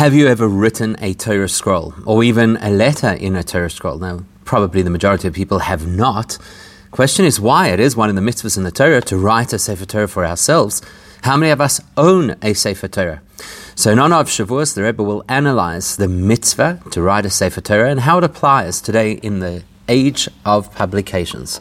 Have 0.00 0.14
you 0.14 0.28
ever 0.28 0.48
written 0.48 0.96
a 1.00 1.12
Torah 1.12 1.46
scroll 1.46 1.92
or 2.06 2.24
even 2.24 2.56
a 2.62 2.70
letter 2.70 3.10
in 3.10 3.36
a 3.36 3.42
Torah 3.42 3.68
scroll? 3.68 3.98
Now, 3.98 4.24
probably 4.46 4.80
the 4.80 4.88
majority 4.88 5.28
of 5.28 5.34
people 5.34 5.58
have 5.58 5.86
not. 5.86 6.38
Question 6.90 7.26
is 7.26 7.38
why 7.38 7.68
it 7.68 7.80
is 7.80 7.96
one 7.96 8.08
of 8.08 8.14
the 8.14 8.22
mitzvahs 8.22 8.56
in 8.56 8.62
the 8.62 8.70
Torah 8.70 9.02
to 9.02 9.18
write 9.18 9.52
a 9.52 9.58
Sefer 9.58 9.84
Torah 9.84 10.08
for 10.08 10.24
ourselves. 10.24 10.80
How 11.24 11.36
many 11.36 11.52
of 11.52 11.60
us 11.60 11.82
own 11.98 12.34
a 12.40 12.54
Sefer 12.54 12.88
Torah? 12.88 13.20
So 13.74 13.92
in 13.92 13.98
honor 13.98 14.16
of 14.16 14.28
Shavuos, 14.28 14.74
the 14.74 14.84
Rebbe 14.84 15.02
will 15.02 15.22
analyze 15.28 15.96
the 15.96 16.08
mitzvah 16.08 16.80
to 16.92 17.02
write 17.02 17.26
a 17.26 17.30
Sefer 17.30 17.60
Torah 17.60 17.90
and 17.90 18.00
how 18.00 18.16
it 18.16 18.24
applies 18.24 18.80
today 18.80 19.12
in 19.12 19.40
the 19.40 19.64
age 19.86 20.30
of 20.46 20.74
publications. 20.74 21.60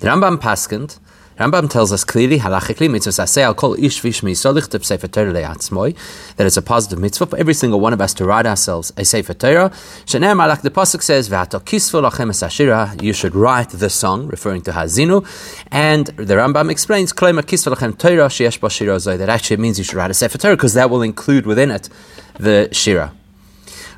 The 0.00 0.06
Rambam 0.06 0.38
Paskent 0.38 0.98
Rambam 1.38 1.70
tells 1.70 1.92
us 1.92 2.02
clearly, 2.02 2.40
halachically, 2.40 2.90
mitzvah 2.90 3.42
al 3.42 3.54
kol 3.54 3.74
ish 3.74 4.02
vishmi 4.02 4.32
solich 4.32 4.84
sefer 4.84 5.06
Torah 5.06 5.32
that 5.32 6.46
it's 6.46 6.56
a 6.56 6.62
positive 6.62 6.98
mitzvah 6.98 7.26
for 7.26 7.36
every 7.38 7.54
single 7.54 7.78
one 7.78 7.92
of 7.92 8.00
us 8.00 8.12
to 8.14 8.24
write 8.24 8.44
ourselves 8.44 8.92
a 8.96 9.04
sefer 9.04 9.34
Torah. 9.34 9.70
Shener 10.04 10.34
malach, 10.34 10.62
the 10.62 10.70
pasuk 10.70 11.00
says, 11.00 11.28
lachem 11.28 12.30
asashira, 12.30 13.00
you 13.00 13.12
should 13.12 13.36
write 13.36 13.70
the 13.70 13.88
song, 13.88 14.26
referring 14.26 14.62
to 14.62 14.72
Hazinu, 14.72 15.24
and 15.70 16.08
the 16.08 16.34
Rambam 16.34 16.70
explains, 16.70 17.12
kloima 17.12 17.42
kisvu 17.42 17.72
lachem 17.72 17.96
Torah 17.96 18.28
sheyesh 18.28 18.60
bo 18.60 19.16
that 19.16 19.28
actually 19.28 19.58
means 19.58 19.78
you 19.78 19.84
should 19.84 19.94
write 19.94 20.10
a 20.10 20.14
sefer 20.14 20.38
Torah, 20.38 20.56
because 20.56 20.74
that 20.74 20.90
will 20.90 21.02
include 21.02 21.46
within 21.46 21.70
it 21.70 21.88
the 22.38 22.68
shira. 22.72 23.12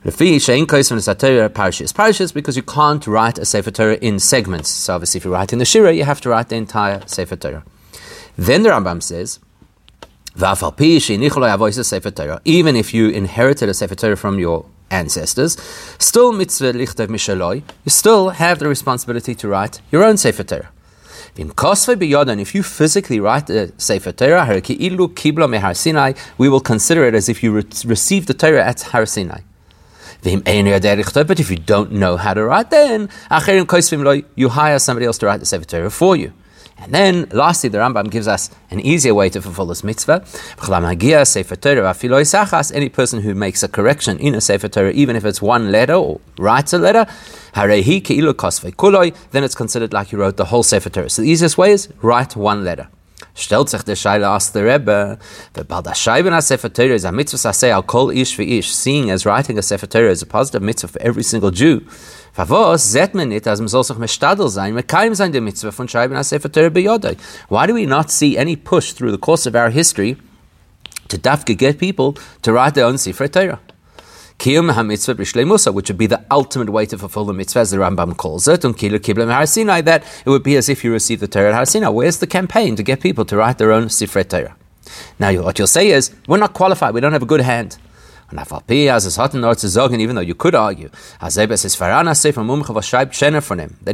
Parashas. 0.04 1.92
Parashas 1.92 2.32
because 2.32 2.56
you 2.56 2.62
can't 2.62 3.06
write 3.06 3.38
a 3.38 3.44
Sefer 3.44 3.70
Torah 3.70 3.96
in 3.96 4.18
segments. 4.18 4.70
So 4.70 4.94
obviously, 4.94 5.18
if 5.18 5.24
you're 5.24 5.34
writing 5.34 5.58
the 5.58 5.66
Shira, 5.66 5.92
you 5.92 6.04
have 6.04 6.22
to 6.22 6.30
write 6.30 6.48
the 6.48 6.56
entire 6.56 7.02
Sefer 7.06 7.36
Torah. 7.36 7.64
Then 8.36 8.62
the 8.62 8.70
Rambam 8.70 9.02
says, 9.02 9.40
even 12.44 12.76
if 12.76 12.94
you 12.94 13.08
inherited 13.08 13.68
a 13.68 13.74
Sefer 13.74 13.94
Torah 13.94 14.16
from 14.16 14.38
your 14.38 14.64
ancestors, 14.90 15.58
still 15.98 16.32
mitzvah 16.32 16.72
lichtev 16.72 17.08
mishaloi, 17.08 17.62
you 17.84 17.90
still 17.90 18.30
have 18.30 18.58
the 18.58 18.68
responsibility 18.68 19.34
to 19.34 19.48
write 19.48 19.82
your 19.92 20.02
own 20.02 20.16
Sefer 20.16 20.44
Torah. 20.44 20.70
In 21.36 21.50
Kosve 21.50 21.96
Biyodan, 21.96 22.40
if 22.40 22.54
you 22.54 22.62
physically 22.62 23.20
write 23.20 23.48
the 23.48 23.72
Sefer 23.76 24.12
Torah, 24.12 24.46
we 26.38 26.48
will 26.48 26.60
consider 26.60 27.04
it 27.04 27.14
as 27.14 27.28
if 27.28 27.42
you 27.42 27.52
re- 27.52 27.64
received 27.84 28.28
the 28.28 28.34
Torah 28.34 28.64
at 28.64 28.80
Har 28.82 29.04
Sinai. 29.04 29.40
But 30.22 31.40
if 31.40 31.50
you 31.50 31.56
don't 31.56 31.92
know 31.92 32.16
how 32.16 32.34
to 32.34 32.44
write, 32.44 32.70
then 32.70 33.08
you 34.36 34.48
hire 34.48 34.78
somebody 34.78 35.06
else 35.06 35.18
to 35.18 35.26
write 35.26 35.40
the 35.40 35.46
Sefer 35.46 35.64
Torah 35.64 35.90
for 35.90 36.16
you. 36.16 36.32
And 36.82 36.94
then, 36.94 37.28
lastly, 37.30 37.68
the 37.68 37.76
Rambam 37.76 38.10
gives 38.10 38.26
us 38.26 38.48
an 38.70 38.80
easier 38.80 39.12
way 39.14 39.28
to 39.30 39.42
fulfill 39.42 39.66
this 39.66 39.84
mitzvah. 39.84 40.24
Any 42.74 42.88
person 42.88 43.20
who 43.20 43.34
makes 43.34 43.62
a 43.62 43.68
correction 43.68 44.18
in 44.18 44.34
a 44.34 44.40
Sefer 44.40 44.68
Torah, 44.68 44.90
even 44.92 45.14
if 45.14 45.26
it's 45.26 45.42
one 45.42 45.70
letter 45.70 45.92
or 45.92 46.20
writes 46.38 46.72
a 46.72 46.78
letter, 46.78 47.06
then 47.54 49.44
it's 49.44 49.54
considered 49.54 49.92
like 49.92 50.10
you 50.10 50.18
wrote 50.18 50.38
the 50.38 50.46
whole 50.46 50.62
Sefer 50.62 50.88
Torah. 50.88 51.10
So 51.10 51.20
the 51.20 51.28
easiest 51.28 51.58
way 51.58 51.72
is 51.72 51.88
write 52.00 52.34
one 52.34 52.64
letter. 52.64 52.88
Stellt 53.40 53.70
sich 53.70 53.82
der 53.82 53.96
Scheile 53.96 54.28
aus 54.28 54.52
der 54.52 54.66
Rebbe, 54.66 55.18
the 55.54 55.64
Baldashai 55.64 56.22
ben 56.22 56.38
Sefer 56.42 56.70
Torah 56.70 56.94
is 56.94 57.04
a 57.04 57.10
mitzvah 57.10 57.54
say 57.54 57.70
al 57.70 57.82
kol 57.82 58.10
ish 58.10 58.38
ish, 58.38 58.70
seeing 58.70 59.10
as 59.10 59.24
writing 59.24 59.56
a 59.56 59.62
Sefer 59.62 59.86
Torah 59.86 60.10
is 60.10 60.20
a 60.20 60.26
positive 60.26 60.62
mitzvah 60.62 60.88
for 60.88 61.00
every 61.00 61.22
single 61.22 61.50
Jew. 61.50 61.80
Favos 62.36 62.80
zet 62.80 63.14
man 63.14 63.30
nit, 63.30 63.46
as 63.46 63.58
man 63.58 63.68
soll 63.68 63.82
sich 63.82 63.96
mestadel 63.96 64.50
sein, 64.50 64.74
me 64.74 64.82
kaim 64.82 65.14
sein 65.14 65.32
der 65.32 65.40
mitzvah 65.40 65.70
von 65.70 65.88
Scheiben 65.88 66.22
Sefer 66.22 66.52
Torah 66.52 66.68
beyodai. 66.68 67.16
Why 67.48 67.66
do 67.66 67.72
we 67.72 67.86
not 67.86 68.10
see 68.10 68.36
any 68.36 68.56
push 68.56 68.92
through 68.92 69.10
the 69.10 69.18
course 69.18 69.46
of 69.46 69.56
our 69.56 69.70
history 69.70 70.18
to 71.08 71.16
dafke 71.16 71.56
get 71.56 71.78
people 71.78 72.18
to 72.42 72.52
write 72.52 72.74
their 72.74 72.84
own 72.84 72.98
Sefer 72.98 73.26
Torah? 73.26 73.58
Kiyum 74.40 74.72
ha-mitzvah 74.72 75.16
b'shleimusa, 75.16 75.74
which 75.74 75.90
would 75.90 75.98
be 75.98 76.06
the 76.06 76.24
ultimate 76.30 76.70
way 76.70 76.86
to 76.86 76.96
fulfill 76.96 77.26
the 77.26 77.34
mitzvah, 77.34 77.58
as 77.60 77.72
the 77.72 77.76
Rambam 77.76 78.16
calls 78.16 78.48
it, 78.48 78.64
and 78.64 78.74
kilu 78.74 78.98
kiblam 78.98 79.30
har 79.30 79.44
that 79.82 80.02
it 80.24 80.30
would 80.30 80.42
be 80.42 80.56
as 80.56 80.70
if 80.70 80.82
you 80.82 80.90
received 80.90 81.20
the 81.20 81.28
Torah 81.28 81.54
at 81.54 81.68
Har 81.68 81.92
Where's 81.92 82.20
the 82.20 82.26
campaign 82.26 82.74
to 82.76 82.82
get 82.82 83.00
people 83.00 83.26
to 83.26 83.36
write 83.36 83.58
their 83.58 83.70
own 83.70 83.88
Sifrei 83.88 84.26
Torah? 84.26 84.56
Now, 85.18 85.30
what 85.42 85.58
you'll 85.58 85.66
say 85.66 85.90
is, 85.90 86.14
we're 86.26 86.38
not 86.38 86.54
qualified, 86.54 86.94
we 86.94 87.02
don't 87.02 87.12
have 87.12 87.22
a 87.22 87.26
good 87.26 87.42
hand. 87.42 87.76
And 88.30 88.40
even 90.00 90.14
though 90.14 90.20
you 90.22 90.34
could 90.34 90.54
argue 90.54 90.88
that 91.20 91.36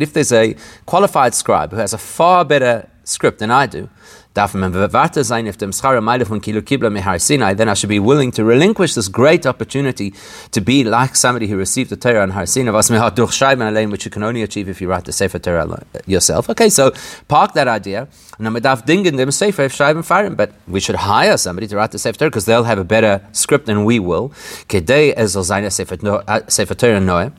if 0.00 0.12
there's 0.12 0.32
a 0.32 0.56
qualified 0.84 1.34
scribe 1.34 1.70
who 1.72 1.76
has 1.78 1.92
a 1.92 1.98
far 1.98 2.44
better 2.44 2.88
script 3.02 3.40
than 3.40 3.50
I 3.50 3.66
do, 3.66 3.88
darf 4.36 4.54
man 4.54 4.72
bewarte 4.72 5.24
sein 5.24 5.48
auf 5.48 5.56
dem 5.56 5.72
Schara 5.72 6.00
Meile 6.00 6.26
von 6.26 6.40
Kilo 6.40 6.60
Kibla 6.60 6.90
Mehar 6.90 7.18
Sinai, 7.18 7.54
then 7.54 7.68
I 7.68 7.74
should 7.74 7.88
be 7.88 7.98
willing 7.98 8.32
to 8.32 8.44
relinquish 8.44 8.94
this 8.94 9.10
great 9.10 9.46
opportunity 9.46 10.12
to 10.52 10.60
be 10.60 10.84
like 10.84 11.16
somebody 11.16 11.48
who 11.48 11.56
received 11.56 11.90
the 11.90 11.96
Torah 11.96 12.22
on 12.22 12.30
Har 12.30 12.46
Sinai, 12.46 12.72
was 12.72 12.90
mir 12.90 13.00
hat 13.00 13.16
durchschreiben 13.16 13.62
allein, 13.62 13.90
which 13.90 14.04
you 14.04 14.10
can 14.10 14.22
only 14.22 14.42
achieve 14.42 14.68
if 14.68 14.80
you 14.80 14.88
write 14.88 15.04
the 15.04 15.12
Sefer 15.12 15.38
Torah 15.38 15.66
yourself. 16.06 16.50
Okay, 16.50 16.68
so 16.68 16.92
park 17.28 17.54
that 17.54 17.68
idea. 17.68 18.08
And 18.38 18.62
darf 18.62 18.84
dingen 18.84 19.16
dem 19.16 19.30
Sefer 19.30 19.70
schreiben 19.70 20.02
fahren, 20.02 20.36
but 20.36 20.50
we 20.68 20.80
should 20.80 20.96
hire 20.96 21.38
somebody 21.38 21.66
to 21.68 21.76
write 21.76 21.92
the 21.92 21.98
Sefer 21.98 22.18
Torah 22.18 22.30
because 22.30 22.44
they'll 22.44 22.64
have 22.64 22.78
a 22.78 22.84
better 22.84 23.22
script 23.32 23.66
than 23.66 23.84
we 23.84 23.98
will. 23.98 24.32
Kedei 24.68 25.14
soll 25.28 25.44
seine 25.44 25.66
uh, 25.66 26.40
Sefer 26.48 26.74
Torah 26.74 27.00
noe. 27.00 27.32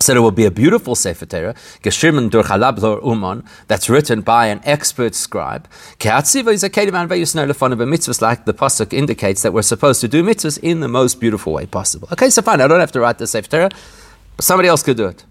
So 0.00 0.12
there 0.12 0.22
will 0.22 0.30
be 0.30 0.44
a 0.44 0.50
beautiful 0.50 0.94
Sefer 0.94 1.26
Torah, 1.26 1.54
Geshirman 1.82 2.30
Chalab 2.30 3.04
Uman, 3.04 3.44
that's 3.66 3.90
written 3.90 4.20
by 4.20 4.46
an 4.46 4.60
expert 4.64 5.14
scribe. 5.14 5.68
Keatziva 5.98 6.52
is 6.52 6.62
a 6.62 6.70
kedeman 6.70 7.08
mitzvahs, 7.08 8.22
like 8.22 8.44
the 8.44 8.54
pasuk 8.54 8.92
indicates 8.92 9.42
that 9.42 9.52
we're 9.52 9.62
supposed 9.62 10.00
to 10.00 10.08
do 10.08 10.22
mitzvahs 10.22 10.58
in 10.62 10.80
the 10.80 10.88
most 10.88 11.18
beautiful 11.18 11.52
way 11.52 11.66
possible. 11.66 12.08
Okay, 12.12 12.30
so 12.30 12.42
fine, 12.42 12.60
I 12.60 12.68
don't 12.68 12.80
have 12.80 12.92
to 12.92 13.00
write 13.00 13.18
the 13.18 13.26
Sefer 13.26 13.50
Torah, 13.50 13.70
but 14.36 14.44
somebody 14.44 14.68
else 14.68 14.84
could 14.84 14.96
do 14.96 15.06
it. 15.06 15.24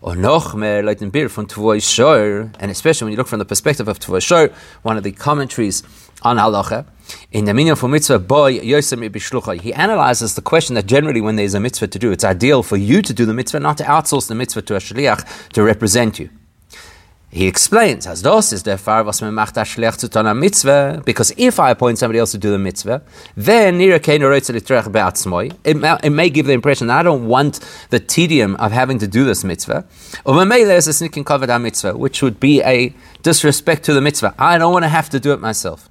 Or 0.00 0.14
noch 0.14 0.54
mehr 0.54 0.82
from 1.30 1.46
Tvoi 1.46 1.82
Shor, 1.82 2.52
and 2.60 2.70
especially 2.70 3.06
when 3.06 3.12
you 3.12 3.16
look 3.16 3.26
from 3.26 3.38
the 3.40 3.44
perspective 3.44 3.88
of 3.88 3.98
Tvoi 3.98 4.22
Shor, 4.22 4.50
one 4.82 4.96
of 4.96 5.02
the 5.02 5.12
commentaries 5.12 5.82
on 6.24 6.38
halacha. 6.38 6.86
In 7.32 7.44
the 7.44 7.52
minyan 7.52 7.76
for 7.76 7.88
mitzvah, 7.88 8.18
boy 8.18 8.58
yosem 8.58 9.08
bishlucha, 9.10 9.60
he 9.60 9.72
analyzes 9.74 10.34
the 10.34 10.42
question 10.42 10.74
that 10.74 10.86
generally 10.86 11.20
when 11.20 11.36
there's 11.36 11.54
a 11.54 11.60
mitzvah 11.60 11.88
to 11.88 11.98
do, 11.98 12.12
it's 12.12 12.24
ideal 12.24 12.62
for 12.62 12.76
you 12.76 13.02
to 13.02 13.12
do 13.12 13.26
the 13.26 13.34
mitzvah, 13.34 13.60
not 13.60 13.76
to 13.78 13.84
outsource 13.84 14.28
the 14.28 14.34
mitzvah 14.34 14.62
to 14.62 14.74
a 14.74 14.78
shliach 14.78 15.48
to 15.50 15.62
represent 15.62 16.18
you. 16.18 16.30
He 17.34 17.48
explains, 17.48 18.06
as 18.06 18.22
dos 18.22 18.52
is 18.52 18.62
der 18.62 18.78
Fall, 18.78 19.04
was 19.04 19.20
man 19.20 19.34
macht 19.34 19.56
schlecht 19.66 19.98
zu 19.98 20.34
mitzvah, 20.34 21.02
because 21.04 21.32
if 21.36 21.58
I 21.58 21.72
appoint 21.72 21.98
somebody 21.98 22.20
else 22.20 22.30
to 22.30 22.38
do 22.38 22.52
the 22.52 22.58
mitzvah, 22.58 23.02
then 23.36 23.80
it 23.80 24.06
may 26.12 26.30
give 26.30 26.46
the 26.46 26.52
impression 26.52 26.86
that 26.86 27.00
I 27.00 27.02
don't 27.02 27.26
want 27.26 27.58
the 27.90 27.98
tedium 27.98 28.54
of 28.54 28.70
having 28.70 29.00
to 29.00 29.08
do 29.08 29.24
this 29.24 29.42
mitzvah. 29.42 29.84
Or 30.24 30.44
mitzvah, 30.44 31.96
which 31.96 32.22
would 32.22 32.38
be 32.38 32.62
a 32.62 32.94
disrespect 33.22 33.82
to 33.86 33.94
the 33.94 34.00
mitzvah. 34.00 34.36
I 34.38 34.56
don't 34.56 34.72
want 34.72 34.84
to 34.84 34.88
have 34.88 35.10
to 35.10 35.18
do 35.18 35.32
it 35.32 35.40
myself. 35.40 35.90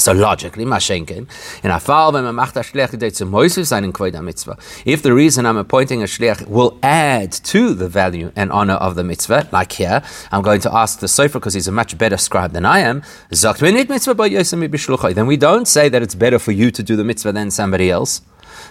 So 0.00 0.12
logically, 0.12 0.64
Mashenkin, 0.64 1.28
in 1.62 1.70
Afal, 1.70 2.14
when 2.14 2.24
man 2.24 2.34
macht 2.34 2.56
a 2.56 2.60
Shliach 2.60 2.92
gedei 2.92 3.14
zu 3.14 3.26
Moisiv 3.26 3.66
seinen 3.66 3.92
Kvoida 3.92 4.22
mitzvah, 4.24 4.56
if 4.86 5.02
the 5.02 5.12
reason 5.12 5.44
I'm 5.44 5.58
appointing 5.58 6.00
a 6.00 6.06
Shliach 6.06 6.46
will 6.46 6.78
add 6.82 7.32
to 7.32 7.74
the 7.74 7.86
value 7.86 8.32
and 8.34 8.50
honor 8.50 8.76
of 8.76 8.94
the 8.94 9.04
mitzvah, 9.04 9.50
like 9.52 9.72
here, 9.72 10.02
I'm 10.32 10.40
going 10.40 10.62
to 10.62 10.74
ask 10.74 11.00
the 11.00 11.06
Sofer 11.06 11.34
because 11.34 11.52
he's 11.52 11.68
a 11.68 11.72
much 11.72 11.98
better 11.98 12.16
scribe 12.16 12.52
than 12.52 12.64
I 12.64 12.78
am, 12.78 13.02
then 13.30 15.26
we 15.26 15.36
don't 15.36 15.68
say 15.68 15.90
that 15.90 16.02
it's 16.02 16.14
better 16.14 16.38
for 16.38 16.52
you 16.52 16.70
to 16.70 16.82
do 16.82 16.96
the 16.96 17.04
mitzvah 17.04 17.32
than 17.32 17.50
somebody 17.50 17.90
else. 17.90 18.22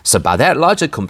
So 0.01 0.17
by 0.17 0.35
that 0.38 0.57
logic, 0.57 0.97
in 0.97 1.07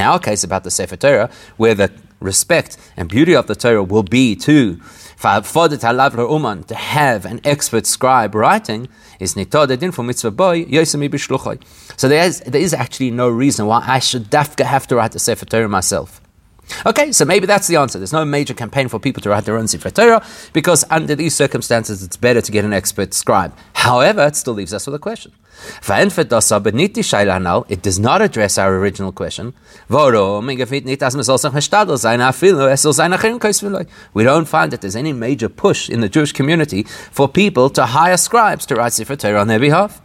our 0.00 0.18
case 0.20 0.44
about 0.44 0.64
the 0.64 0.70
Sefer 0.70 0.96
Torah, 0.96 1.30
where 1.56 1.74
the 1.74 1.90
respect 2.20 2.76
and 2.96 3.08
beauty 3.08 3.34
of 3.34 3.48
the 3.48 3.56
Torah 3.56 3.82
will 3.82 4.02
be 4.02 4.36
to 4.36 4.80
to 5.22 6.74
have 6.74 7.24
an 7.24 7.40
expert 7.44 7.86
scribe 7.86 8.34
writing 8.34 8.88
is 9.20 9.34
nitodedin 9.34 9.92
for 9.92 10.02
mitzvah 10.02 10.30
boy 10.30 10.64
yosemi 10.64 11.08
b'shluchoi. 11.08 11.62
So 11.98 12.08
there 12.08 12.24
is, 12.24 12.40
there 12.40 12.60
is 12.60 12.72
actually 12.74 13.10
no 13.10 13.28
reason 13.28 13.66
why 13.66 13.84
I 13.86 13.98
should 13.98 14.30
dafka 14.30 14.64
have 14.64 14.86
to 14.88 14.96
write 14.96 15.12
the 15.12 15.18
Sefer 15.18 15.44
Torah 15.44 15.68
myself. 15.68 16.21
Okay, 16.86 17.12
so 17.12 17.24
maybe 17.24 17.46
that's 17.46 17.66
the 17.66 17.76
answer. 17.76 17.98
There's 17.98 18.12
no 18.12 18.24
major 18.24 18.54
campaign 18.54 18.88
for 18.88 18.98
people 18.98 19.22
to 19.22 19.30
write 19.30 19.44
their 19.44 19.56
own 19.56 19.68
Sefer 19.68 19.90
Torah 19.90 20.24
because 20.52 20.84
under 20.90 21.14
these 21.14 21.34
circumstances 21.34 22.02
it's 22.02 22.16
better 22.16 22.40
to 22.40 22.52
get 22.52 22.64
an 22.64 22.72
expert 22.72 23.14
scribe. 23.14 23.56
However, 23.74 24.26
it 24.26 24.36
still 24.36 24.54
leaves 24.54 24.72
us 24.72 24.86
with 24.86 24.94
a 24.94 24.98
question. 24.98 25.32
It 27.68 27.82
does 27.82 27.98
not 27.98 28.22
address 28.22 28.58
our 28.58 28.76
original 28.76 29.12
question. 29.12 29.54
We 34.14 34.24
don't 34.24 34.48
find 34.48 34.72
that 34.72 34.80
there's 34.80 34.96
any 34.96 35.12
major 35.12 35.48
push 35.48 35.90
in 35.90 36.00
the 36.00 36.08
Jewish 36.08 36.32
community 36.32 36.84
for 36.84 37.28
people 37.28 37.70
to 37.70 37.86
hire 37.86 38.16
scribes 38.16 38.66
to 38.66 38.74
write 38.74 38.92
Sefer 38.92 39.16
Torah 39.16 39.40
on 39.40 39.48
their 39.48 39.60
behalf. 39.60 40.00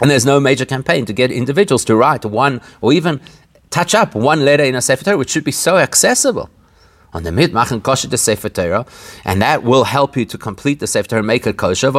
And 0.00 0.10
there's 0.10 0.26
no 0.26 0.40
major 0.40 0.64
campaign 0.64 1.06
to 1.06 1.12
get 1.12 1.30
individuals 1.30 1.84
to 1.86 1.96
write 1.96 2.24
one 2.24 2.60
or 2.80 2.92
even 2.92 3.20
touch 3.70 3.94
up 3.94 4.14
one 4.14 4.44
letter 4.44 4.64
in 4.64 4.74
a 4.74 4.82
Sefer 4.82 5.04
Torah, 5.04 5.18
which 5.18 5.30
should 5.30 5.44
be 5.44 5.52
so 5.52 5.76
accessible. 5.76 6.50
on 7.12 7.22
the 7.22 7.32
mid 7.32 7.52
machen 7.52 7.80
kosher 7.80 8.08
the 8.08 8.18
Sefer 8.18 8.48
Torah, 8.48 8.86
and 9.24 9.40
that 9.40 9.62
will 9.62 9.84
help 9.84 10.16
you 10.16 10.24
to 10.26 10.38
complete 10.38 10.80
the 10.80 10.86
Sefer 10.86 11.08
Torah, 11.08 11.22
make 11.22 11.46
it 11.46 11.56
kosher. 11.56 11.88
And 11.88 11.94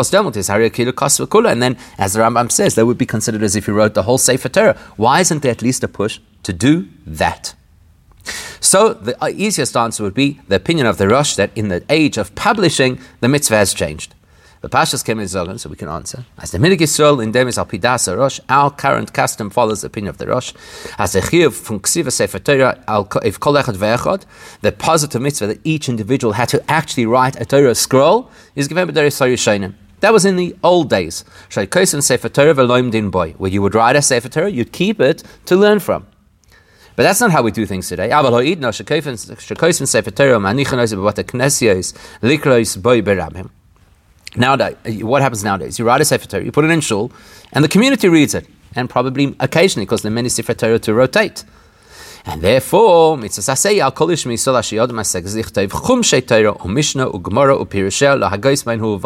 then 1.63 1.77
as 1.97 2.13
the 2.13 2.19
Rambam 2.19 2.51
says, 2.51 2.75
that 2.75 2.85
would 2.85 2.97
be 2.97 3.05
considered 3.05 3.43
as 3.43 3.55
if 3.55 3.67
you 3.67 3.73
wrote 3.73 3.93
the 3.93 4.03
whole 4.03 4.17
Sefer 4.17 4.49
Torah. 4.49 4.77
Why 4.97 5.21
isn't 5.21 5.41
there 5.41 5.51
at 5.51 5.61
least 5.61 5.83
a 5.83 5.87
push 5.87 6.19
to 6.43 6.53
do 6.53 6.87
that? 7.05 7.55
So 8.59 8.93
the 8.93 9.17
easiest 9.33 9.75
answer 9.75 10.03
would 10.03 10.13
be 10.13 10.39
the 10.47 10.55
opinion 10.55 10.85
of 10.85 10.97
the 10.97 11.07
Rosh 11.07 11.35
that 11.35 11.51
in 11.55 11.69
the 11.69 11.83
age 11.89 12.17
of 12.17 12.35
publishing, 12.35 12.99
the 13.21 13.29
mitzvah 13.29 13.55
has 13.55 13.73
changed. 13.73 14.13
The 14.61 14.67
Pashas 14.67 15.05
came 15.05 15.19
in 15.19 15.25
Zogan, 15.25 15.57
so 15.57 15.69
we 15.69 15.77
can 15.77 15.87
answer. 15.87 16.25
As 16.37 16.51
the 16.51 16.57
Minig 16.57 16.79
Yisrael 16.79 17.23
in 17.23 17.31
Demis 17.31 17.57
al 17.57 17.65
Pidas 17.65 18.13
Rosh, 18.17 18.41
our 18.49 18.69
current 18.69 19.13
custom 19.13 19.49
follows 19.49 19.81
the 19.81 19.87
opinion 19.87 20.09
of 20.09 20.17
the 20.17 20.27
Rosh. 20.27 20.53
As 20.97 21.13
the 21.13 21.21
Chiv 21.21 21.55
from 21.55 21.79
Ksiva 21.79 22.11
Sefer 22.11 22.39
Torah, 22.39 22.77
if 23.23 23.39
Kol 23.39 23.53
Echad 23.53 23.77
Ve'echad, 23.77 24.25
the 24.61 24.73
positive 24.73 25.21
mitzvah 25.21 25.47
that 25.47 25.61
each 25.63 25.87
individual 25.87 26.33
had 26.33 26.49
to 26.49 26.61
actually 26.69 27.05
write 27.05 27.39
a 27.39 27.45
Torah 27.45 27.73
scroll 27.73 28.29
is 28.55 28.67
given 28.67 28.87
by 28.87 28.93
Rishonim. 28.93 29.75
That 30.01 30.11
was 30.11 30.25
in 30.25 30.35
the 30.35 30.55
old 30.61 30.89
days. 30.89 31.23
Sefer 31.49 32.29
Torah 32.29 32.89
Din 32.89 33.09
Boy, 33.09 33.31
where 33.37 33.51
you 33.51 33.61
would 33.61 33.75
write 33.75 33.95
a 33.95 34.01
Sefer 34.01 34.27
Torah, 34.27 34.49
you'd 34.49 34.73
keep 34.73 34.99
it 34.99 35.23
to 35.45 35.55
learn 35.55 35.79
from. 35.79 36.05
But 36.97 37.03
that's 37.03 37.21
not 37.21 37.31
how 37.31 37.43
we 37.43 37.51
do 37.51 37.65
things 37.65 37.87
today. 37.87 38.09
Nowadays, 44.35 45.03
what 45.03 45.21
happens 45.21 45.43
nowadays? 45.43 45.79
You 45.79 45.85
write 45.85 46.01
a 46.01 46.05
Sefer 46.05 46.27
Torah, 46.27 46.43
you 46.43 46.51
put 46.51 46.65
it 46.65 46.71
in 46.71 46.81
shul, 46.81 47.11
and 47.51 47.63
the 47.63 47.67
community 47.67 48.09
reads 48.09 48.35
it, 48.35 48.47
and 48.75 48.89
probably 48.89 49.35
occasionally, 49.39 49.85
because 49.85 50.03
there 50.03 50.11
are 50.11 50.15
many 50.15 50.29
Sefer 50.29 50.53
Torah 50.53 50.79
to 50.79 50.93
rotate. 50.93 51.43
And 52.25 52.41
therefore, 52.41 53.17
mitzvah 53.17 53.55
say 53.55 53.79
al 53.79 53.91
kol 53.91 54.07
ishmi 54.09 54.37
sol 54.37 54.55
hashiyod 54.55 54.89
masek 54.89 55.23
zichtayv 55.23 55.71
chum 55.87 56.03
shei 56.03 56.21
Torah 56.21 56.55
u 56.63 56.69
Mishnah 56.69 57.09
u 57.11 57.17
Gemara 57.17 57.57
u 57.57 57.65
Pirushel 57.65 58.19
lahagos 58.19 58.65
mein 58.65 58.79
hu. 58.79 58.99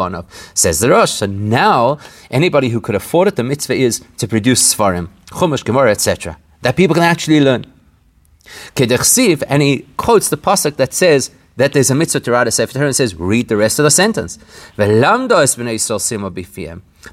Says 0.52 0.80
the 0.80 0.90
Rosh. 0.90 1.12
So 1.12 1.26
now, 1.26 1.98
anybody 2.30 2.68
who 2.70 2.80
could 2.80 2.96
afford 2.96 3.28
it, 3.28 3.36
the 3.36 3.44
mitzvah 3.44 3.74
is 3.74 4.02
to 4.18 4.26
produce 4.26 4.74
sfarim, 4.74 5.08
chumash, 5.28 5.64
Gemara, 5.64 5.92
etc. 5.92 6.36
That 6.62 6.76
people 6.76 6.94
can 6.94 7.04
actually 7.04 7.40
learn. 7.40 7.66
And 8.76 9.62
he 9.62 9.86
quotes 9.96 10.28
the 10.28 10.36
pasuk 10.36 10.76
that 10.76 10.92
says, 10.92 11.30
that 11.56 11.72
there's 11.72 11.90
a 11.90 11.94
mitzvah 11.94 12.20
to 12.20 12.30
write 12.32 12.46
a 12.48 12.50
Sefer 12.50 12.72
Torah 12.74 12.86
and 12.86 12.96
says, 12.96 13.14
read 13.14 13.48
the 13.48 13.56
rest 13.56 13.78
of 13.78 13.84
the 13.84 13.90
sentence. 13.90 14.38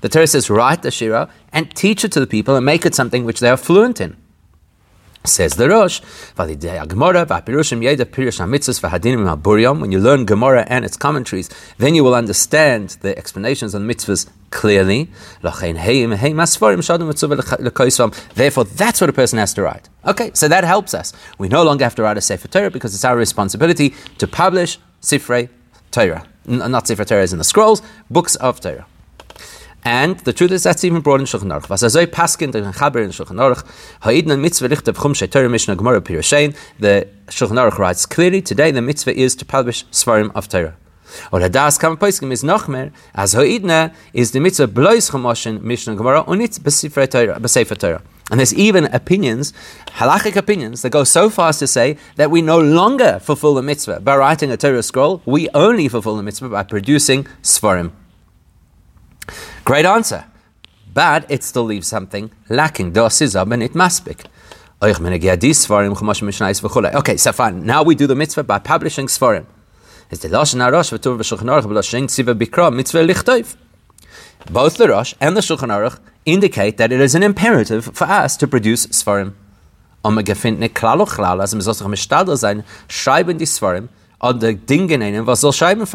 The 0.01 0.09
Torah 0.09 0.27
says, 0.27 0.49
write 0.49 0.81
the 0.83 0.91
Shira 0.91 1.29
and 1.51 1.75
teach 1.75 2.03
it 2.05 2.11
to 2.13 2.19
the 2.19 2.27
people 2.27 2.55
and 2.55 2.65
make 2.65 2.85
it 2.85 2.95
something 2.95 3.25
which 3.25 3.39
they 3.39 3.49
are 3.49 3.57
fluent 3.57 3.99
in. 4.01 4.15
Says 5.23 5.53
the 5.53 5.69
Rosh, 5.69 6.01
when 6.35 6.49
you 9.91 9.99
learn 9.99 10.25
Gemara 10.25 10.65
and 10.67 10.83
its 10.83 10.97
commentaries, 10.97 11.49
then 11.77 11.93
you 11.93 12.03
will 12.03 12.15
understand 12.15 12.97
the 13.01 13.15
explanations 13.15 13.75
on 13.75 13.87
mitzvahs 13.87 14.27
clearly. 14.49 15.11
Therefore, 18.33 18.63
that's 18.63 19.01
what 19.01 19.09
a 19.09 19.13
person 19.13 19.37
has 19.37 19.53
to 19.53 19.61
write. 19.61 19.89
Okay, 20.07 20.31
so 20.33 20.47
that 20.47 20.63
helps 20.63 20.95
us. 20.95 21.13
We 21.37 21.47
no 21.49 21.63
longer 21.63 21.83
have 21.83 21.95
to 21.95 22.01
write 22.01 22.17
a 22.17 22.21
Sefer 22.21 22.47
Torah 22.47 22.71
because 22.71 22.95
it's 22.95 23.05
our 23.05 23.15
responsibility 23.15 23.93
to 24.17 24.27
publish 24.27 24.79
Sifrei 25.01 25.49
Torah. 25.91 26.25
Not 26.47 26.87
Sefer 26.87 27.05
Torah 27.05 27.27
in 27.31 27.37
the 27.37 27.43
scrolls, 27.43 27.83
books 28.09 28.35
of 28.37 28.59
Torah. 28.59 28.87
And 29.83 30.19
the 30.19 30.33
truth 30.33 30.51
is 30.51 30.63
that's 30.63 30.83
even 30.83 31.01
brought 31.01 31.19
in 31.21 31.25
Shulchan 31.25 31.51
Aruch. 31.51 32.07
Paskin 32.07 32.51
the 32.51 32.61
Chaber 32.61 33.03
in 33.03 33.09
Shulchan 33.09 33.37
Aruch, 33.37 34.39
mitzvah 34.39 35.27
chum 35.27 35.51
mishnah 35.51 35.75
gemara 35.75 36.01
the 36.01 37.07
Shulchan 37.27 37.57
Aruch 37.57 37.77
writes 37.79 38.05
clearly, 38.05 38.41
today 38.41 38.69
the 38.69 38.81
mitzvah 38.81 39.17
is 39.17 39.35
to 39.35 39.45
publish 39.45 39.85
sfarim 39.87 40.31
of 40.35 40.47
Torah. 40.47 40.75
Or 41.31 41.39
hadas 41.39 41.79
kam 41.79 41.97
poiskim 41.97 42.31
is 42.31 42.43
nochmer, 42.43 42.91
as 43.15 43.33
ha'idna 43.33 43.91
is 44.13 44.31
the 44.31 44.39
mitzvah 44.39 44.67
blois 44.67 45.09
chamoshin 45.09 45.61
mishnah 45.61 45.95
gemara 45.95 46.23
unit 46.29 46.51
b'sefer 46.51 47.77
Torah. 47.77 48.01
And 48.29 48.39
there's 48.39 48.53
even 48.53 48.85
opinions, 48.85 49.51
halachic 49.87 50.37
opinions, 50.37 50.83
that 50.83 50.91
go 50.91 51.03
so 51.03 51.29
far 51.29 51.49
as 51.49 51.59
to 51.59 51.67
say 51.67 51.97
that 52.15 52.31
we 52.31 52.41
no 52.41 52.59
longer 52.59 53.19
fulfill 53.19 53.55
the 53.55 53.63
mitzvah 53.63 53.99
by 53.99 54.15
writing 54.15 54.51
a 54.51 54.57
Torah 54.57 54.83
scroll, 54.83 55.21
we 55.25 55.49
only 55.55 55.89
fulfill 55.89 56.15
the 56.15 56.23
mitzvah 56.23 56.49
by 56.49 56.63
producing 56.63 57.25
sfarim. 57.41 57.91
Great 59.63 59.85
answer. 59.85 60.25
But 60.93 61.25
it 61.29 61.43
still 61.43 61.63
leaves 61.63 61.87
something 61.87 62.31
lacking. 62.49 62.93
and 62.95 63.63
it 63.63 63.73
maspik. 63.73 64.25
Okay, 64.83 67.17
so 67.17 67.31
fine. 67.31 67.65
Now 67.65 67.83
we 67.83 67.95
do 67.95 68.07
the 68.07 68.15
mitzvah 68.15 68.43
by 68.43 68.59
publishing 68.59 69.07
svarim. 69.07 69.45
Both 74.49 74.77
the 74.77 74.89
Rosh 74.89 75.13
and 75.21 75.37
the 75.37 75.41
Shulchan 75.41 75.69
Aruch 75.69 75.99
indicate 76.25 76.77
that 76.77 76.91
it 76.91 76.99
is 76.99 77.15
an 77.15 77.23
imperative 77.23 77.85
for 77.93 78.05
us 78.05 78.35
to 78.37 78.47
produce 78.47 78.87
nicht 80.59 80.73
sein, 82.35 82.63
schreiben 82.89 83.37
die 83.37 83.45
oder 84.19 84.53
nennen, 84.97 85.27
was 85.27 85.41
soll 85.41 85.53
schreiben 85.53 85.85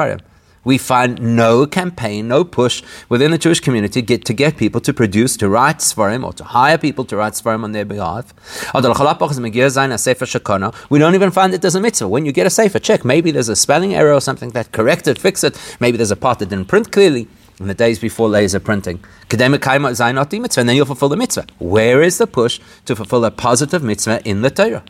we 0.66 0.76
find 0.78 1.22
no 1.22 1.64
campaign, 1.64 2.26
no 2.26 2.42
push 2.42 2.82
within 3.08 3.30
the 3.30 3.38
Jewish 3.38 3.60
community 3.60 4.02
get, 4.02 4.24
to 4.24 4.34
get 4.34 4.56
people 4.56 4.80
to 4.80 4.92
produce, 4.92 5.36
to 5.36 5.48
write 5.48 5.78
Sfarim, 5.78 6.24
or 6.24 6.32
to 6.32 6.42
hire 6.42 6.76
people 6.76 7.04
to 7.04 7.16
write 7.16 7.34
Sfarim 7.34 7.62
on 7.62 7.70
their 7.70 7.84
behalf. 7.84 8.34
We 10.90 10.98
don't 10.98 11.14
even 11.14 11.30
find 11.30 11.54
it 11.54 11.64
as 11.64 11.76
a 11.76 11.80
mitzvah. 11.80 12.08
When 12.08 12.26
you 12.26 12.32
get 12.32 12.48
a 12.48 12.50
Sefer, 12.50 12.80
check. 12.80 13.04
Maybe 13.04 13.30
there's 13.30 13.48
a 13.48 13.54
spelling 13.54 13.94
error 13.94 14.12
or 14.12 14.20
something 14.20 14.50
that 14.50 14.72
correct 14.72 15.06
it, 15.06 15.20
fix 15.20 15.44
it. 15.44 15.56
Maybe 15.78 15.96
there's 15.98 16.10
a 16.10 16.16
part 16.16 16.40
that 16.40 16.48
didn't 16.48 16.66
print 16.66 16.90
clearly 16.90 17.28
in 17.60 17.68
the 17.68 17.74
days 17.74 18.00
before 18.00 18.28
laser 18.28 18.58
printing. 18.58 19.04
And 19.30 19.40
then 19.40 20.74
you'll 20.74 20.86
fulfill 20.86 21.08
the 21.08 21.16
mitzvah. 21.16 21.46
Where 21.60 22.02
is 22.02 22.18
the 22.18 22.26
push 22.26 22.58
to 22.86 22.96
fulfill 22.96 23.24
a 23.24 23.30
positive 23.30 23.84
mitzvah 23.84 24.20
in 24.28 24.42
the 24.42 24.50
Torah? 24.50 24.82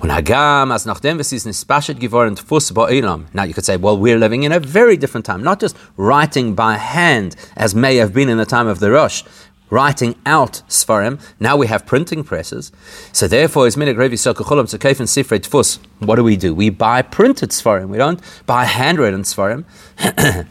Und 0.00 0.10
Hagam, 0.10 0.72
as 0.72 0.84
nachdem 0.86 1.20
es 1.20 1.32
ist 1.32 1.46
nispashet 1.46 1.98
geworden 1.98 2.36
ba'ilam. 2.36 3.24
Now 3.32 3.44
you 3.44 3.54
could 3.54 3.64
say, 3.64 3.76
well, 3.76 3.98
we're 3.98 4.18
living 4.18 4.42
in 4.42 4.52
a 4.52 4.60
very 4.60 4.96
different 4.96 5.26
time, 5.26 5.42
not 5.42 5.60
just 5.60 5.76
writing 5.96 6.54
by 6.54 6.76
hand, 6.76 7.36
as 7.56 7.74
may 7.74 7.96
have 7.96 8.12
been 8.12 8.28
in 8.28 8.38
the 8.38 8.46
time 8.46 8.66
of 8.66 8.80
the 8.80 8.90
Rosh, 8.90 9.22
writing 9.70 10.14
out 10.26 10.62
Sfarim. 10.68 11.20
Now 11.40 11.56
we 11.56 11.66
have 11.66 11.86
printing 11.86 12.24
presses. 12.24 12.72
So 13.12 13.26
therefore, 13.26 13.66
is 13.66 13.76
minig 13.76 13.96
revi 13.96 14.14
sokacholam 14.14 14.68
to 14.70 14.78
kafen 14.78 15.06
sifrei 15.06 15.40
tfus. 15.40 15.78
What 16.00 16.16
do 16.16 16.24
we 16.24 16.36
do? 16.36 16.54
We 16.54 16.70
buy 16.70 17.02
printed 17.02 17.50
Sfarim. 17.50 17.88
We 17.88 17.98
don't 17.98 18.20
buy 18.46 18.64
handwritten 18.64 19.22
Sfarim. 19.22 19.64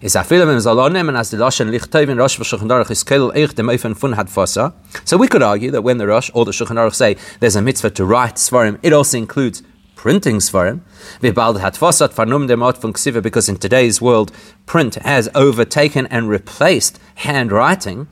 is 0.00 0.16
a 0.16 0.24
film 0.24 0.48
is 0.50 0.64
alone 0.64 0.96
and 0.96 1.16
as 1.16 1.30
the 1.30 1.36
Lashon 1.36 1.70
Lichtov 1.70 2.08
in 2.08 2.16
Rosh 2.16 2.38
Shulchan 2.38 2.68
Aruch 2.68 2.90
is 2.90 3.04
kel 3.04 3.32
eich 3.32 3.54
dem 3.54 3.66
Eifen 3.66 3.96
fun 3.96 4.12
hat 4.12 4.28
fosa. 4.28 4.72
So 5.04 5.18
we 5.18 5.28
could 5.28 5.42
argue 5.42 5.70
that 5.72 5.82
when 5.82 5.98
the 5.98 6.06
Rosh 6.06 6.30
or 6.32 6.44
the 6.44 6.52
Shulchan 6.52 6.76
Aruch 6.76 6.94
say 6.94 7.16
there's 7.40 7.56
a 7.56 7.62
mitzvah 7.62 7.90
to 7.90 8.04
write 8.06 8.36
Sfarim, 8.36 8.78
it 8.82 8.94
also 8.94 9.18
includes 9.18 9.62
printing 9.96 10.36
Sfarim. 10.36 10.80
Wir 11.20 11.34
bald 11.34 11.60
hat 11.60 11.74
fosat 11.74 12.14
vernum 12.14 12.48
dem 12.48 12.62
Ort 12.62 12.78
von 12.78 12.94
Ksiva 12.94 13.22
because 13.22 13.48
in 13.48 13.56
today's 13.56 14.00
world 14.00 14.32
print 14.64 14.94
has 14.94 15.28
overtaken 15.34 16.06
and 16.06 16.30
replaced 16.30 16.98
handwriting. 17.16 18.08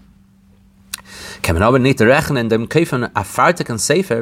Man 1.47 1.63
aber 1.63 1.79
nicht 1.79 2.01
rechnen 2.01 2.49
dem 2.49 2.69
a 2.69 3.25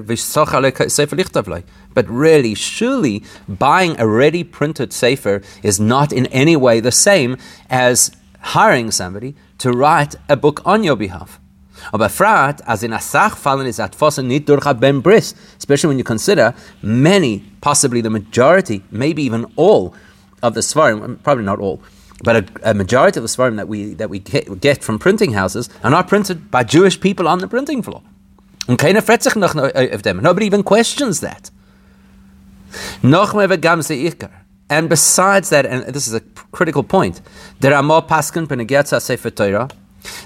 wie 0.08 0.16
Sefer 0.16 1.16
Lichtavlei. 1.16 1.64
But 1.94 2.06
really, 2.08 2.54
surely, 2.54 3.22
buying 3.48 3.98
a 3.98 4.06
ready 4.06 4.44
printed 4.44 4.92
Sefer 4.92 5.40
is 5.62 5.80
not 5.80 6.12
in 6.12 6.26
any 6.26 6.56
way 6.56 6.80
the 6.80 6.92
same 6.92 7.36
as 7.68 8.12
hiring 8.54 8.90
somebody 8.90 9.34
to 9.58 9.72
write 9.72 10.16
a 10.28 10.36
book 10.36 10.62
on 10.64 10.84
your 10.84 10.96
behalf. 10.96 11.40
Aber 11.92 12.08
frat, 12.08 12.60
as 12.66 12.82
in 12.82 12.92
Asach 12.92 13.36
fallen 13.36 13.66
is 13.66 13.78
at 13.78 13.94
Fossen 13.96 14.26
nit 14.26 14.46
durch 14.46 14.64
ben 14.80 15.00
bris, 15.00 15.34
especially 15.58 15.88
when 15.88 15.98
you 15.98 16.04
consider 16.04 16.54
many, 16.82 17.44
possibly 17.60 18.00
the 18.00 18.10
majority, 18.10 18.82
maybe 18.90 19.22
even 19.22 19.46
all 19.56 19.94
of 20.42 20.54
the 20.54 20.60
Sfarim, 20.60 21.22
probably 21.22 21.44
not 21.44 21.58
all, 21.58 21.80
but 22.22 22.36
a, 22.36 22.70
a, 22.70 22.74
majority 22.74 23.18
of 23.18 23.24
the 23.24 23.28
Sfarim 23.28 23.56
that 23.56 23.68
we, 23.68 23.94
that 23.94 24.08
we 24.08 24.18
get 24.18 24.82
from 24.82 24.98
printing 24.98 25.32
houses 25.32 25.68
are 25.84 25.90
not 25.90 26.08
printed 26.08 26.50
by 26.50 26.62
Jewish 26.64 26.98
people 27.00 27.28
on 27.28 27.38
the 27.40 27.48
printing 27.48 27.82
floor. 27.82 28.02
Them. 28.66 28.76
Äh, 28.76 30.22
Nobody 30.22 30.46
even 30.46 30.62
questions 30.62 31.20
that. 31.20 31.50
And 34.68 34.88
besides 34.88 35.50
that, 35.50 35.66
and 35.66 35.94
this 35.94 36.08
is 36.08 36.14
a 36.14 36.20
critical 36.50 36.82
point, 36.82 37.20
there 37.60 37.74
are 37.74 37.82
more 37.82 38.02
paskin 38.02 39.00
sefer 39.00 39.30
Torah, 39.30 39.68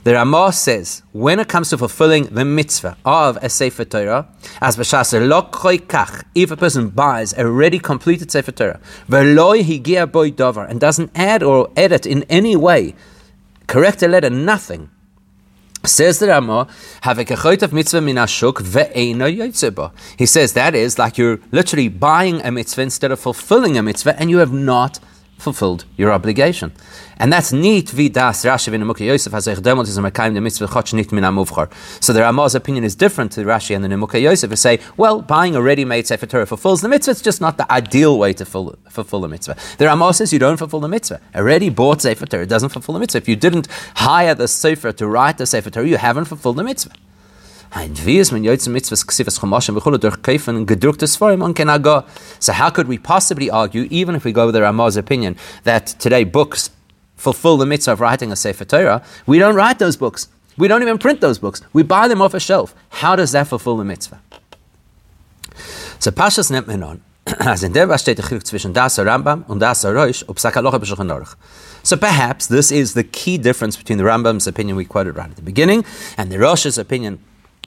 the 0.05 0.15
Ramah 0.15 0.53
says, 0.53 1.03
when 1.13 1.41
it 1.41 1.49
comes 1.49 1.71
to 1.71 1.79
fulfilling 1.79 2.25
the 2.25 2.45
mitzvah 2.45 2.97
of 3.05 3.37
a 3.43 3.49
Sefer 3.49 3.85
Torah, 3.85 4.29
as 4.61 4.77
b'shas 4.77 5.13
lo 5.29 5.43
kach, 5.43 6.25
if 6.35 6.51
a 6.51 6.57
person 6.57 6.89
buys 6.89 7.33
a 7.37 7.47
ready 7.47 7.79
completed 7.79 8.31
Sefer 8.31 8.53
Torah, 8.53 8.81
v'loi 9.09 9.63
higia 9.63 10.11
boy 10.11 10.31
dover, 10.31 10.65
and 10.65 10.81
doesn't 10.81 11.11
add 11.15 11.43
or 11.43 11.71
edit 11.77 12.07
in 12.07 12.25
any 12.25 12.57
way, 12.57 12.95
correct 13.67 14.03
a 14.03 14.09
letter, 14.09 14.31
nothing, 14.31 14.91
Says 15.83 16.19
the 16.19 16.27
Rama, 16.27 16.69
have 17.03 17.19
a 17.19 17.25
kachot 17.25 17.63
of 17.63 17.73
mitzvah 17.73 18.03
min 18.03 18.17
ashuk 18.17 18.57
ve'ena 18.57 19.93
He 20.19 20.27
says 20.27 20.53
that 20.53 20.75
is 20.75 20.99
like 20.99 21.17
you're 21.17 21.41
literally 21.53 21.89
buying 21.89 22.43
a 22.43 22.51
mitzvah 22.51 22.83
instead 22.83 23.11
of 23.11 23.19
fulfilling 23.19 23.79
a 23.79 23.83
mitzvah, 23.83 24.15
and 24.21 24.29
you 24.29 24.39
have 24.39 24.53
not 24.53 24.99
fulfilled 25.41 25.85
your 25.97 26.13
obligation. 26.13 26.73
And 27.17 27.33
that's 27.33 27.53
neat 27.53 27.87
vidas 27.87 28.45
Rashi 28.45 28.73
in 28.73 28.81
Nimukei 28.83 29.07
Yosef 29.07 29.35
as 29.35 29.47
demot 29.47 29.89
is 29.89 29.99
mekayim 29.99 30.35
the 30.35 30.41
mitzvah 30.41 30.67
chotch 30.67 30.95
nit 30.95 31.13
min. 31.13 31.25
So 32.01 32.13
the 32.13 32.21
Ramah's 32.21 32.55
opinion 32.55 32.85
is 32.85 32.95
different 32.95 33.33
to 33.33 33.41
Rashi 33.43 33.75
and 33.75 33.85
the 33.85 33.89
Nimukei 33.89 34.23
Yosef 34.23 34.51
who 34.51 34.57
say, 34.57 34.79
well, 34.97 35.21
buying 35.21 35.55
a 35.57 35.63
ready-made 35.63 36.07
Sefer 36.07 36.27
Torah 36.27 36.47
fulfills 36.47 36.81
the 36.81 36.89
mitzvah. 36.89 37.11
It's 37.11 37.21
just 37.21 37.41
not 37.41 37.57
the 37.57 37.71
ideal 37.71 38.19
way 38.19 38.33
to 38.35 38.45
fulfill 38.45 39.21
the 39.21 39.29
mitzvah. 39.29 39.57
The 39.79 39.87
Ramah 39.87 40.15
says 40.15 40.33
you 40.33 40.39
don't 40.39 40.57
fulfill 40.57 40.81
the 40.81 40.89
mitzvah. 40.89 41.21
Already 41.35 41.69
bought 41.69 42.03
Sefer 42.03 42.27
Torah 42.27 42.47
doesn't 42.47 42.71
fulfill 42.71 42.95
the 42.95 43.01
mitzvah. 43.01 43.19
If 43.19 43.29
you 43.29 43.37
didn't 43.37 43.69
hire 43.97 44.35
the 44.35 44.49
Sefer 44.49 44.93
to 44.93 45.07
write 45.07 45.39
the 45.39 45.47
Sefer 45.47 45.71
Torah, 45.71 45.87
you 45.87 45.97
haven't 45.97 46.27
fulfilled 46.27 46.57
the 46.57 46.65
mitzvah. 46.65 46.93
So 47.73 47.81
how 52.53 52.71
could 52.71 52.89
we 52.89 52.99
possibly 52.99 53.51
argue, 53.51 53.87
even 53.91 54.15
if 54.15 54.25
we 54.25 54.33
go 54.33 54.47
with 54.47 54.55
the 54.55 54.61
Ramah's 54.61 54.97
opinion, 54.97 55.37
that 55.65 55.87
today 55.87 56.25
books 56.25 56.71
fulfill 57.17 57.59
the 57.59 57.67
mitzvah 57.67 57.93
of 57.93 58.01
writing 58.01 58.33
a 58.33 58.37
Sefer 58.37 58.65
Torah, 58.65 59.03
we 59.27 59.39
don't 59.39 59.55
write 59.55 59.79
those 59.79 59.97
books. 59.97 60.29
We 60.57 60.69
don't 60.69 60.83
even 60.83 60.99
print 60.99 61.21
those 61.21 61.39
books. 61.39 61.63
We 61.73 61.83
buy 61.83 62.09
them 62.09 62.21
off 62.21 62.35
a 62.35 62.41
shelf. 62.41 62.75
How 62.91 63.15
does 63.15 63.33
that 63.33 63.47
fulfill 63.47 63.77
the 63.77 63.85
mitzvah? 63.85 64.21
So 65.99 66.11
Pashas 66.11 66.51
nimmt 66.51 66.67
man 66.67 66.83
an, 66.83 67.03
als 67.47 67.63
in 67.63 67.73
der 67.73 67.89
was 67.89 68.01
steht 68.01 68.19
der 68.19 68.45
zwischen 68.45 68.73
das 68.73 68.99
Rambam 68.99 69.45
und 69.49 69.61
das 69.61 69.85
Aruch. 69.85 71.37
So 71.83 71.97
perhaps 71.97 72.49
this 72.49 72.71
is 72.71 72.95
the 72.95 73.05
key 73.05 73.39
difference 73.39 73.77
between 73.77 73.99
the 73.99 74.05
Rambam's 74.05 74.47
opinion 74.47 74.77
we 74.77 74.85
quoted 74.85 75.17
right 75.17 75.31
at 75.31 75.37
the 75.37 75.43
beginning 75.43 75.85
and 76.17 76.31
the 76.31 76.39
Rosh's 76.39 76.79
opinion 76.79 77.19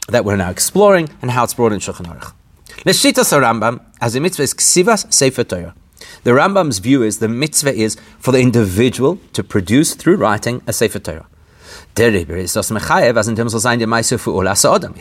that 0.07 0.25
we're 0.25 0.36
now 0.36 0.50
exploring 0.50 1.10
and 1.22 1.31
how 1.31 1.43
it's 1.43 1.53
brought 1.53 1.72
in 1.72 1.79
Shulchan 1.79 2.05
Aruch. 2.05 2.33
Leshitas 2.86 3.31
Rambam, 3.39 3.81
as 4.01 4.15
a 4.15 4.19
mitzvah 4.19 4.43
is 4.43 4.53
ksivas 4.53 5.12
sefer 5.13 5.43
Torah. 5.43 5.74
The 6.24 6.31
Rambam's 6.31 6.79
view 6.79 7.03
is 7.03 7.19
the 7.19 7.27
mitzvah 7.27 7.74
is 7.74 7.98
for 8.19 8.31
the 8.31 8.39
individual 8.39 9.19
to 9.33 9.43
produce 9.43 9.93
through 9.93 10.15
writing 10.17 10.62
a 10.67 10.74
Sefer 10.74 11.00
Torah. 11.00 11.27
If 11.95 12.27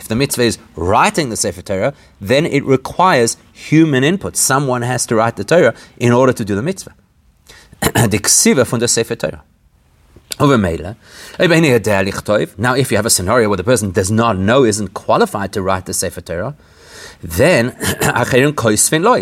the 0.07 0.15
mitzvah 0.15 0.41
is 0.43 0.57
writing 0.75 1.29
the 1.29 1.37
Sefer 1.37 1.61
Torah, 1.61 1.93
then 2.19 2.45
it 2.45 2.63
requires 2.65 3.37
human 3.51 4.03
input. 4.03 4.35
Someone 4.35 4.81
has 4.81 5.05
to 5.07 5.15
write 5.15 5.35
the 5.37 5.43
Torah 5.43 5.73
in 5.97 6.11
order 6.11 6.33
to 6.33 6.45
do 6.45 6.55
the 6.55 6.61
mitzvah. 6.61 6.93
the 7.81 8.19
ksiva 8.19 8.67
from 8.67 8.79
the 8.79 8.87
Sefer 8.87 9.15
Torah. 9.15 9.43
Now, 12.57 12.75
if 12.75 12.91
you 12.91 12.97
have 12.97 13.05
a 13.05 13.09
scenario 13.09 13.49
where 13.49 13.57
the 13.57 13.63
person 13.63 13.91
does 13.91 14.11
not 14.11 14.37
know, 14.37 14.63
isn't 14.63 14.93
qualified 14.93 15.53
to 15.53 15.61
write 15.61 15.85
the 15.85 15.93
Sefer 15.93 16.21
Torah, 16.21 16.55
then 17.21 17.75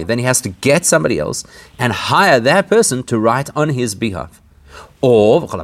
then 0.03 0.19
he 0.19 0.25
has 0.25 0.41
to 0.41 0.49
get 0.49 0.85
somebody 0.85 1.19
else 1.19 1.43
and 1.77 1.93
hire 1.93 2.39
that 2.39 2.67
person 2.67 3.03
to 3.03 3.19
write 3.19 3.49
on 3.55 3.69
his 3.69 3.93
behalf. 3.95 4.40
Or, 5.03 5.41
or 5.41 5.63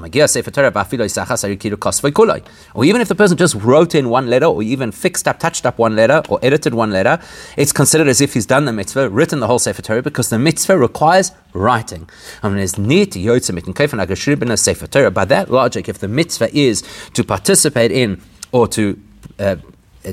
even 2.86 3.02
if 3.02 3.08
the 3.08 3.16
person 3.16 3.38
just 3.38 3.56
wrote 3.56 3.94
in 3.94 4.10
one 4.10 4.30
letter, 4.30 4.46
or 4.48 4.64
even 4.64 4.92
fixed 4.92 5.28
up, 5.28 5.40
touched 5.40 5.66
up 5.66 5.78
one 5.78 5.96
letter, 5.96 6.24
or 6.28 6.40
edited 6.42 6.74
one 6.74 6.92
letter, 6.92 7.20
it's 7.56 7.72
considered 7.72 8.08
as 8.08 8.20
if 8.20 8.34
he's 8.34 8.48
done 8.48 8.66
the 8.66 8.74
mitzvah, 8.74 9.10
written 9.10 9.40
the 9.40 9.48
whole 9.48 9.60
Sefer 9.60 9.84
Torah, 9.84 10.02
because 10.02 10.30
the 10.30 10.40
mitzvah 10.40 10.78
requires 10.78 11.32
writing. 11.54 12.10
I 12.42 12.50
mean, 12.50 12.58
it's 12.58 12.80
near 12.80 13.06
to 13.06 14.58
Sefer 14.58 14.88
Torah. 14.88 15.12
By 15.12 15.26
that 15.26 15.52
logic, 15.52 15.88
if 15.88 16.00
the 16.00 16.08
mitzvah 16.08 16.58
is 16.58 16.84
to 17.14 17.24
participate 17.24 17.92
in 17.92 18.22
or 18.52 18.68
to 18.70 19.00
uh, 19.40 19.58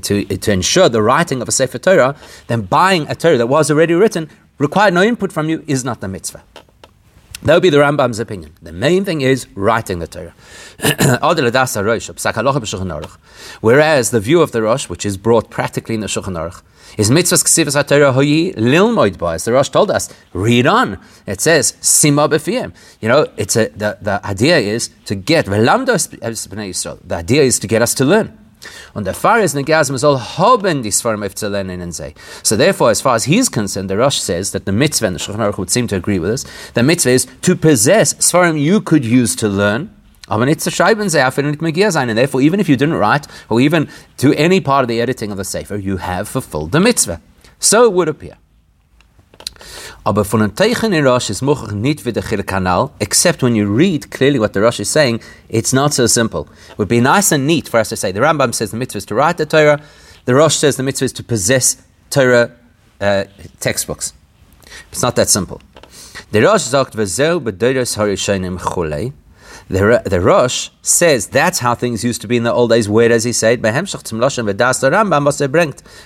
to, 0.00 0.24
to 0.24 0.52
ensure 0.52 0.88
the 0.88 1.02
writing 1.02 1.40
of 1.40 1.48
a 1.48 1.52
Sefer 1.52 1.78
Torah, 1.78 2.16
then 2.48 2.62
buying 2.62 3.08
a 3.08 3.14
Torah 3.14 3.38
that 3.38 3.46
was 3.46 3.70
already 3.70 3.94
written, 3.94 4.28
required 4.58 4.94
no 4.94 5.02
input 5.02 5.32
from 5.32 5.48
you, 5.48 5.62
is 5.66 5.84
not 5.84 6.00
the 6.00 6.08
mitzvah. 6.08 6.42
That 7.44 7.54
would 7.54 7.62
be 7.62 7.68
the 7.68 7.76
Rambam's 7.76 8.18
opinion. 8.18 8.54
The 8.62 8.72
main 8.72 9.04
thing 9.04 9.20
is 9.20 9.46
writing 9.54 9.98
the 9.98 10.06
Torah. 10.06 10.34
Whereas 13.60 14.10
the 14.10 14.20
view 14.20 14.40
of 14.40 14.52
the 14.52 14.62
Rosh, 14.62 14.88
which 14.88 15.04
is 15.04 15.18
brought 15.18 15.50
practically 15.50 15.94
in 15.94 16.00
the 16.00 16.06
Shulchan 16.06 16.38
Aruch, 16.38 16.62
is 16.96 17.10
mitzvahs 17.10 17.44
ksivas 17.44 17.76
haTorah 17.76 18.14
hoyi 18.14 18.54
lilmoid 18.54 19.18
ba. 19.18 19.26
As 19.26 19.44
the 19.44 19.52
Rosh 19.52 19.68
told 19.68 19.90
us, 19.90 20.08
read 20.32 20.66
on. 20.66 20.98
It 21.26 21.42
says 21.42 21.72
sima 21.82 22.30
b'fiyem. 22.30 22.72
You 23.02 23.08
know, 23.08 23.26
it's 23.36 23.56
a, 23.56 23.68
the, 23.68 23.98
the 24.00 24.24
idea 24.24 24.58
is 24.58 24.88
to 25.04 25.14
get 25.14 25.44
The 25.44 26.96
idea 27.10 27.42
is 27.42 27.58
to 27.58 27.66
get 27.66 27.82
us 27.82 27.92
to 27.94 28.06
learn. 28.06 28.38
Und 28.94 29.06
der 29.06 29.14
Pfarrer 29.14 29.42
ist 29.42 29.54
Negasm 29.54 29.96
soll 29.96 30.18
haben 30.18 30.82
die 30.82 30.90
Sfarim 30.90 31.22
lernen 31.22 31.80
in 31.80 31.92
say. 31.92 32.14
So 32.42 32.56
therefore, 32.56 32.90
as 32.90 33.00
far 33.00 33.14
as 33.14 33.24
he's 33.24 33.50
concerned, 33.50 33.90
the 33.90 33.96
Rosh 33.96 34.18
says 34.18 34.52
that 34.52 34.64
the 34.66 34.72
mitzvah, 34.72 35.06
and 35.06 35.18
the 35.18 35.24
Shulchan 35.24 35.40
Aruch 35.40 35.58
would 35.58 35.70
seem 35.70 35.88
to 35.88 35.96
agree 35.96 36.18
with 36.18 36.30
us, 36.30 36.44
the 36.74 36.82
mitzvah 36.82 37.10
is 37.10 37.26
to 37.42 37.56
possess 37.56 38.14
Sfarim 38.14 38.58
you 38.58 38.80
could 38.80 39.04
use 39.04 39.36
to 39.36 39.48
learn, 39.48 39.90
aber 40.28 40.46
nicht 40.46 40.60
zu 40.60 40.70
schreiben 40.70 41.08
sehr, 41.08 41.30
für 41.32 41.42
nicht 41.42 41.60
mehr 41.60 41.92
sein. 41.92 42.08
And 42.08 42.18
therefore, 42.18 42.42
even 42.42 42.60
if 42.60 42.68
you 42.68 42.76
didn't 42.76 42.98
write, 42.98 43.28
or 43.48 43.60
even 43.60 43.88
to 44.18 44.32
any 44.32 44.60
part 44.60 44.82
of 44.82 44.88
the 44.88 45.00
editing 45.00 45.30
of 45.30 45.38
the 45.38 45.44
Sefer, 45.44 45.76
you 45.76 45.98
have 45.98 46.28
fulfilled 46.28 46.72
the 46.72 46.80
mitzvah. 46.80 47.20
So 47.58 47.84
it 47.84 47.92
would 47.92 48.08
appear. 48.08 48.36
Aber 50.06 50.26
von 50.26 50.42
einem 50.42 50.54
Teichen 50.54 50.92
in 50.92 51.06
Rosh 51.06 51.30
ist 51.30 51.40
Muchach 51.40 51.72
nicht 51.72 52.04
wie 52.04 52.12
der 52.12 52.22
Kanal, 52.22 52.90
except 52.98 53.42
when 53.42 53.54
you 53.54 53.66
read 53.66 54.10
clearly 54.10 54.38
what 54.38 54.52
the 54.52 54.60
Rosh 54.60 54.78
is 54.78 54.92
saying, 54.92 55.18
it's 55.48 55.72
not 55.72 55.94
so 55.94 56.06
simple. 56.06 56.46
It 56.70 56.78
would 56.78 56.88
be 56.88 57.00
nice 57.00 57.32
and 57.32 57.46
neat 57.46 57.68
for 57.70 57.80
us 57.80 57.88
to 57.88 57.96
say, 57.96 58.12
the 58.12 58.20
Rambam 58.20 58.52
says 58.52 58.70
the 58.70 58.76
mitzvah 58.76 58.98
is 58.98 59.06
to 59.06 59.14
write 59.14 59.38
the 59.38 59.46
Torah, 59.46 59.80
the 60.26 60.34
Rosh 60.34 60.56
says 60.56 60.76
the 60.76 60.82
mitzvah 60.82 61.06
is 61.06 61.12
to 61.14 61.24
possess 61.24 61.78
Torah 62.10 62.50
uh, 63.00 63.24
textbooks. 63.60 64.12
It's 64.92 65.00
not 65.00 65.16
that 65.16 65.30
simple. 65.30 65.62
The 66.32 66.42
Rosh 66.42 66.64
sagt, 66.64 66.94
v'zeu 66.94 67.42
b'doros 67.42 67.96
harishonim 67.96 68.58
chulei, 68.58 69.14
the, 69.68 70.02
the 70.04 70.20
Rosh 70.20 70.70
says 70.82 71.28
that's 71.28 71.60
how 71.60 71.74
things 71.74 72.04
used 72.04 72.20
to 72.20 72.28
be 72.28 72.36
in 72.36 72.42
the 72.42 72.52
old 72.52 72.70
days. 72.70 72.88
Where 72.88 73.08
does 73.08 73.24
he 73.24 73.32
say 73.32 73.54
it? 73.54 73.60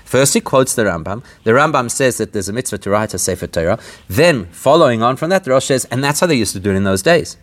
First, 0.05 0.35
he 0.35 0.41
quotes 0.41 0.75
the 0.75 0.85
Rambam. 0.85 1.25
The 1.45 1.51
Rambam 1.51 1.91
says 1.91 2.19
that 2.19 2.33
there's 2.33 2.49
a 2.49 2.53
mitzvah 2.53 2.79
to 2.79 2.91
write 2.91 3.15
a 3.15 3.19
Sefer 3.19 3.47
Torah. 3.47 3.79
Then, 4.09 4.47
following 4.47 5.03
on 5.03 5.17
from 5.17 5.31
that, 5.31 5.45
the 5.45 5.51
Rosh 5.51 5.67
says, 5.67 5.85
and 5.87 6.05
that's 6.05 6.21
how 6.21 6.27
they 6.27 6.37
used 6.37 6.53
to 6.53 6.61
do 6.61 6.71
it 6.71 6.77
in 6.77 6.85
those 6.85 7.03
days 7.03 7.37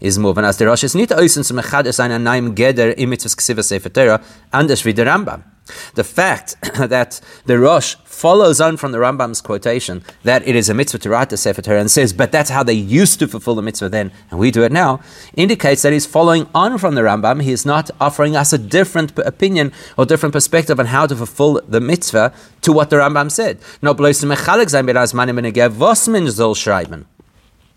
is 0.00 0.18
moving 0.18 0.44
as 0.44 0.58
the 0.58 0.66
Rosh 0.66 0.84
is 0.84 0.94
nicht 0.94 1.12
oisen 1.12 1.44
zum 1.44 1.58
Echad 1.58 1.86
ein 2.00 2.22
Naim 2.22 2.54
Geder 2.54 2.98
im 2.98 3.10
Mitzvah 3.10 3.36
Ksiva 3.36 3.62
Sefer 3.62 3.92
Torah, 3.92 4.20
anders 4.50 4.84
wie 4.84 4.92
der 4.92 5.06
Rambam. 5.06 5.53
The 5.94 6.04
fact 6.04 6.56
that 6.76 7.20
the 7.46 7.58
Rosh 7.58 7.96
follows 8.04 8.60
on 8.60 8.76
from 8.76 8.92
the 8.92 8.98
Rambam's 8.98 9.40
quotation 9.40 10.04
that 10.22 10.46
it 10.46 10.54
is 10.54 10.68
a 10.68 10.74
mitzvah 10.74 10.98
to 10.98 11.10
write 11.10 11.30
the 11.30 11.36
Sefer 11.36 11.62
Torah 11.62 11.80
and 11.80 11.90
says, 11.90 12.12
but 12.12 12.30
that's 12.32 12.50
how 12.50 12.62
they 12.62 12.74
used 12.74 13.18
to 13.18 13.28
fulfill 13.28 13.54
the 13.54 13.62
mitzvah 13.62 13.88
then, 13.88 14.12
and 14.30 14.38
we 14.38 14.50
do 14.50 14.62
it 14.62 14.72
now, 14.72 15.00
indicates 15.34 15.82
that 15.82 15.92
he's 15.92 16.06
following 16.06 16.48
on 16.54 16.78
from 16.78 16.94
the 16.94 17.00
Rambam. 17.02 17.42
He 17.42 17.52
is 17.52 17.66
not 17.66 17.90
offering 18.00 18.36
us 18.36 18.52
a 18.52 18.58
different 18.58 19.18
opinion 19.18 19.72
or 19.98 20.06
different 20.06 20.32
perspective 20.32 20.78
on 20.78 20.86
how 20.86 21.06
to 21.06 21.16
fulfill 21.16 21.60
the 21.68 21.80
mitzvah 21.80 22.32
to 22.62 22.72
what 22.72 22.90
the 22.90 22.96
Rambam 22.96 23.30
said. 23.30 23.58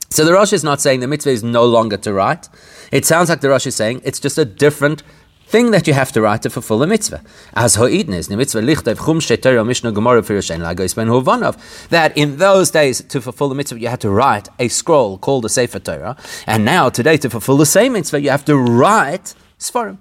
So 0.09 0.23
the 0.23 0.33
Rosh 0.33 0.53
is 0.53 0.63
not 0.63 0.79
saying 0.79 0.99
the 1.01 1.07
mitzvah 1.07 1.31
is 1.31 1.43
no 1.43 1.65
longer 1.65 1.97
to 1.97 2.13
write. 2.13 2.47
It 2.91 3.05
sounds 3.05 3.29
like 3.29 3.41
the 3.41 3.49
Rosh 3.49 3.67
is 3.67 3.75
saying 3.75 4.01
it's 4.05 4.19
just 4.19 4.37
a 4.37 4.45
different 4.45 5.03
thing 5.47 5.71
that 5.71 5.87
you 5.87 5.93
have 5.93 6.11
to 6.11 6.21
write 6.21 6.41
to 6.41 6.49
fulfill 6.49 6.79
the 6.79 6.87
mitzvah. 6.87 7.21
As 7.53 7.77
mitzvah 7.77 8.61
lichtev 8.61 8.97
chum 8.97 9.93
gemara 9.93 10.21
lagos 10.21 10.93
ben. 10.93 11.07
That 11.89 12.17
in 12.17 12.37
those 12.37 12.69
days, 12.71 13.01
to 13.01 13.21
fulfill 13.21 13.49
the 13.49 13.55
mitzvah, 13.55 13.79
you 13.79 13.87
had 13.87 14.01
to 14.01 14.09
write 14.09 14.49
a 14.59 14.67
scroll 14.67 15.17
called 15.17 15.45
a 15.45 15.49
Sefer 15.49 15.79
Torah. 15.79 16.17
And 16.45 16.65
now, 16.65 16.89
today, 16.89 17.17
to 17.17 17.29
fulfill 17.29 17.57
the 17.57 17.65
same 17.65 17.93
mitzvah, 17.93 18.21
you 18.21 18.29
have 18.29 18.45
to 18.45 18.57
write 18.57 19.33
Sfarim. 19.57 19.97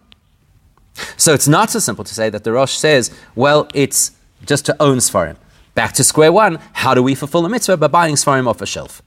So 1.17 1.33
it's 1.33 1.49
not 1.49 1.71
so 1.71 1.79
simple 1.79 2.05
to 2.05 2.15
say 2.15 2.31
that 2.31 2.43
the 2.45 2.53
Rosh 2.53 2.73
says, 2.73 3.11
well, 3.35 3.69
it's 3.75 4.13
just 4.45 4.67
to 4.67 4.77
own 4.83 4.99
Sfarim. 4.99 5.37
Back 5.75 5.93
to 5.95 6.05
square 6.05 6.33
one, 6.33 6.59
how 6.73 6.95
do 6.95 7.03
we 7.03 7.15
fulfill 7.15 7.43
the 7.43 7.49
mitzvah? 7.51 7.77
By 7.77 7.89
buying 7.89 8.15
Sfarim 8.15 8.49
off 8.49 8.61
a 8.63 8.67
shelf. 8.67 9.03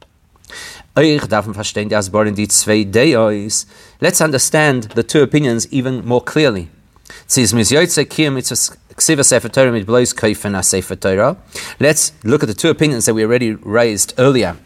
Let's 4.01 4.21
understand 4.21 4.83
the 4.95 5.03
two 5.03 5.21
opinions 5.21 5.67
even 5.71 6.05
more 6.05 6.21
clearly. 6.21 6.69
Let's 11.79 12.11
look 12.23 12.43
at 12.43 12.47
the 12.47 12.53
two 12.53 12.69
opinions 12.69 13.05
that 13.05 13.13
we 13.13 13.23
already 13.23 13.53
raised 13.53 14.13
earlier, 14.17 14.57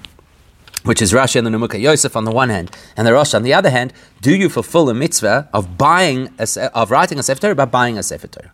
which 0.83 1.01
is 1.01 1.13
Rashi 1.13 1.35
and 1.35 1.45
the 1.45 1.51
Nimukei 1.51 1.79
Yosef 1.79 2.15
on 2.15 2.25
the 2.25 2.31
one 2.31 2.49
hand, 2.49 2.71
and 2.97 3.05
the 3.05 3.13
Rosh 3.13 3.33
on 3.33 3.43
the 3.43 3.53
other 3.53 3.69
hand. 3.69 3.93
Do 4.21 4.35
you 4.35 4.49
fulfill 4.49 4.85
the 4.85 4.93
mitzvah 4.93 5.49
of 5.53 5.77
buying 5.77 6.29
a, 6.39 6.47
of 6.73 6.89
writing 6.89 7.19
a 7.19 7.23
Sefer 7.23 7.41
Torah 7.41 7.55
by 7.55 7.65
buying 7.65 7.97
a 7.97 8.03
Sefer 8.03 8.27
Torah? 8.27 8.51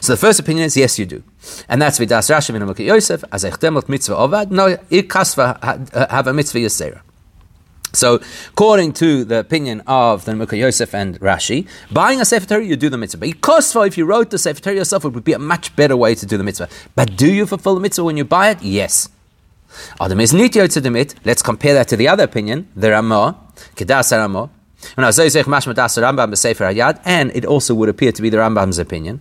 So 0.00 0.12
the 0.12 0.16
first 0.16 0.38
opinion 0.40 0.66
is 0.66 0.76
yes, 0.76 0.98
you 0.98 1.06
do, 1.06 1.22
and 1.68 1.80
that's 1.82 1.98
vidas 1.98 2.30
Rashi 2.30 2.54
Nimukei 2.56 2.86
Yosef 2.86 3.24
as 3.32 3.44
echdemot 3.44 3.88
mitzvah 3.88 4.14
ovad. 4.14 4.50
No, 4.50 4.76
ikasva 4.90 6.10
have 6.10 6.26
a 6.26 6.32
mitzvah 6.32 6.58
yisera. 6.58 7.00
So, 7.94 8.20
according 8.48 8.94
to 8.94 9.22
the 9.22 9.38
opinion 9.40 9.82
of 9.86 10.24
the 10.24 10.32
Mukha 10.32 10.56
Yosef 10.58 10.94
and 10.94 11.20
Rashi, 11.20 11.68
buying 11.90 12.22
a 12.22 12.24
Sefer 12.24 12.46
Torah, 12.46 12.64
you 12.64 12.74
do 12.74 12.88
the 12.88 12.96
mitzvah. 12.96 13.18
But 13.18 13.28
Kosva, 13.42 13.86
if 13.86 13.98
you 13.98 14.06
wrote 14.06 14.30
the 14.30 14.38
Sefer 14.38 14.62
Torah 14.62 14.76
yourself, 14.76 15.04
it 15.04 15.10
would 15.10 15.24
be 15.24 15.34
a 15.34 15.38
much 15.38 15.76
better 15.76 15.94
way 15.94 16.14
to 16.14 16.24
do 16.24 16.38
the 16.38 16.42
mitzvah. 16.42 16.70
But 16.94 17.16
do 17.16 17.30
you 17.30 17.44
fulfill 17.44 17.74
the 17.74 17.82
mitzvah 17.82 18.04
when 18.04 18.16
you 18.16 18.24
buy 18.24 18.48
it? 18.48 18.62
Yes. 18.62 19.10
Let's 20.00 21.42
compare 21.42 21.74
that 21.74 21.88
to 21.88 21.96
the 21.96 22.08
other 22.08 22.24
opinion, 22.24 22.68
the 22.74 22.90
Ramah, 22.92 23.36
Kedas 23.76 24.10
Ramah. 24.16 24.48
And 24.96 25.06
it 27.34 27.44
also 27.44 27.74
would 27.74 27.88
appear 27.88 28.12
to 28.12 28.22
be 28.22 28.30
the 28.30 28.36
Rambam's 28.36 28.78
opinion 28.78 29.20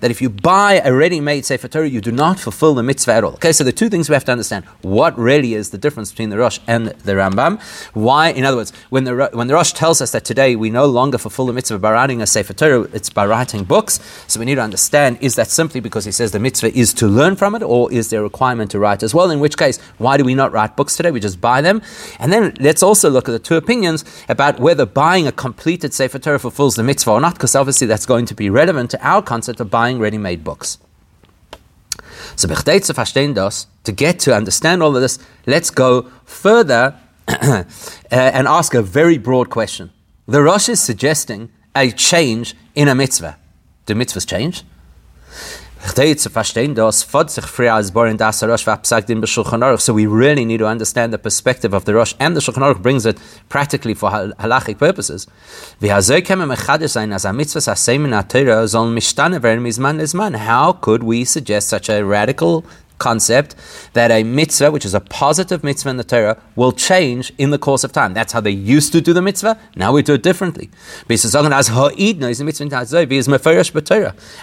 that 0.00 0.10
if 0.10 0.22
you 0.22 0.30
buy 0.30 0.80
a 0.84 0.92
ready-made 0.92 1.44
Sefer 1.44 1.68
Torah, 1.68 1.88
you 1.88 2.00
do 2.00 2.12
not 2.12 2.38
fulfill 2.38 2.74
the 2.74 2.82
mitzvah 2.82 3.12
at 3.12 3.24
all. 3.24 3.32
Okay, 3.34 3.52
so 3.52 3.64
the 3.64 3.72
two 3.72 3.88
things 3.88 4.08
we 4.08 4.14
have 4.14 4.24
to 4.24 4.32
understand: 4.32 4.64
what 4.82 5.18
really 5.18 5.54
is 5.54 5.70
the 5.70 5.78
difference 5.78 6.10
between 6.10 6.30
the 6.30 6.38
Rosh 6.38 6.58
and 6.66 6.88
the 6.88 7.12
Rambam? 7.12 7.60
Why, 7.94 8.30
in 8.30 8.44
other 8.44 8.56
words, 8.56 8.72
when 8.90 9.04
the 9.04 9.30
when 9.32 9.46
the 9.46 9.54
Rosh 9.54 9.72
tells 9.72 10.00
us 10.00 10.12
that 10.12 10.24
today 10.24 10.56
we 10.56 10.70
no 10.70 10.86
longer 10.86 11.18
fulfill 11.18 11.46
the 11.46 11.52
mitzvah 11.52 11.78
by 11.78 11.92
writing 11.92 12.20
a 12.22 12.26
Sefer 12.26 12.52
Torah, 12.52 12.82
it's 12.92 13.10
by 13.10 13.26
writing 13.26 13.64
books. 13.64 14.00
So 14.26 14.40
we 14.40 14.46
need 14.46 14.56
to 14.56 14.62
understand: 14.62 15.18
is 15.20 15.34
that 15.36 15.48
simply 15.48 15.80
because 15.80 16.04
he 16.04 16.12
says 16.12 16.32
the 16.32 16.38
mitzvah 16.38 16.76
is 16.76 16.92
to 16.94 17.06
learn 17.06 17.36
from 17.36 17.54
it, 17.54 17.62
or 17.62 17.90
is 17.92 18.10
there 18.10 18.20
a 18.20 18.24
requirement 18.24 18.70
to 18.72 18.78
write 18.78 19.02
as 19.02 19.14
well? 19.14 19.30
In 19.30 19.40
which 19.40 19.56
case, 19.56 19.78
why 19.98 20.16
do 20.16 20.24
we 20.24 20.34
not 20.34 20.52
write 20.52 20.76
books? 20.76 20.89
Books 20.90 20.96
today, 20.96 21.10
we 21.10 21.20
just 21.20 21.40
buy 21.40 21.60
them. 21.60 21.82
And 22.18 22.32
then 22.32 22.54
let's 22.60 22.82
also 22.82 23.10
look 23.10 23.28
at 23.28 23.32
the 23.32 23.38
two 23.38 23.56
opinions 23.56 24.04
about 24.28 24.58
whether 24.58 24.86
buying 24.86 25.26
a 25.26 25.32
completed 25.32 25.94
Sefer 25.94 26.18
Torah 26.18 26.38
fulfills 26.38 26.74
the 26.74 26.82
mitzvah 26.82 27.12
or 27.12 27.20
not, 27.20 27.34
because 27.34 27.54
obviously 27.54 27.86
that's 27.86 28.06
going 28.06 28.26
to 28.26 28.34
be 28.34 28.50
relevant 28.50 28.90
to 28.90 29.06
our 29.06 29.22
concept 29.22 29.60
of 29.60 29.70
buying 29.70 29.98
ready 29.98 30.18
made 30.18 30.42
books. 30.42 30.78
So, 32.36 32.48
to 32.48 33.92
get 33.92 34.18
to 34.20 34.34
understand 34.34 34.82
all 34.82 34.94
of 34.94 35.02
this, 35.02 35.18
let's 35.46 35.70
go 35.70 36.10
further 36.24 36.98
uh, 37.28 37.64
and 38.10 38.48
ask 38.48 38.74
a 38.74 38.82
very 38.82 39.18
broad 39.18 39.50
question. 39.50 39.90
The 40.26 40.42
Rosh 40.42 40.68
is 40.68 40.80
suggesting 40.80 41.50
a 41.74 41.90
change 41.90 42.54
in 42.74 42.88
a 42.88 42.94
mitzvah. 42.94 43.36
Do 43.86 43.94
mitzvahs 43.94 44.26
change? 44.26 44.64
So 45.82 46.02
we 49.94 50.06
really 50.06 50.44
need 50.44 50.58
to 50.58 50.66
understand 50.66 51.12
the 51.12 51.18
perspective 51.18 51.72
of 51.72 51.86
the 51.86 51.94
Rosh, 51.94 52.14
and 52.20 52.36
the 52.36 52.40
Shulchan 52.40 52.62
Aruch 52.62 52.82
brings 52.82 53.06
it 53.06 53.16
practically 53.48 53.94
for 53.94 54.10
halachic 54.10 54.78
purposes. 54.78 55.26
How 60.38 60.72
could 60.72 61.02
we 61.02 61.24
suggest 61.24 61.68
such 61.68 61.88
a 61.88 62.04
radical 62.04 62.64
concept 63.00 63.56
that 63.94 64.12
a 64.12 64.22
mitzvah, 64.22 64.70
which 64.70 64.84
is 64.84 64.94
a 64.94 65.00
positive 65.00 65.64
mitzvah 65.64 65.90
in 65.90 65.96
the 65.96 66.04
Torah, 66.04 66.40
will 66.54 66.70
change 66.70 67.32
in 67.38 67.50
the 67.50 67.58
course 67.58 67.82
of 67.82 67.90
time. 67.90 68.14
That's 68.14 68.32
how 68.32 68.40
they 68.40 68.52
used 68.52 68.92
to 68.92 69.00
do 69.00 69.12
the 69.12 69.22
mitzvah. 69.22 69.58
Now 69.74 69.92
we 69.92 70.02
do 70.02 70.14
it 70.14 70.22
differently. 70.22 70.70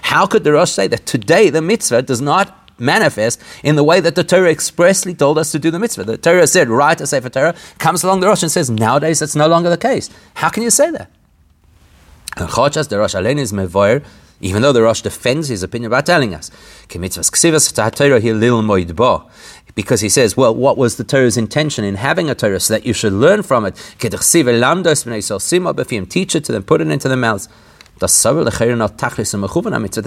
How 0.02 0.26
could 0.26 0.44
the 0.44 0.52
Rosh 0.52 0.72
say 0.72 0.88
that 0.88 1.06
today 1.06 1.50
the 1.50 1.62
mitzvah 1.62 2.02
does 2.02 2.20
not 2.20 2.68
manifest 2.80 3.42
in 3.64 3.76
the 3.76 3.84
way 3.84 4.00
that 4.00 4.16
the 4.16 4.24
Torah 4.24 4.52
expressly 4.52 5.14
told 5.14 5.38
us 5.38 5.52
to 5.52 5.60
do 5.60 5.72
the 5.72 5.80
mitzvah. 5.80 6.04
The 6.04 6.18
Torah 6.18 6.48
said, 6.48 6.70
write 6.70 7.02
a 7.02 7.08
Sefer 7.08 7.30
Torah, 7.30 7.56
comes 7.80 8.04
along 8.04 8.20
the 8.20 8.28
Rosh 8.28 8.44
and 8.44 8.52
says, 8.52 8.70
nowadays 8.70 9.20
that's 9.20 9.36
no 9.36 9.48
longer 9.48 9.70
the 9.70 9.78
case. 9.78 10.10
How 10.36 10.50
can 10.50 10.64
you 10.64 10.70
say 10.70 10.92
that? 10.92 11.10
Even 14.40 14.62
though 14.62 14.72
the 14.72 14.84
Rosh 14.84 15.02
defends 15.02 15.48
his 15.48 15.64
opinion 15.64 15.90
by 15.92 16.02
telling 16.02 16.36
us, 16.36 16.52
because 19.76 20.02
he 20.02 20.10
says, 20.10 20.38
well, 20.38 20.56
what 20.56 20.78
was 20.78 20.98
the 20.98 21.04
Torah's 21.04 21.38
intention 21.38 21.84
in 21.84 21.96
having 21.96 22.30
a 22.30 22.36
Torah 22.36 22.60
so 22.60 22.74
that 22.74 22.86
you 22.86 22.94
should 22.94 23.14
learn 23.14 23.42
from 23.44 23.66
it? 23.66 23.76
Teach 24.00 26.36
it 26.36 26.44
to 26.44 26.52
them, 26.52 26.64
put 26.64 26.82
it 26.82 26.88
into 26.88 27.08
their 27.08 27.18
mouths. 27.18 27.50
That 28.00 28.10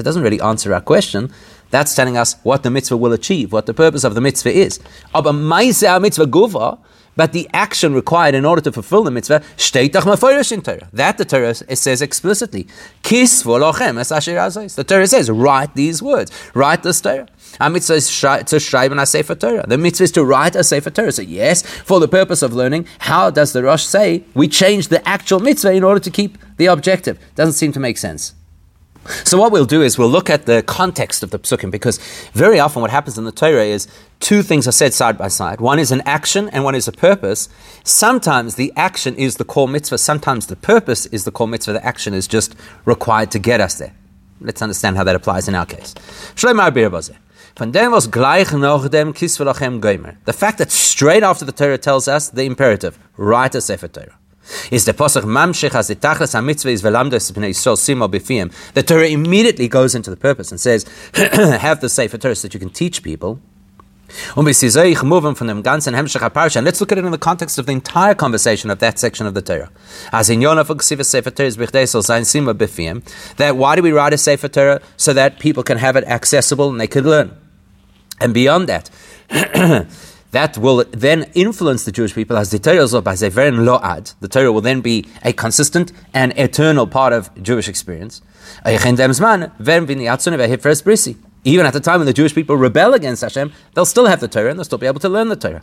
doesn't 0.05 0.23
really 0.23 0.41
answer 0.41 0.75
our 0.75 0.81
question. 0.81 1.33
That's 1.71 1.95
telling 1.95 2.17
us 2.17 2.37
what 2.45 2.63
the 2.63 2.71
mitzvah 2.71 2.97
will 2.97 3.13
achieve, 3.13 3.53
what 3.53 3.67
the 3.67 3.75
purpose 3.75 4.05
of 4.05 4.15
the 4.15 4.21
mitzvah 4.21 4.53
is. 4.53 4.79
But 7.21 7.33
the 7.35 7.51
action 7.53 7.93
required 7.93 8.35
in 8.35 8.47
order 8.47 8.63
to 8.63 8.73
fulfill 8.73 9.03
the 9.05 9.11
mitzvah, 9.11 9.43
that 11.03 11.19
the 11.19 11.25
Torah 11.27 11.55
says 11.55 12.01
explicitly. 12.01 12.67
The 13.03 14.85
Torah 14.89 15.07
says, 15.07 15.31
write 15.31 15.75
these 15.75 16.03
words, 16.03 16.33
write 16.55 16.83
this 16.83 17.03
Torah. 17.03 17.29
A 17.61 17.69
mitzvah 17.69 17.95
is 17.97 18.09
to 18.09 18.59
schreiben 18.59 18.99
a 18.99 19.05
sefer 19.05 19.35
Torah. 19.35 19.67
The 19.69 19.77
mitzvah 19.77 20.05
is 20.05 20.13
to 20.13 20.25
write 20.25 20.57
a 20.57 20.65
sefer 20.65 20.89
Torah. 20.89 21.13
So 21.13 21.21
yes, 21.21 21.61
for 21.61 22.01
the 22.01 22.09
purpose 22.09 22.41
of 22.41 22.55
learning, 22.55 22.87
how 23.01 23.29
does 23.29 23.53
the 23.53 23.63
Rosh 23.65 23.85
say 23.85 24.25
we 24.33 24.49
change 24.49 24.89
the 24.89 25.07
actual 25.07 25.41
mitzvah 25.41 25.73
in 25.73 25.85
order 25.85 26.01
to 26.01 26.11
keep 26.11 26.39
the 26.57 26.65
objective? 26.67 27.19
Doesn't 27.35 27.53
seem 27.53 27.73
to 27.73 27.81
make 27.81 27.99
sense. 27.99 28.33
So 29.25 29.39
what 29.39 29.53
we'll 29.53 29.67
do 29.67 29.83
is 29.83 29.99
we'll 29.99 30.09
look 30.09 30.31
at 30.31 30.47
the 30.47 30.63
context 30.63 31.23
of 31.23 31.31
the 31.31 31.39
psukim 31.39 31.71
because 31.71 31.99
very 32.33 32.59
often 32.59 32.83
what 32.83 32.91
happens 32.91 33.19
in 33.19 33.25
the 33.25 33.33
Torah 33.33 33.65
is 33.65 33.89
two 34.21 34.43
things 34.43 34.67
are 34.69 34.73
said 34.73 34.95
side 34.95 35.19
by 35.19 35.29
side. 35.29 35.61
One 35.61 35.79
is 35.79 35.91
an 35.91 36.03
action 36.07 36.49
and 36.51 36.65
one 36.65 36.75
is 36.75 36.89
a 36.89 36.93
purpose. 36.93 37.49
Sometimes 37.85 38.55
the 38.55 38.73
action 38.77 39.15
is 39.17 39.37
the 39.37 39.45
core 39.45 39.69
mitzvah. 39.69 39.99
Sometimes 39.99 40.47
the 40.47 40.57
purpose 40.57 41.07
is 41.07 41.25
the 41.25 41.31
core 41.31 41.49
mitzvah. 41.49 41.73
The 41.75 41.85
action 41.85 42.15
is 42.15 42.27
just 42.29 42.55
required 42.85 43.31
to 43.33 43.39
get 43.39 43.61
us 43.61 43.75
there. 43.79 43.95
Let's 44.41 44.63
understand 44.63 44.97
how 44.97 45.05
that 45.05 45.17
applies 45.17 45.49
in 45.49 45.55
our 45.55 45.67
case. 45.67 45.95
The 50.25 50.33
fact 50.33 50.59
that 50.59 50.71
straight 50.71 51.23
after 51.23 51.45
the 51.45 51.53
Torah 51.53 51.79
tells 51.79 52.09
us 52.09 52.31
the 52.31 52.45
imperative, 52.45 52.99
write 53.17 53.55
a 53.55 53.61
Sefer 53.61 53.89
Torah 53.89 54.20
is 54.71 54.85
the 54.85 54.95
pasuk 54.95 55.23
mamshich 55.23 55.75
as 55.75 55.91
itachlas 55.91 56.35
hamitzvah 56.35 56.71
is 56.71 56.83
velamdos 56.83 57.33
b'nei 57.33 57.51
yisrael 57.51 57.77
simo 57.77 58.09
b'fiyim. 58.09 58.53
The 58.75 58.83
Torah 58.83 59.09
immediately 59.09 59.69
goes 59.69 59.95
into 59.95 60.11
the 60.11 60.17
purpose 60.17 60.51
and 60.51 60.61
says, 60.61 60.85
have 61.15 61.81
the 61.81 61.89
sefer 61.89 62.19
Torah 62.19 62.35
so 62.35 62.49
that 62.49 62.55
you 62.55 62.61
can 62.61 62.71
teach 62.71 63.03
people. 63.03 63.41
And 64.37 64.45
let's 64.45 64.63
look 64.63 64.75
at 66.93 66.99
it 66.99 67.05
in 67.05 67.13
the 67.13 67.19
context 67.21 67.59
of 67.59 67.67
the 67.67 67.73
entire 67.73 68.15
conversation 68.15 68.71
of 68.71 68.79
that 68.81 68.99
section 68.99 69.27
of 69.27 69.35
the 69.35 69.43
Torah. 69.43 69.71
As 70.13 70.31
in 70.31 70.41
that 73.37 73.57
why 73.57 73.77
do 73.77 73.83
we 73.83 73.93
write 73.93 74.13
a 74.13 74.19
Sefer 74.19 74.49
Torah? 74.49 74.81
So 74.97 75.13
that 75.13 75.39
people 75.39 75.63
can 75.63 75.79
have 75.79 75.95
it 75.97 76.03
accessible 76.05 76.71
and 76.71 76.81
they 76.81 76.89
can 76.89 77.05
learn. 77.05 77.37
And 78.21 78.35
beyond 78.35 78.69
that, 78.69 78.91
that 80.31 80.57
will 80.57 80.85
then 80.91 81.31
influence 81.35 81.85
the 81.85 81.93
Jewish 81.93 82.15
people 82.15 82.37
as 82.37 82.51
the 82.51 82.59
Torah 82.59 82.83
as 82.83 82.95
a. 82.95 83.01
The 84.21 84.29
Torah 84.29 84.53
will 84.53 84.61
then 84.61 84.81
be 84.81 85.07
a 85.25 85.33
consistent 85.33 85.93
and 86.15 86.33
eternal 86.39 86.87
part 86.87 87.13
of 87.13 87.31
Jewish 87.43 87.69
experience. 87.69 88.23
Even 91.43 91.67
at 91.67 91.73
the 91.73 91.81
time 91.83 92.01
when 92.01 92.07
the 92.07 92.13
Jewish 92.13 92.35
people 92.35 92.57
rebel 92.57 92.95
against 92.95 93.23
Hashem, 93.23 93.53
they'll 93.75 93.85
still 93.85 94.07
have 94.07 94.21
the 94.21 94.29
Torah 94.29 94.51
and 94.51 94.59
they'll 94.59 94.65
still 94.65 94.79
be 94.79 94.87
able 94.87 95.01
to 95.01 95.09
learn 95.09 95.29
the 95.29 95.37
Torah. 95.37 95.63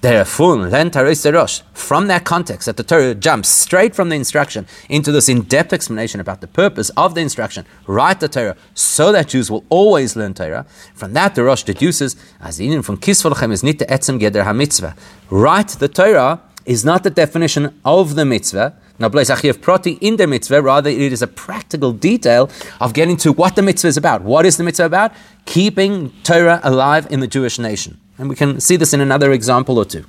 From 0.00 0.70
that 0.70 2.22
context, 2.24 2.66
that 2.66 2.76
the 2.76 2.84
Torah 2.84 3.16
jumps 3.16 3.48
straight 3.48 3.96
from 3.96 4.10
the 4.10 4.14
instruction 4.14 4.68
into 4.88 5.10
this 5.10 5.28
in-depth 5.28 5.72
explanation 5.72 6.20
about 6.20 6.40
the 6.40 6.46
purpose 6.46 6.90
of 6.90 7.16
the 7.16 7.20
instruction, 7.20 7.66
write 7.88 8.20
the 8.20 8.28
Torah 8.28 8.56
so 8.74 9.10
that 9.10 9.26
Jews 9.28 9.50
will 9.50 9.64
always 9.68 10.14
learn 10.14 10.34
Torah. 10.34 10.66
From 10.94 11.14
that, 11.14 11.34
the 11.34 11.42
Rosh 11.42 11.64
deduces, 11.64 12.14
as 12.40 12.60
in 12.60 12.82
from 12.82 12.98
Kisvolchem 12.98 13.50
is 13.50 13.64
nit 13.64 13.78
etzem 13.78 14.20
geder 14.20 14.44
ha-mitzvah. 14.44 14.94
Write 15.30 15.70
the 15.70 15.88
Torah 15.88 16.42
is 16.64 16.84
not 16.84 17.02
the 17.02 17.10
definition 17.10 17.80
of 17.84 18.14
the 18.14 18.24
mitzvah, 18.24 18.76
now, 19.00 19.08
place 19.08 19.30
achiv 19.30 19.60
proti 19.60 19.92
in 20.00 20.16
the 20.16 20.26
mitzvah, 20.26 20.60
rather 20.60 20.90
it 20.90 21.12
is 21.12 21.22
a 21.22 21.28
practical 21.28 21.92
detail 21.92 22.50
of 22.80 22.94
getting 22.94 23.16
to 23.18 23.32
what 23.32 23.54
the 23.54 23.62
mitzvah 23.62 23.86
is 23.86 23.96
about. 23.96 24.22
What 24.22 24.44
is 24.44 24.56
the 24.56 24.64
mitzvah 24.64 24.86
about? 24.86 25.12
Keeping 25.44 26.12
Torah 26.24 26.60
alive 26.64 27.06
in 27.08 27.20
the 27.20 27.28
Jewish 27.28 27.60
nation. 27.60 28.00
And 28.18 28.28
we 28.28 28.34
can 28.34 28.60
see 28.60 28.76
this 28.76 28.92
in 28.92 29.00
another 29.00 29.32
example 29.32 29.78
or 29.78 29.84
two. 29.84 30.04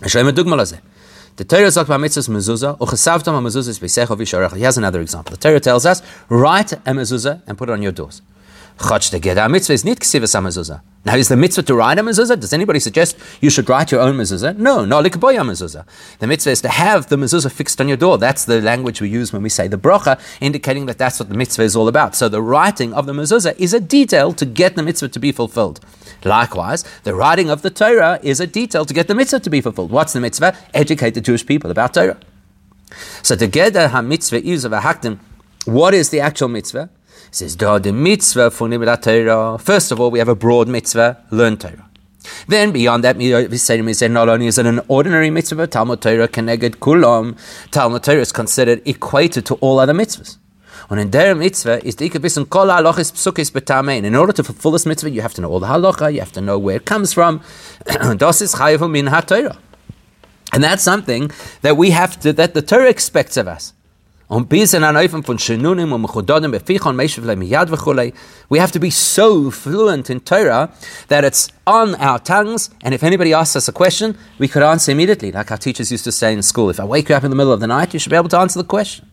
The 0.00 1.44
Torah 1.46 1.70
talks 1.70 1.76
about 1.76 2.00
mitzvahs 2.00 2.28
mezuzah, 2.28 2.78
uchesavtam 2.78 3.42
mezuzah 3.42 3.78
b'secho 3.78 4.56
He 4.56 4.62
has 4.62 4.76
another 4.76 5.00
example. 5.00 5.32
The 5.32 5.36
Torah 5.48 5.60
tells 5.60 5.86
us, 5.86 6.02
write 6.28 6.72
a 6.72 6.76
mezuzah 6.76 7.42
and 7.46 7.56
put 7.56 7.68
it 7.68 7.72
on 7.72 7.82
your 7.82 7.92
doors. 7.92 8.22
Chach 8.78 9.10
the 9.10 9.48
mitzvah 9.48 9.72
is 9.72 9.84
nit 9.84 10.00
ksivas 10.00 10.38
mezuzah. 10.40 10.82
Now, 11.06 11.14
is 11.14 11.28
the 11.28 11.36
mitzvah 11.36 11.62
to 11.62 11.74
write 11.74 11.98
a 11.98 12.02
mezuzah? 12.02 12.38
Does 12.38 12.52
anybody 12.52 12.78
suggest 12.78 13.16
you 13.40 13.48
should 13.48 13.68
write 13.70 13.90
your 13.90 14.00
own 14.00 14.16
mezuzah? 14.16 14.56
No, 14.58 14.84
no, 14.84 15.02
likaboya 15.02 15.40
mezuzah. 15.40 15.86
The 16.18 16.26
mitzvah 16.26 16.50
is 16.50 16.60
to 16.62 16.68
have 16.68 17.08
the 17.08 17.16
mezuzah 17.16 17.50
fixed 17.50 17.80
on 17.80 17.88
your 17.88 17.96
door. 17.96 18.18
That's 18.18 18.44
the 18.44 18.60
language 18.60 19.00
we 19.00 19.08
use 19.08 19.32
when 19.32 19.42
we 19.42 19.48
say 19.48 19.66
the 19.66 19.78
bracha, 19.78 20.20
indicating 20.40 20.86
that 20.86 20.98
that's 20.98 21.18
what 21.18 21.28
the 21.30 21.36
mitzvah 21.36 21.62
is 21.62 21.74
all 21.74 21.88
about. 21.88 22.14
So 22.16 22.28
the 22.28 22.42
writing 22.42 22.92
of 22.92 23.06
the 23.06 23.12
mezuzah 23.12 23.56
is 23.56 23.72
a 23.72 23.80
detail 23.80 24.32
to 24.34 24.44
get 24.44 24.76
the 24.76 24.82
mitzvah 24.82 25.08
to 25.08 25.18
be 25.20 25.32
fulfilled. 25.32 25.80
Likewise, 26.24 26.84
the 27.04 27.14
writing 27.14 27.48
of 27.48 27.62
the 27.62 27.70
Torah 27.70 28.18
is 28.22 28.40
a 28.40 28.46
detail 28.46 28.84
to 28.84 28.92
get 28.92 29.08
the 29.08 29.14
mitzvah 29.14 29.40
to 29.40 29.48
be 29.48 29.60
fulfilled. 29.60 29.92
What's 29.92 30.12
the 30.12 30.20
mitzvah? 30.20 30.54
Educate 30.74 31.14
the 31.14 31.20
Jewish 31.20 31.46
people 31.46 31.70
about 31.70 31.94
Torah. 31.94 32.18
So 33.22 33.36
together, 33.36 33.88
ha 33.88 34.02
mitzvah 34.02 34.44
is 34.44 34.64
of 34.64 34.72
a 34.72 35.18
What 35.64 35.94
is 35.94 36.10
the 36.10 36.20
actual 36.20 36.48
mitzvah? 36.48 36.90
Says, 37.36 37.54
Da 37.56 37.78
the 37.78 37.92
mitzvah 37.92 38.50
for 38.50 38.68
Torah. 38.96 39.58
First 39.58 39.92
of 39.92 40.00
all, 40.00 40.10
we 40.10 40.18
have 40.18 40.28
a 40.28 40.34
broad 40.34 40.68
mitzvah, 40.68 41.22
learn 41.30 41.56
Torah. 41.56 41.88
Then 42.48 42.72
beyond 42.72 43.04
that, 43.04 43.16
we 43.16 43.56
say, 43.58 44.08
not 44.08 44.28
only 44.28 44.46
is 44.46 44.58
it 44.58 44.66
an 44.66 44.80
ordinary 44.88 45.30
mitzvah, 45.30 45.66
Talmud 45.66 46.00
Torah 46.00 46.28
connected 46.28 46.80
kulam. 46.80 47.38
Talmud 47.70 48.02
Torah 48.02 48.20
is 48.20 48.32
considered 48.32 48.82
equated 48.86 49.46
to 49.46 49.54
all 49.56 49.78
other 49.78 49.92
mitzvahs. 49.92 50.38
And 50.88 51.00
in 51.00 51.10
der 51.10 51.34
mitzvah 51.34 51.84
is 51.86 51.96
the 51.96 52.08
wissen 52.08 52.48
kol 52.48 52.66
halachis 52.66 53.12
psukis 53.12 53.50
betamein. 53.50 54.04
In 54.04 54.14
order 54.14 54.32
to 54.32 54.44
fulfill 54.44 54.72
this 54.72 54.86
mitzvah, 54.86 55.10
you 55.10 55.20
have 55.20 55.34
to 55.34 55.40
know 55.40 55.50
all 55.50 55.60
the 55.60 55.66
halacha, 55.66 56.12
you 56.12 56.20
have 56.20 56.32
to 56.32 56.40
know 56.40 56.58
where 56.58 56.76
it 56.76 56.84
comes 56.84 57.12
from. 57.12 57.40
das 58.16 58.40
is 58.40 58.54
chayav 58.54 58.88
min 58.90 59.08
ha-Torah. 59.08 59.58
And 60.52 60.62
that's 60.62 60.82
something 60.82 61.30
that 61.62 61.76
we 61.76 61.90
have 61.90 62.18
to, 62.20 62.32
that 62.34 62.54
the 62.54 62.62
Torah 62.62 62.88
expects 62.88 63.36
of 63.36 63.48
us. 63.48 63.72
Um 64.28 64.48
we 64.48 64.58
have 68.58 68.72
to 68.72 68.80
be 68.80 68.90
so 68.90 69.50
fluent 69.52 70.10
in 70.10 70.18
Torah 70.18 70.72
that 71.06 71.24
it's 71.24 71.48
on 71.64 71.94
our 71.94 72.18
tongues, 72.18 72.70
and 72.82 72.92
if 72.92 73.04
anybody 73.04 73.32
asks 73.32 73.54
us 73.54 73.68
a 73.68 73.72
question, 73.72 74.18
we 74.38 74.48
could 74.48 74.64
answer 74.64 74.90
immediately, 74.90 75.30
like 75.30 75.52
our 75.52 75.56
teachers 75.56 75.92
used 75.92 76.02
to 76.02 76.10
say 76.10 76.32
in 76.32 76.42
school. 76.42 76.70
If 76.70 76.80
I 76.80 76.84
wake 76.84 77.08
you 77.08 77.14
up 77.14 77.22
in 77.22 77.30
the 77.30 77.36
middle 77.36 77.52
of 77.52 77.60
the 77.60 77.68
night, 77.68 77.94
you 77.94 78.00
should 78.00 78.10
be 78.10 78.16
able 78.16 78.28
to 78.30 78.38
answer 78.38 78.58
the 78.58 78.64
question. 78.64 79.06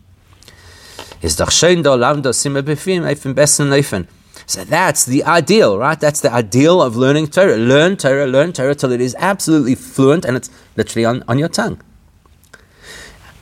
So 4.46 4.64
that's 4.64 5.04
the 5.04 5.22
ideal, 5.22 5.78
right? 5.78 5.98
That's 5.98 6.20
the 6.20 6.32
ideal 6.32 6.82
of 6.82 6.96
learning 6.96 7.28
Torah. 7.28 7.56
Learn 7.56 7.96
Torah, 7.96 8.26
learn 8.26 8.52
Torah 8.52 8.74
till 8.74 8.90
it 8.90 9.00
is 9.00 9.14
absolutely 9.18 9.76
fluent 9.76 10.24
and 10.24 10.36
it's 10.36 10.50
literally 10.76 11.04
on, 11.04 11.22
on 11.28 11.38
your 11.38 11.48
tongue. 11.48 11.80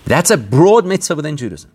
That's 0.05 0.31
a 0.31 0.37
broad 0.37 0.85
mitzvah 0.87 1.17
within 1.17 1.37
Judaism. 1.37 1.71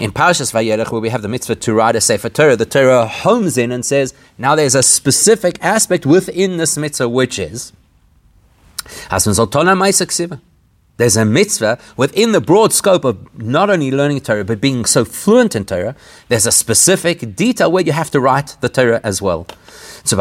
In 0.00 0.12
Parshas 0.12 0.52
Vayelech, 0.52 0.90
where 0.90 1.00
we 1.00 1.10
have 1.10 1.22
the 1.22 1.28
mitzvah 1.28 1.56
to 1.56 1.74
write 1.74 1.96
a 1.96 2.00
sefer 2.00 2.30
Torah, 2.30 2.56
the 2.56 2.64
Torah 2.64 3.06
homes 3.06 3.58
in 3.58 3.70
and 3.70 3.84
says, 3.84 4.14
now 4.38 4.54
there's 4.54 4.74
a 4.74 4.82
specific 4.82 5.62
aspect 5.62 6.06
within 6.06 6.56
this 6.56 6.78
mitzvah, 6.78 7.08
which 7.08 7.38
is 7.38 7.72
there's 10.96 11.16
a 11.16 11.24
mitzvah 11.24 11.78
within 11.96 12.32
the 12.32 12.40
broad 12.40 12.72
scope 12.72 13.04
of 13.04 13.36
not 13.36 13.68
only 13.68 13.90
learning 13.90 14.20
Torah, 14.20 14.44
but 14.44 14.60
being 14.60 14.84
so 14.84 15.04
fluent 15.04 15.56
in 15.56 15.64
Torah, 15.64 15.96
there's 16.28 16.46
a 16.46 16.52
specific 16.52 17.34
detail 17.34 17.72
where 17.72 17.82
you 17.82 17.92
have 17.92 18.10
to 18.12 18.20
write 18.20 18.56
the 18.60 18.68
Torah 18.68 19.00
as 19.02 19.20
well. 19.20 19.46
So, 20.04 20.16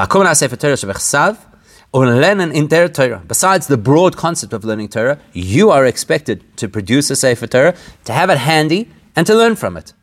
in 2.51 2.67
Torah. 2.89 3.21
Besides 3.27 3.67
the 3.67 3.77
broad 3.77 4.17
concept 4.17 4.51
of 4.51 4.65
learning 4.65 4.89
Torah, 4.89 5.19
you 5.31 5.69
are 5.69 5.85
expected 5.85 6.43
to 6.57 6.67
produce 6.67 7.11
a 7.11 7.15
Sefer 7.15 7.45
Torah, 7.45 7.75
to 8.05 8.13
have 8.13 8.31
it 8.31 8.39
handy, 8.39 8.89
and 9.15 9.27
to 9.27 9.35
learn 9.35 9.55
from 9.55 9.77
it. 9.77 9.93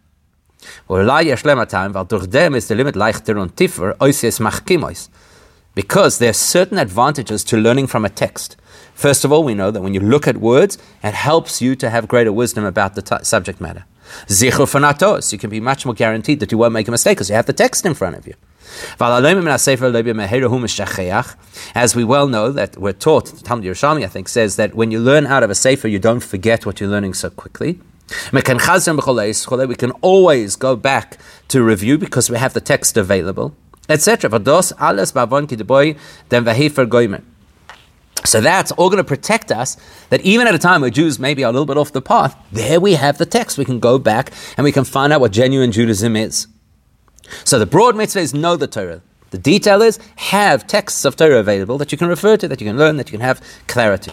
Because 5.74 6.18
there 6.18 6.30
are 6.30 6.32
certain 6.32 6.78
advantages 6.78 7.42
to 7.44 7.56
learning 7.56 7.88
from 7.88 8.04
a 8.04 8.08
text. 8.08 8.56
First 8.94 9.24
of 9.24 9.32
all, 9.32 9.42
we 9.42 9.54
know 9.54 9.72
that 9.72 9.82
when 9.82 9.94
you 9.94 10.00
look 10.00 10.28
at 10.28 10.36
words, 10.36 10.78
it 11.02 11.14
helps 11.14 11.60
you 11.60 11.74
to 11.74 11.90
have 11.90 12.06
greater 12.06 12.32
wisdom 12.32 12.64
about 12.64 12.94
the 12.94 13.02
t- 13.02 13.24
subject 13.24 13.60
matter. 13.60 13.84
You 14.28 15.38
can 15.38 15.50
be 15.50 15.60
much 15.60 15.84
more 15.84 15.94
guaranteed 15.94 16.38
that 16.40 16.52
you 16.52 16.58
won't 16.58 16.72
make 16.72 16.86
a 16.86 16.90
mistake 16.92 17.16
because 17.16 17.30
you 17.30 17.36
have 17.36 17.46
the 17.46 17.52
text 17.52 17.84
in 17.84 17.94
front 17.94 18.16
of 18.16 18.26
you. 18.26 18.34
As 21.74 21.96
we 21.96 22.04
well 22.04 22.26
know 22.28 22.52
that 22.52 22.76
we're 22.76 22.92
taught, 22.92 23.26
Talmud 23.44 23.64
Yerushalmi 23.64 24.04
I 24.04 24.08
think 24.08 24.28
says 24.28 24.56
that 24.56 24.74
when 24.74 24.90
you 24.90 25.00
learn 25.00 25.26
out 25.26 25.42
of 25.42 25.50
a 25.50 25.54
sefer, 25.54 25.88
you 25.88 25.98
don't 25.98 26.20
forget 26.20 26.66
what 26.66 26.80
you're 26.80 26.90
learning 26.90 27.14
so 27.14 27.30
quickly. 27.30 27.80
We 28.32 28.42
can 28.42 29.90
always 30.02 30.56
go 30.56 30.76
back 30.76 31.18
to 31.48 31.62
review 31.62 31.96
because 31.98 32.28
we 32.30 32.38
have 32.38 32.54
the 32.54 32.60
text 32.60 32.96
available, 32.96 33.54
etc. 33.88 34.28
So 38.24 38.40
that's 38.40 38.70
all 38.72 38.90
going 38.90 38.98
to 38.98 39.04
protect 39.04 39.50
us 39.50 39.76
that 40.10 40.20
even 40.22 40.46
at 40.46 40.54
a 40.54 40.58
time 40.58 40.82
where 40.82 40.90
Jews 40.90 41.18
maybe 41.18 41.42
are 41.44 41.48
a 41.48 41.52
little 41.52 41.66
bit 41.66 41.78
off 41.78 41.92
the 41.92 42.02
path, 42.02 42.36
there 42.52 42.78
we 42.80 42.94
have 42.94 43.16
the 43.18 43.26
text. 43.26 43.56
We 43.56 43.64
can 43.64 43.80
go 43.80 43.98
back 43.98 44.32
and 44.56 44.64
we 44.64 44.72
can 44.72 44.84
find 44.84 45.12
out 45.12 45.20
what 45.20 45.32
genuine 45.32 45.72
Judaism 45.72 46.16
is. 46.16 46.46
So 47.44 47.58
the 47.58 47.66
broad 47.66 47.96
mitzvah 47.96 48.20
is 48.20 48.34
know 48.34 48.56
the 48.56 48.66
Torah. 48.66 49.02
The 49.30 49.38
detail 49.38 49.82
is 49.82 49.98
have 50.16 50.66
texts 50.66 51.04
of 51.04 51.16
Torah 51.16 51.38
available 51.38 51.78
that 51.78 51.92
you 51.92 51.98
can 51.98 52.08
refer 52.08 52.36
to, 52.36 52.48
that 52.48 52.60
you 52.60 52.66
can 52.66 52.76
learn, 52.76 52.96
that 52.96 53.08
you 53.10 53.18
can 53.18 53.24
have 53.24 53.40
clarity. 53.68 54.12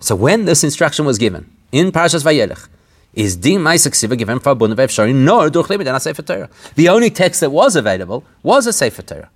So 0.00 0.16
when 0.16 0.44
this 0.44 0.64
instruction 0.64 1.04
was 1.04 1.18
given 1.18 1.50
in 1.70 1.92
Parashas 1.92 2.24
Vayelech, 2.24 2.68
is 3.14 3.36
din 3.36 3.60
ma'asak 3.60 4.16
given 4.16 4.38
for 4.38 4.54
abun 4.54 4.74
v'efshari 4.74 5.14
nor 5.14 5.48
duch 5.50 5.70
and 5.70 6.02
sefer 6.02 6.22
Torah. 6.22 6.48
The 6.76 6.88
only 6.88 7.10
text 7.10 7.40
that 7.40 7.50
was 7.50 7.76
available 7.76 8.24
was 8.42 8.66
a 8.66 8.72
sefer 8.72 9.02
Torah. 9.02 9.30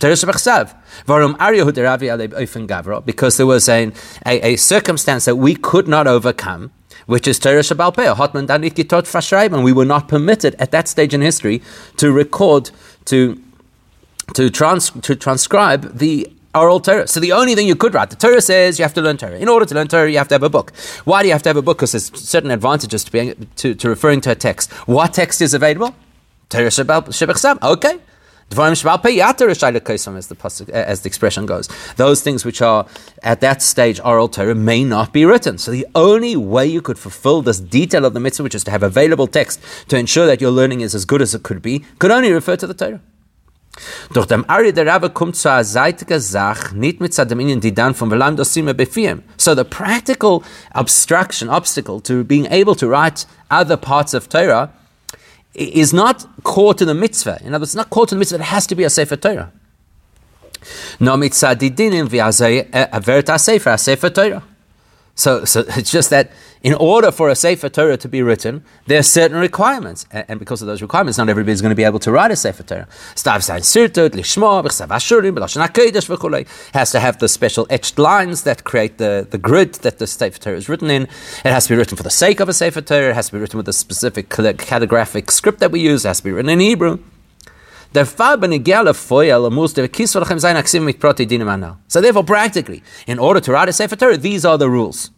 Because 0.00 0.20
there 3.36 3.46
was 3.46 3.68
a, 3.68 3.92
a, 4.26 4.40
a 4.52 4.56
circumstance 4.56 5.24
that 5.24 5.36
we 5.36 5.54
could 5.54 5.86
not 5.86 6.06
overcome, 6.06 6.72
which 7.08 7.26
is 7.26 7.38
Torah 7.38 7.60
Shabbal 7.60 7.94
Peh, 7.96 8.14
Hotman 8.14 8.46
Danit 8.46 8.74
Gitot 8.74 9.04
Fashraib, 9.04 9.62
we 9.64 9.72
were 9.72 9.86
not 9.86 10.08
permitted 10.08 10.54
at 10.56 10.72
that 10.72 10.86
stage 10.86 11.14
in 11.14 11.22
history 11.22 11.62
to 11.96 12.12
record, 12.12 12.70
to, 13.06 13.42
to, 14.34 14.50
trans, 14.50 14.90
to 14.90 15.16
transcribe 15.16 15.96
the 15.96 16.30
oral 16.54 16.80
Torah. 16.80 17.08
So 17.08 17.18
the 17.18 17.32
only 17.32 17.54
thing 17.54 17.66
you 17.66 17.76
could 17.76 17.94
write, 17.94 18.10
the 18.10 18.16
Torah 18.16 18.42
says 18.42 18.78
you 18.78 18.82
have 18.82 18.92
to 18.92 19.00
learn 19.00 19.16
Torah. 19.16 19.38
In 19.38 19.48
order 19.48 19.64
to 19.64 19.74
learn 19.74 19.88
Torah, 19.88 20.10
you 20.10 20.18
have 20.18 20.28
to 20.28 20.34
have 20.34 20.42
a 20.42 20.50
book. 20.50 20.76
Why 21.04 21.22
do 21.22 21.28
you 21.28 21.32
have 21.32 21.42
to 21.44 21.48
have 21.48 21.56
a 21.56 21.62
book? 21.62 21.78
Because 21.78 21.92
there's 21.92 22.12
certain 22.20 22.50
advantages 22.50 23.04
to, 23.04 23.10
being, 23.10 23.48
to, 23.56 23.74
to 23.74 23.88
referring 23.88 24.20
to 24.22 24.32
a 24.32 24.34
text. 24.34 24.70
What 24.86 25.14
text 25.14 25.40
is 25.40 25.54
available? 25.54 25.94
Torah 26.50 26.68
Shabbat 26.68 27.62
Okay. 27.62 27.98
As 28.50 28.82
the, 28.82 30.36
eh, 30.72 30.82
as 30.82 31.00
the 31.02 31.06
expression 31.06 31.46
goes. 31.46 31.68
Those 31.96 32.22
things 32.22 32.44
which 32.44 32.62
are 32.62 32.86
at 33.22 33.40
that 33.40 33.62
stage 33.62 34.00
oral 34.04 34.28
Torah 34.28 34.54
may 34.54 34.84
not 34.84 35.12
be 35.12 35.24
written. 35.24 35.58
So 35.58 35.70
the 35.70 35.86
only 35.94 36.34
way 36.34 36.66
you 36.66 36.80
could 36.80 36.98
fulfill 36.98 37.42
this 37.42 37.60
detail 37.60 38.04
of 38.04 38.14
the 38.14 38.20
mitzvah, 38.20 38.42
which 38.42 38.54
is 38.54 38.64
to 38.64 38.70
have 38.70 38.82
available 38.82 39.26
text 39.26 39.60
to 39.88 39.98
ensure 39.98 40.26
that 40.26 40.40
your 40.40 40.50
learning 40.50 40.80
is 40.80 40.94
as 40.94 41.04
good 41.04 41.20
as 41.20 41.34
it 41.34 41.42
could 41.42 41.60
be, 41.60 41.84
could 41.98 42.10
only 42.10 42.32
refer 42.32 42.56
to 42.56 42.66
the 42.66 42.74
Torah. 42.74 43.00
Doch 44.12 44.26
dem 44.26 44.44
Ari 44.48 44.72
der 44.72 44.86
Rabbe 44.86 45.10
kommt 45.10 45.36
zu 45.36 45.50
einer 45.50 45.62
Sache, 45.62 46.74
nicht 46.74 47.00
mit 47.00 47.16
die 47.16 47.74
dann. 47.74 47.94
So 49.36 49.54
the 49.54 49.64
practical 49.64 50.42
obstruction, 50.74 51.48
obstacle 51.48 52.00
to 52.00 52.24
being 52.24 52.46
able 52.46 52.74
to 52.74 52.88
write 52.88 53.26
other 53.50 53.76
parts 53.76 54.14
of 54.14 54.28
Torah 54.28 54.72
is 55.58 55.92
not 55.92 56.26
caught 56.44 56.80
in 56.80 56.86
the 56.86 56.94
mitzvah. 56.94 57.38
In 57.42 57.54
other 57.54 57.62
words, 57.62 57.70
it's 57.70 57.76
not 57.76 57.90
caught 57.90 58.12
in 58.12 58.16
the 58.16 58.20
mitzvah, 58.20 58.36
it 58.36 58.42
has 58.42 58.66
to 58.66 58.74
be 58.74 58.84
a 58.84 58.90
Sefer 58.90 59.16
Torah. 59.16 59.52
No 61.00 61.16
mitzvah 61.16 61.56
didinim 61.56 62.08
v'azay 62.08 62.68
eh, 62.72 62.86
avert 62.92 63.28
a 63.28 63.38
Sefer 63.38 64.10
Torah. 64.10 64.42
So, 65.18 65.44
so 65.44 65.64
it's 65.68 65.90
just 65.90 66.10
that 66.10 66.30
in 66.62 66.74
order 66.74 67.10
for 67.10 67.28
a 67.28 67.34
Sefer 67.34 67.68
Torah 67.68 67.96
to 67.96 68.08
be 68.08 68.22
written, 68.22 68.64
there 68.86 68.98
are 68.98 69.04
certain 69.04 69.38
requirements. 69.38 70.06
And, 70.10 70.24
and 70.28 70.38
because 70.38 70.62
of 70.62 70.68
those 70.68 70.80
requirements, 70.80 71.18
not 71.18 71.28
everybody's 71.28 71.60
going 71.60 71.70
to 71.70 71.76
be 71.76 71.84
able 71.84 71.98
to 72.00 72.10
write 72.10 72.30
a 72.30 72.36
Sefer 72.36 72.62
Torah. 72.62 72.88
Has 73.14 73.22
to 76.92 77.00
have 77.00 77.18
the 77.18 77.28
special 77.28 77.66
etched 77.70 77.98
lines 77.98 78.42
that 78.44 78.64
create 78.64 78.98
the, 78.98 79.26
the 79.28 79.38
grid 79.38 79.74
that 79.74 79.98
the 79.98 80.06
Sefer 80.06 80.38
Torah 80.38 80.56
is 80.56 80.68
written 80.68 80.90
in. 80.90 81.02
It 81.02 81.10
has 81.44 81.64
to 81.64 81.74
be 81.74 81.76
written 81.76 81.96
for 81.96 82.02
the 82.02 82.10
sake 82.10 82.40
of 82.40 82.48
a 82.48 82.52
Sefer 82.52 82.80
Torah. 82.80 83.10
It 83.10 83.14
has 83.14 83.26
to 83.26 83.32
be 83.32 83.38
written 83.38 83.58
with 83.58 83.68
a 83.68 83.72
specific 83.72 84.28
calligraphic 84.28 85.30
script 85.30 85.60
that 85.60 85.72
we 85.72 85.80
use. 85.80 86.04
It 86.04 86.08
has 86.08 86.18
to 86.18 86.24
be 86.24 86.32
written 86.32 86.50
in 86.50 86.60
Hebrew. 86.60 86.98
So 87.92 88.04
therefore, 92.00 92.24
practically, 92.24 92.82
in 93.06 93.18
order 93.18 93.40
to 93.40 93.52
write 93.52 93.68
a 93.68 93.72
Sefer 93.72 93.96
Torah, 93.96 94.16
these 94.16 94.44
are 94.44 94.58
the 94.58 94.68
rules. 94.68 95.10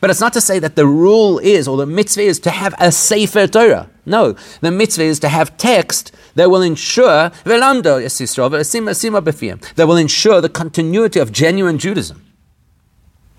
But 0.00 0.10
it's 0.10 0.20
not 0.20 0.32
to 0.32 0.40
say 0.40 0.58
that 0.58 0.74
the 0.74 0.86
rule 0.86 1.38
is, 1.38 1.68
or 1.68 1.76
the 1.76 1.86
mitzvah 1.86 2.22
is, 2.22 2.40
to 2.40 2.50
have 2.50 2.74
a 2.80 2.90
Sefer 2.90 3.46
Torah. 3.46 3.88
No, 4.04 4.34
the 4.60 4.72
mitzvah 4.72 5.04
is 5.04 5.20
to 5.20 5.28
have 5.28 5.56
text 5.56 6.12
that 6.34 6.50
will 6.50 6.62
ensure 6.62 7.30
that 9.76 9.86
will 9.86 9.96
ensure 9.96 10.40
the 10.40 10.48
continuity 10.48 11.20
of 11.20 11.30
genuine 11.30 11.78
Judaism. 11.78 12.27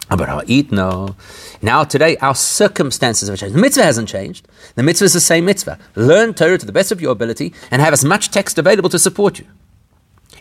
But 0.09 0.27
our 0.27 0.43
eat 0.47 0.71
no. 0.71 1.15
Now 1.61 1.83
today 1.83 2.17
our 2.17 2.35
circumstances 2.35 3.29
have 3.29 3.37
changed. 3.37 3.55
The 3.55 3.61
mitzvah 3.61 3.83
hasn't 3.83 4.09
changed. 4.09 4.47
The 4.75 4.83
mitzvah 4.83 5.05
is 5.05 5.13
the 5.13 5.19
same 5.19 5.45
mitzvah. 5.45 5.77
Learn 5.95 6.33
Torah 6.33 6.57
to 6.57 6.65
the 6.65 6.71
best 6.71 6.91
of 6.91 6.99
your 6.99 7.11
ability 7.11 7.53
and 7.71 7.81
have 7.81 7.93
as 7.93 8.03
much 8.03 8.29
text 8.31 8.57
available 8.57 8.89
to 8.89 8.99
support 8.99 9.39
you. 9.39 9.45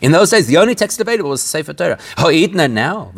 In 0.01 0.11
those 0.13 0.29
days, 0.29 0.47
the 0.47 0.57
only 0.57 0.75
text 0.75 1.01
available 1.01 1.29
was 1.29 1.41
the 1.41 1.49
Sefer 1.49 1.73
Torah. 1.73 1.97
now, 2.69 3.11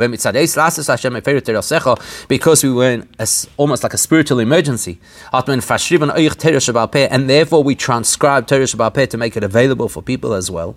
because 2.28 2.64
we 2.64 2.72
were 2.72 2.90
in 2.90 3.10
a, 3.20 3.28
almost 3.58 3.84
like 3.84 3.94
a 3.94 3.98
spiritual 3.98 4.40
emergency, 4.40 5.00
and 5.32 7.30
therefore 7.30 7.64
we 7.64 7.76
transcribed 7.76 8.50
Torah 8.50 8.64
Shabbat 8.64 9.10
to 9.10 9.18
make 9.18 9.38
it 9.38 9.44
available 9.44 9.90
for 9.90 10.02
people 10.02 10.34
as 10.34 10.50
well. 10.50 10.76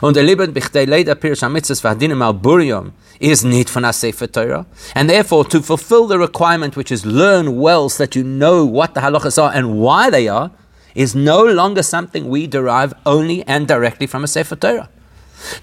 Und 0.00 0.16
er 0.16 0.22
der 0.22 0.24
Leben 0.24 0.52
bichtei 0.52 0.84
leider 0.84 1.14
Pirish 1.14 1.42
HaMitzvahs 1.42 1.82
v'hadinim 1.82 2.22
al 2.22 2.34
Burium 2.34 2.92
is 3.18 3.44
need 3.44 3.68
for 3.68 3.92
Sefer 3.92 4.30
Torah. 4.30 4.66
And 4.94 5.08
therefore, 5.08 5.44
to 5.48 5.62
fulfill 5.62 6.06
the 6.06 6.18
requirement 6.18 6.76
which 6.76 6.92
is 6.92 7.04
learn 7.04 7.56
well 7.56 7.88
so 7.88 8.04
that 8.04 8.14
you 8.14 8.22
know 8.22 8.64
what 8.64 8.94
the 8.94 9.00
halachas 9.00 9.42
are 9.42 9.52
and 9.52 9.78
why 9.78 10.10
they 10.10 10.28
are, 10.28 10.50
is 10.94 11.14
no 11.14 11.44
longer 11.44 11.82
something 11.82 12.28
we 12.28 12.46
derive 12.46 12.94
only 13.04 13.42
and 13.46 13.66
directly 13.66 14.06
from 14.06 14.24
a 14.24 14.28
Sefer 14.28 14.56
Torah. 14.56 14.88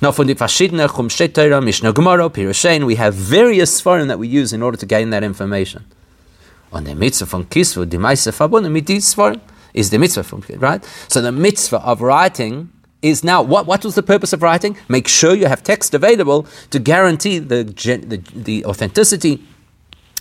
Now, 0.02 0.12
from 0.12 0.28
the 0.28 0.36
Fashidna, 0.36 0.88
Chumshe 0.88 1.34
Torah, 1.34 1.62
Mishnah 1.62 1.94
Gemara, 1.94 2.30
Pirushain, 2.30 2.86
we 2.86 2.96
have 2.96 3.16
various 3.16 3.82
Sfarim 3.82 4.08
that 4.08 4.20
we 4.20 4.28
use 4.28 4.54
in 4.54 4.62
order 4.62 4.78
to 4.78 4.86
gain 4.86 5.10
that 5.10 5.24
information. 5.24 5.86
On 6.72 6.84
the 6.84 6.96
mitzvah 6.96 7.26
from 7.26 7.46
Kisvu, 7.46 7.90
the 7.90 7.98
the 7.98 9.00
Sfarim, 9.00 9.42
is 9.74 9.90
the 9.90 9.98
mitzvah 9.98 10.24
from, 10.24 10.44
right? 10.58 10.86
So 11.08 11.22
the 11.22 11.32
mitzvah 11.32 11.78
of 11.78 12.02
writing 12.02 12.70
is 13.04 13.24
now, 13.24 13.42
what, 13.44 13.68
what 13.68 13.84
was 13.84 13.96
the 13.96 14.02
purpose 14.02 14.34
of 14.34 14.42
writing? 14.42 14.78
Make 14.88 15.08
sure 15.08 15.36
you 15.36 15.46
have 15.46 15.62
text 15.62 15.94
available 15.94 16.48
to 16.72 16.80
guarantee 16.80 17.38
the, 17.38 17.64
the, 17.64 18.18
the 18.34 18.66
authenticity 18.66 19.44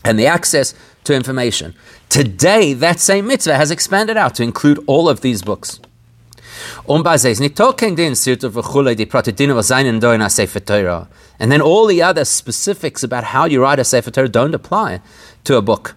and 0.04 0.18
the 0.18 0.26
access 0.26 0.74
to 1.04 1.14
information. 1.14 1.74
Today, 2.08 2.74
that 2.74 3.00
same 3.00 3.28
mitzvah 3.28 3.56
has 3.56 3.70
expanded 3.70 4.16
out 4.16 4.34
to 4.34 4.42
include 4.42 4.82
all 4.86 5.08
of 5.08 5.20
these 5.20 5.42
books. 5.42 5.80
And 11.38 11.50
then 11.50 11.62
all 11.62 11.86
the 11.86 12.02
other 12.02 12.24
specifics 12.24 13.02
about 13.02 13.24
how 13.24 13.46
you 13.46 13.62
write 13.62 13.78
a 13.78 13.84
Sefer 13.84 14.10
Torah 14.10 14.28
don't 14.28 14.54
apply 14.54 15.00
to 15.44 15.56
a 15.56 15.62
book. 15.62 15.96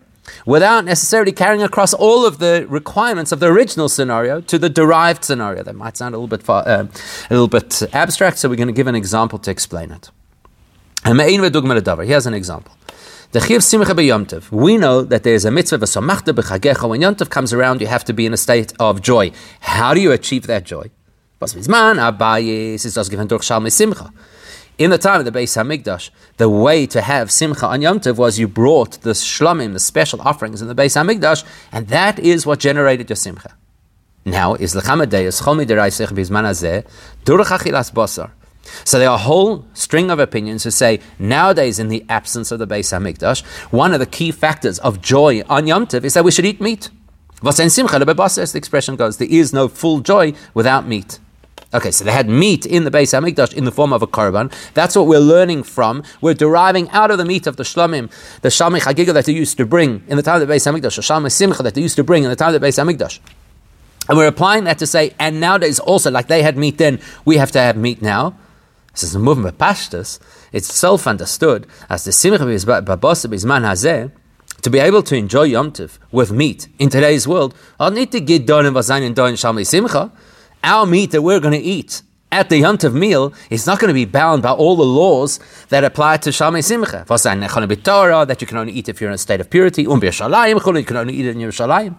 without 0.45 0.85
necessarily 0.85 1.31
carrying 1.31 1.63
across 1.63 1.93
all 1.93 2.25
of 2.25 2.39
the 2.39 2.65
requirements 2.69 3.31
of 3.31 3.39
the 3.39 3.47
original 3.47 3.89
scenario 3.89 4.41
to 4.41 4.59
the 4.59 4.69
derived 4.69 5.23
scenario. 5.23 5.63
That 5.63 5.75
might 5.75 5.97
sound 5.97 6.13
a 6.15 6.17
little 6.17 6.27
bit 6.27 6.43
far, 6.43 6.67
uh, 6.67 6.87
a 7.29 7.33
little 7.33 7.47
bit 7.47 7.81
abstract, 7.93 8.37
so 8.39 8.49
we're 8.49 8.55
going 8.55 8.67
to 8.67 8.73
give 8.73 8.87
an 8.87 8.95
example 8.95 9.39
to 9.39 9.51
explain 9.51 9.91
it. 9.91 10.09
Here's 12.05 12.27
an 12.27 12.33
example. 12.33 12.73
We 14.51 14.77
know 14.77 15.03
that 15.03 15.23
there 15.23 15.33
is 15.33 15.45
a 15.45 15.51
mitzvah 15.51 15.77
b'chagecha. 15.77 16.89
When 16.89 17.01
Yomtiv 17.01 17.29
comes 17.29 17.53
around, 17.53 17.79
you 17.79 17.87
have 17.87 18.03
to 18.05 18.13
be 18.13 18.25
in 18.25 18.33
a 18.33 18.37
state 18.37 18.73
of 18.77 19.01
joy. 19.01 19.31
How 19.61 19.93
do 19.93 20.01
you 20.01 20.11
achieve 20.11 20.47
that 20.47 20.65
joy? 20.65 20.91
In 24.77 24.89
the 24.89 24.97
time 24.97 25.19
of 25.19 25.25
the 25.25 25.31
Beis 25.31 25.55
Hamikdash, 25.55 26.09
the 26.37 26.49
way 26.49 26.87
to 26.87 27.01
have 27.01 27.29
Simcha 27.29 27.67
on 27.67 27.81
Yom 27.81 27.99
Tov 27.99 28.15
was 28.15 28.39
you 28.39 28.47
brought 28.47 29.01
the 29.01 29.11
shlamim, 29.11 29.73
the 29.73 29.79
special 29.79 30.19
offerings 30.21 30.61
in 30.61 30.67
the 30.67 30.75
Beis 30.75 30.95
Hamikdash, 30.95 31.43
and 31.71 31.87
that 31.89 32.17
is 32.17 32.45
what 32.45 32.59
generated 32.59 33.09
your 33.09 33.15
Simcha. 33.15 33.55
Now, 34.25 34.55
is 34.55 34.75
l'chamadeyas 34.75 35.43
chomi 35.43 35.65
deraisech 35.65 36.09
bizman 36.09 36.45
hazeh 36.45 36.83
basar. 37.25 38.31
So 38.83 38.97
there 38.97 39.09
are 39.09 39.15
a 39.15 39.19
whole 39.19 39.65
string 39.73 40.09
of 40.09 40.19
opinions 40.19 40.63
who 40.63 40.71
say 40.71 40.99
nowadays, 41.19 41.77
in 41.77 41.89
the 41.89 42.05
absence 42.09 42.51
of 42.51 42.59
the 42.59 42.67
Beis 42.67 42.91
Hamikdash, 42.91 43.43
one 43.71 43.93
of 43.93 43.99
the 43.99 44.05
key 44.05 44.31
factors 44.31 44.79
of 44.79 45.01
joy 45.01 45.43
on 45.49 45.67
Yom 45.67 45.85
Tov 45.85 46.03
is 46.03 46.13
that 46.13 46.23
we 46.23 46.31
should 46.31 46.45
eat 46.45 46.61
meat. 46.61 46.89
Was 47.43 47.57
simcha 47.73 47.97
as 47.97 48.51
the 48.51 48.57
expression 48.57 48.95
goes, 48.95 49.17
there 49.17 49.27
is 49.29 49.51
no 49.51 49.67
full 49.67 49.99
joy 49.99 50.33
without 50.53 50.87
meat. 50.87 51.19
Okay, 51.73 51.91
so 51.91 52.03
they 52.03 52.11
had 52.11 52.27
meat 52.27 52.65
in 52.65 52.83
the 52.83 52.91
Beis 52.91 53.17
Hamikdash 53.17 53.53
in 53.53 53.63
the 53.63 53.71
form 53.71 53.93
of 53.93 54.01
a 54.01 54.07
korban. 54.07 54.51
That's 54.73 54.93
what 54.93 55.07
we're 55.07 55.19
learning 55.19 55.63
from. 55.63 56.03
We're 56.19 56.33
deriving 56.33 56.89
out 56.89 57.11
of 57.11 57.17
the 57.17 57.23
meat 57.23 57.47
of 57.47 57.55
the 57.55 57.63
shlamim, 57.63 58.11
the 58.41 58.49
shalmi 58.49 58.81
chagiga 58.81 59.13
that 59.13 59.25
they 59.25 59.31
used 59.31 59.55
to 59.57 59.65
bring 59.65 60.03
in 60.07 60.17
the 60.17 60.23
time 60.23 60.41
of 60.41 60.45
the 60.45 60.53
Beis 60.53 60.69
Hamikdash, 60.69 60.95
the 60.97 61.01
shalmi 61.01 61.31
simcha 61.31 61.63
that 61.63 61.75
they 61.75 61.81
used 61.81 61.95
to 61.95 62.03
bring 62.03 62.23
in 62.23 62.29
the 62.29 62.35
time 62.35 62.53
of 62.53 62.59
the 62.59 62.67
Beis 62.67 62.77
Hamikdash. 62.77 63.19
And 64.09 64.17
we're 64.17 64.27
applying 64.27 64.65
that 64.65 64.79
to 64.79 64.87
say, 64.87 65.15
and 65.17 65.39
nowadays 65.39 65.79
also, 65.79 66.11
like 66.11 66.27
they 66.27 66.43
had 66.43 66.57
meat 66.57 66.77
then, 66.77 66.99
we 67.23 67.37
have 67.37 67.51
to 67.53 67.59
have 67.59 67.77
meat 67.77 68.01
now. 68.01 68.35
This 68.91 69.03
is 69.03 69.15
a 69.15 69.19
movement 69.19 69.53
of 69.53 69.57
pashtus. 69.57 70.19
It's 70.51 70.73
self-understood 70.73 71.67
as 71.89 72.03
the 72.03 72.11
simcha 72.11 72.45
is 72.49 72.65
babos 72.65 73.25
bizman 73.27 73.61
hazeh, 73.61 74.11
to 74.61 74.69
be 74.69 74.79
able 74.79 75.01
to 75.03 75.15
enjoy 75.15 75.43
Yom 75.43 75.71
Tov 75.71 75.97
with 76.11 76.31
meat 76.31 76.67
in 76.77 76.89
today's 76.89 77.27
world, 77.27 77.55
I 77.79 77.89
need 77.89 78.11
to 78.11 78.19
get 78.19 78.45
done 78.45 78.65
in 78.65 78.75
and 78.75 79.15
done 79.15 79.33
shalmi 79.35 79.65
simcha 79.65 80.11
our 80.63 80.85
meat 80.85 81.11
that 81.11 81.21
we're 81.21 81.39
going 81.39 81.59
to 81.59 81.59
eat 81.59 82.01
at 82.31 82.49
the 82.49 82.61
Yontiv 82.61 82.93
meal 82.93 83.33
is 83.49 83.67
not 83.67 83.79
going 83.79 83.89
to 83.89 83.93
be 83.93 84.05
bound 84.05 84.41
by 84.41 84.51
all 84.51 84.75
the 84.75 84.85
laws 84.85 85.39
that 85.69 85.83
apply 85.83 86.17
to 86.17 86.29
Shalmei 86.29 86.63
Simcha. 86.63 87.05
That 87.07 88.41
you 88.41 88.47
can 88.47 88.57
only 88.57 88.73
eat 88.73 88.87
if 88.87 89.01
you're 89.01 89.09
in 89.09 89.15
a 89.15 89.17
state 89.17 89.41
of 89.41 89.49
purity. 89.49 89.85
Um 89.85 90.01
you 90.01 90.11
can 90.11 90.97
only 90.97 91.13
eat 91.13 91.25
it 91.25 91.35
in 91.35 91.41
Yerushalayim. 91.41 91.95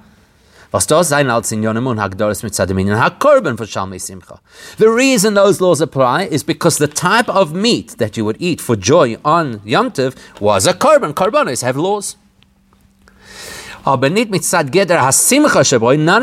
The 4.78 4.88
reason 4.88 5.34
those 5.34 5.60
laws 5.60 5.80
apply 5.82 6.22
is 6.22 6.42
because 6.42 6.78
the 6.78 6.88
type 6.88 7.28
of 7.28 7.52
meat 7.52 7.88
that 7.98 8.16
you 8.16 8.24
would 8.24 8.38
eat 8.40 8.58
for 8.58 8.74
joy 8.74 9.18
on 9.22 9.60
Yom 9.66 9.90
Tov 9.90 10.16
was 10.40 10.66
a 10.66 10.72
korban. 10.72 11.12
Korbanos 11.12 11.60
have 11.60 11.76
laws. 11.76 12.16
None 13.84 14.14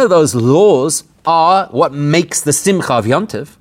of 0.01 0.09
those 0.09 0.33
laws 0.33 1.03
are 1.29 1.67
what 1.67 1.93
makes 1.93 2.41
the 2.41 2.51
simcha 2.51 2.93
of 2.93 3.05
Yom 3.05 3.27
Tov. 3.27 3.57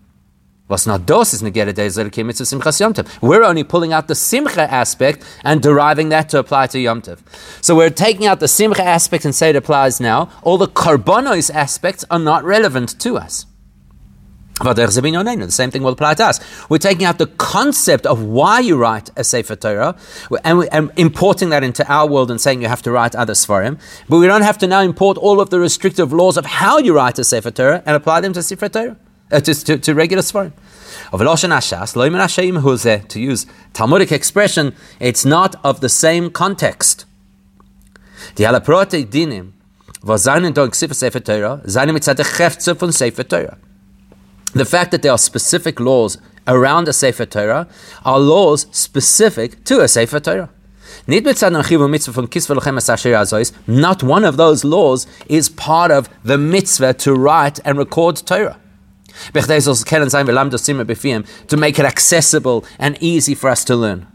Was 0.68 0.86
not 0.86 1.04
dos 1.06 1.34
is 1.34 1.42
simchas 1.42 2.80
Yom. 2.80 2.94
We're 3.20 3.42
only 3.42 3.64
pulling 3.64 3.92
out 3.92 4.08
the 4.08 4.14
simcha 4.14 4.70
aspect 4.70 5.24
and 5.44 5.62
deriving 5.62 6.08
that 6.08 6.30
to 6.30 6.38
apply 6.38 6.68
to 6.68 6.78
Yom 6.78 7.02
Tov. 7.02 7.18
So 7.62 7.76
we're 7.76 7.90
taking 8.06 8.26
out 8.26 8.40
the 8.40 8.48
simcha 8.48 8.82
aspect 8.82 9.24
and 9.26 9.34
say 9.34 9.50
it 9.50 9.56
applies 9.56 10.00
now. 10.00 10.30
All 10.42 10.58
the 10.58 10.68
korbanos 10.68 11.50
aspects 11.54 12.04
are 12.10 12.18
not 12.18 12.42
relevant 12.44 12.98
to 13.00 13.18
us. 13.18 13.44
The 14.60 15.46
same 15.50 15.70
thing 15.70 15.82
will 15.82 15.92
apply 15.92 16.14
to 16.14 16.24
us. 16.26 16.40
We're 16.68 16.78
taking 16.78 17.04
out 17.04 17.18
the 17.18 17.26
concept 17.26 18.06
of 18.06 18.22
why 18.22 18.60
you 18.60 18.76
write 18.76 19.10
a 19.16 19.22
Sefer 19.22 19.54
Torah 19.56 19.96
and, 20.44 20.58
we, 20.58 20.68
and, 20.68 20.90
importing 20.96 21.50
that 21.50 21.62
into 21.62 21.86
our 21.90 22.08
world 22.08 22.30
and 22.30 22.40
saying 22.40 22.62
you 22.62 22.68
have 22.68 22.82
to 22.82 22.90
write 22.90 23.14
other 23.14 23.34
Sfarim. 23.34 23.78
But 24.08 24.18
we 24.18 24.26
don't 24.26 24.42
have 24.42 24.58
to 24.58 24.66
now 24.66 24.80
import 24.80 25.16
all 25.16 25.40
of 25.40 25.50
the 25.50 25.60
restrictive 25.60 26.12
laws 26.12 26.36
of 26.36 26.44
how 26.44 26.78
you 26.78 26.94
write 26.94 27.18
a 27.18 27.24
Sefer 27.24 27.52
Torah 27.52 27.82
and 27.86 27.94
apply 27.94 28.20
them 28.20 28.32
to 28.32 28.42
Sefer 28.42 28.68
Torah, 28.68 28.96
uh, 29.30 29.40
to, 29.40 29.54
to, 29.54 29.78
to 29.78 29.94
regular 29.94 30.22
Sfarim. 30.22 30.52
To 33.08 33.20
use 33.20 33.46
Talmudic 33.72 34.12
expression, 34.12 34.74
it's 34.98 35.24
not 35.24 35.54
of 35.64 35.80
the 35.80 35.88
same 35.88 36.30
context. 36.30 37.04
Die 38.34 38.44
Halaprote 38.44 39.06
Dinim, 39.06 39.52
was 40.02 40.24
seinen 40.24 40.54
Sefer 40.72 41.20
Torah, 41.20 41.62
Sefer 41.68 43.24
Torah 43.24 43.58
the 44.54 44.64
fact 44.64 44.90
that 44.90 45.02
there 45.02 45.12
are 45.12 45.18
specific 45.18 45.80
laws 45.80 46.18
around 46.46 46.88
a 46.88 46.92
Sefer 46.92 47.26
Torah 47.26 47.68
are 48.04 48.18
laws 48.18 48.66
specific 48.70 49.64
to 49.64 49.80
a 49.80 49.88
Sefer 49.88 50.20
Torah. 50.20 50.50
Not 53.66 54.02
one 54.02 54.24
of 54.24 54.36
those 54.36 54.64
laws 54.64 55.06
is 55.28 55.48
part 55.48 55.90
of 55.90 56.08
the 56.24 56.38
mitzvah 56.38 56.94
to 56.94 57.14
write 57.14 57.60
and 57.64 57.78
record 57.78 58.16
Torah. 58.26 58.56
To 61.48 61.56
make 61.56 61.78
it 61.78 61.84
accessible 61.84 62.64
and 62.78 62.96
easy 63.00 63.34
for 63.34 63.50
us 63.50 63.64
to 63.64 63.76
learn. 63.76 64.06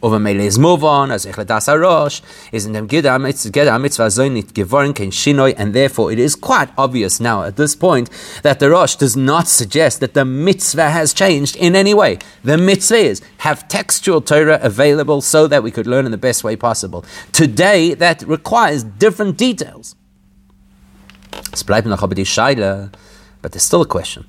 Over 0.00 0.20
Mele 0.20 0.42
is 0.42 0.60
move 0.60 0.84
on, 0.84 1.10
as 1.10 1.26
Echledas 1.26 1.66
Arosh, 1.66 2.22
is 2.52 2.66
in 2.66 2.72
them 2.72 2.86
Gida 2.86 3.20
Mitzvah 3.20 4.06
Zoinit 4.06 4.52
Gevorin 4.52 4.94
Ken 4.94 5.10
Shinoi, 5.10 5.54
and 5.58 5.74
therefore 5.74 6.12
it 6.12 6.20
is 6.20 6.36
quite 6.36 6.70
obvious 6.78 7.18
now 7.18 7.42
at 7.42 7.56
this 7.56 7.74
point 7.74 8.08
that 8.44 8.60
the 8.60 8.70
Rosh 8.70 8.94
does 8.94 9.16
not 9.16 9.48
suggest 9.48 9.98
that 9.98 10.14
the 10.14 10.24
mitzvah 10.24 10.90
has 10.90 11.12
changed 11.12 11.56
in 11.56 11.74
any 11.74 11.94
way. 11.94 12.18
The 12.44 12.56
mitzvah 12.56 12.96
is 12.96 13.22
have 13.38 13.66
textual 13.66 14.20
Torah 14.20 14.60
available 14.62 15.20
so 15.20 15.48
that 15.48 15.64
we 15.64 15.72
could 15.72 15.88
learn 15.88 16.04
in 16.04 16.12
the 16.12 16.16
best 16.16 16.44
way 16.44 16.54
possible. 16.54 17.04
Today, 17.32 17.94
that 17.94 18.22
requires 18.22 18.84
different 18.84 19.36
details. 19.36 19.96
but 23.42 23.52
there's 23.52 23.62
still 23.64 23.82
a 23.82 23.86
question 23.86 24.26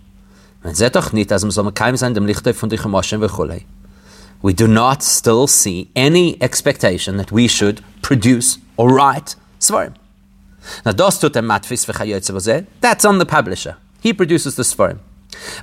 we 4.41 4.53
do 4.53 4.67
not 4.67 5.03
still 5.03 5.47
see 5.47 5.89
any 5.95 6.41
expectation 6.41 7.17
that 7.17 7.31
we 7.31 7.47
should 7.47 7.83
produce 8.01 8.57
or 8.77 8.89
write 8.93 9.35
Sfarim. 9.59 9.95
Now, 10.85 10.91
das 10.91 11.19
tut 11.19 11.33
der 11.33 11.41
Matfis 11.41 11.85
that's 12.81 13.05
on 13.05 13.17
the 13.17 13.25
publisher. 13.25 13.77
He 14.01 14.13
produces 14.13 14.55
the 14.55 14.63
Sfarim. 14.63 14.99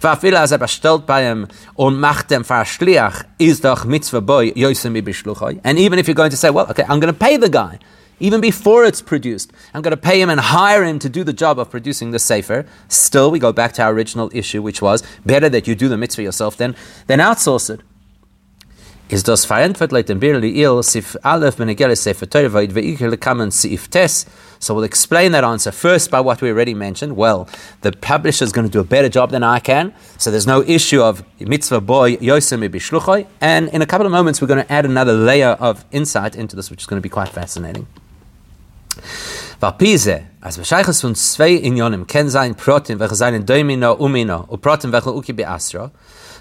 Va'afila 0.00 0.42
as 0.42 0.52
er 0.52 0.58
bestellt 0.58 1.06
bei 1.06 1.30
ihm 1.30 1.48
und 1.74 1.98
macht 1.98 2.30
dem 2.30 2.44
Verschliach, 2.44 3.24
ist 3.38 3.64
doch 3.64 3.84
mitzvah 3.84 4.20
boy, 4.20 4.52
yoisem 4.54 5.60
And 5.64 5.78
even 5.78 5.98
if 5.98 6.06
you're 6.06 6.14
going 6.14 6.30
to 6.30 6.36
say, 6.36 6.50
well, 6.50 6.66
okay, 6.70 6.84
I'm 6.84 7.00
going 7.00 7.12
to 7.12 7.18
pay 7.18 7.36
the 7.36 7.48
guy, 7.48 7.78
even 8.20 8.40
before 8.40 8.84
it's 8.84 9.02
produced, 9.02 9.52
I'm 9.74 9.82
going 9.82 9.90
to 9.90 10.00
pay 10.00 10.20
him 10.20 10.30
and 10.30 10.40
hire 10.40 10.84
him 10.84 10.98
to 11.00 11.08
do 11.08 11.24
the 11.24 11.32
job 11.32 11.58
of 11.58 11.70
producing 11.70 12.12
the 12.12 12.18
Sefer, 12.18 12.64
still 12.88 13.30
we 13.30 13.38
go 13.38 13.52
back 13.52 13.72
to 13.74 13.82
our 13.82 13.92
original 13.92 14.30
issue, 14.32 14.62
which 14.62 14.80
was 14.80 15.02
better 15.26 15.48
that 15.48 15.66
you 15.66 15.74
do 15.74 15.88
the 15.88 15.96
mitzvah 15.96 16.22
yourself 16.22 16.56
than, 16.56 16.76
than 17.08 17.18
outsource 17.18 17.68
it. 17.68 17.80
Is 19.08 19.22
das 19.22 19.44
verantwortlich 19.44 20.06
den 20.06 20.18
Birli 20.18 20.60
Il 20.62 20.82
Sif 20.82 21.16
Aleph 21.22 21.56
Benegel 21.56 21.94
Sefer 21.94 22.28
Torah 22.28 22.48
Ve'ikir 22.48 23.08
Lekamen 23.08 23.52
Sif 23.52 23.88
Tes. 23.88 24.26
So 24.58 24.74
we'll 24.74 24.84
explain 24.84 25.32
that 25.32 25.44
answer 25.44 25.70
first 25.70 26.10
by 26.10 26.20
what 26.20 26.40
we 26.40 26.50
already 26.50 26.74
mentioned. 26.74 27.16
Well, 27.16 27.46
the 27.82 27.92
publisher 27.92 28.44
is 28.44 28.52
going 28.52 28.66
to 28.66 28.72
do 28.72 28.80
a 28.80 28.84
better 28.84 29.08
job 29.08 29.30
than 29.30 29.44
I 29.44 29.60
can, 29.60 29.92
so 30.18 30.30
there's 30.30 30.46
no 30.46 30.62
issue 30.62 31.02
of 31.02 31.22
mitzvah 31.38 31.80
boy 31.80 32.16
Yosem 32.16 32.68
Bishluchoi. 32.68 33.26
And 33.40 33.68
in 33.68 33.82
a 33.82 33.86
couple 33.86 34.06
of 34.06 34.12
moments, 34.12 34.40
we're 34.40 34.48
going 34.48 34.64
to 34.64 34.72
add 34.72 34.84
another 34.84 35.12
layer 35.12 35.56
of 35.60 35.84
insight 35.92 36.34
into 36.34 36.56
this, 36.56 36.70
which 36.70 36.80
is 36.80 36.86
going 36.86 36.98
to 36.98 37.02
be 37.02 37.10
quite 37.10 37.28
fascinating. 37.28 37.86
Vapize, 39.60 40.24
als 40.40 40.58
Bescheiches 40.58 41.00
von 41.00 41.14
zwei 41.14 41.52
Inyonim, 41.52 42.06
ken 42.06 42.28
sein 42.28 42.54
Protein, 42.54 42.98
welche 42.98 43.14
seinen 43.14 43.46
Domino, 43.46 43.94
Umino, 43.94 44.44
und 44.48 44.60
Protein, 44.60 44.92
welche 44.92 45.14
Uki 45.14 45.32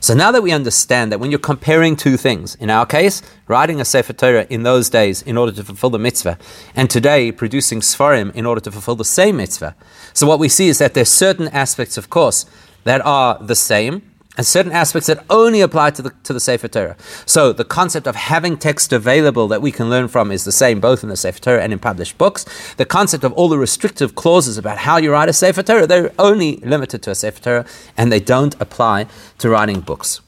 so 0.05 0.13
now 0.13 0.31
that 0.31 0.43
we 0.43 0.51
understand 0.51 1.11
that 1.11 1.19
when 1.19 1.31
you're 1.31 1.39
comparing 1.39 1.95
two 1.95 2.15
things, 2.15 2.53
in 2.53 2.69
our 2.69 2.85
case, 2.85 3.23
writing 3.47 3.81
a 3.81 3.85
Sefer 3.85 4.13
Torah 4.13 4.45
in 4.51 4.61
those 4.61 4.87
days 4.87 5.23
in 5.23 5.35
order 5.35 5.51
to 5.53 5.63
fulfill 5.63 5.89
the 5.89 5.97
mitzvah, 5.97 6.37
and 6.75 6.91
today 6.91 7.31
producing 7.31 7.79
Sfarim 7.79 8.31
in 8.35 8.45
order 8.45 8.61
to 8.61 8.71
fulfill 8.71 8.93
the 8.93 9.03
same 9.03 9.37
mitzvah, 9.37 9.75
so 10.13 10.27
what 10.27 10.37
we 10.37 10.47
see 10.47 10.67
is 10.67 10.77
that 10.77 10.93
there's 10.93 11.09
certain 11.09 11.47
aspects, 11.47 11.97
of 11.97 12.11
course, 12.11 12.45
that 12.83 13.03
are 13.03 13.43
the 13.43 13.55
same, 13.55 14.03
and 14.37 14.45
certain 14.45 14.71
aspects 14.71 15.07
that 15.07 15.23
only 15.29 15.61
apply 15.61 15.91
to 15.91 16.01
the, 16.01 16.13
to 16.23 16.33
the 16.33 16.39
Sefer 16.39 16.67
Torah. 16.67 16.97
So 17.25 17.53
the 17.53 17.63
concept 17.63 18.07
of 18.07 18.15
having 18.15 18.57
text 18.57 18.91
available 18.91 19.47
that 19.47 19.61
we 19.61 19.71
can 19.71 19.89
learn 19.89 20.07
from 20.07 20.31
is 20.31 20.43
the 20.43 20.51
same 20.51 20.79
both 20.79 21.03
in 21.03 21.09
the 21.09 21.17
Sefer 21.17 21.39
Torah 21.39 21.63
and 21.63 21.71
in 21.71 21.79
published 21.79 22.17
books. 22.17 22.45
The 22.75 22.85
concept 22.85 23.23
of 23.23 23.33
all 23.33 23.49
the 23.49 23.57
restrictive 23.57 24.15
clauses 24.15 24.57
about 24.57 24.79
how 24.79 24.97
you 24.97 25.11
write 25.11 25.29
a 25.29 25.33
Sefer 25.33 25.63
Torah, 25.63 25.87
they're 25.87 26.11
only 26.19 26.57
limited 26.57 27.01
to 27.03 27.11
a 27.11 27.15
Sefer 27.15 27.41
Torah 27.41 27.65
and 27.97 28.11
they 28.11 28.19
don't 28.19 28.55
apply 28.59 29.07
to 29.39 29.49
writing 29.49 29.81
books. 29.81 30.21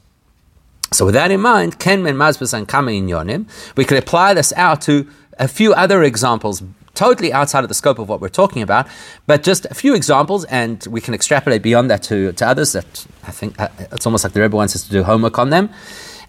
So 0.92 1.04
with 1.04 1.14
that 1.14 1.30
in 1.30 1.40
mind, 1.40 1.78
Ken 1.78 2.02
Men 2.02 2.16
Mazbas 2.16 2.54
and 2.54 2.66
Kama 2.66 2.92
we 3.76 3.84
could 3.84 3.98
apply 3.98 4.34
this 4.34 4.52
out 4.54 4.80
to 4.82 5.06
a 5.38 5.46
few 5.46 5.72
other 5.74 6.02
examples 6.02 6.62
totally 6.98 7.32
outside 7.32 7.62
of 7.64 7.68
the 7.68 7.74
scope 7.74 7.98
of 8.00 8.08
what 8.08 8.20
we're 8.20 8.28
talking 8.42 8.60
about, 8.60 8.88
but 9.26 9.44
just 9.44 9.66
a 9.70 9.74
few 9.74 9.94
examples, 9.94 10.44
and 10.46 10.84
we 10.90 11.00
can 11.00 11.14
extrapolate 11.14 11.62
beyond 11.62 11.88
that 11.90 12.02
to, 12.02 12.32
to 12.32 12.44
others 12.46 12.72
that 12.72 13.06
I 13.22 13.30
think 13.30 13.58
uh, 13.60 13.68
it's 13.92 14.04
almost 14.04 14.24
like 14.24 14.32
the 14.32 14.40
Rebbe 14.40 14.56
wants 14.56 14.74
us 14.74 14.82
to 14.82 14.90
do 14.90 15.04
homework 15.04 15.38
on 15.38 15.50
them. 15.50 15.70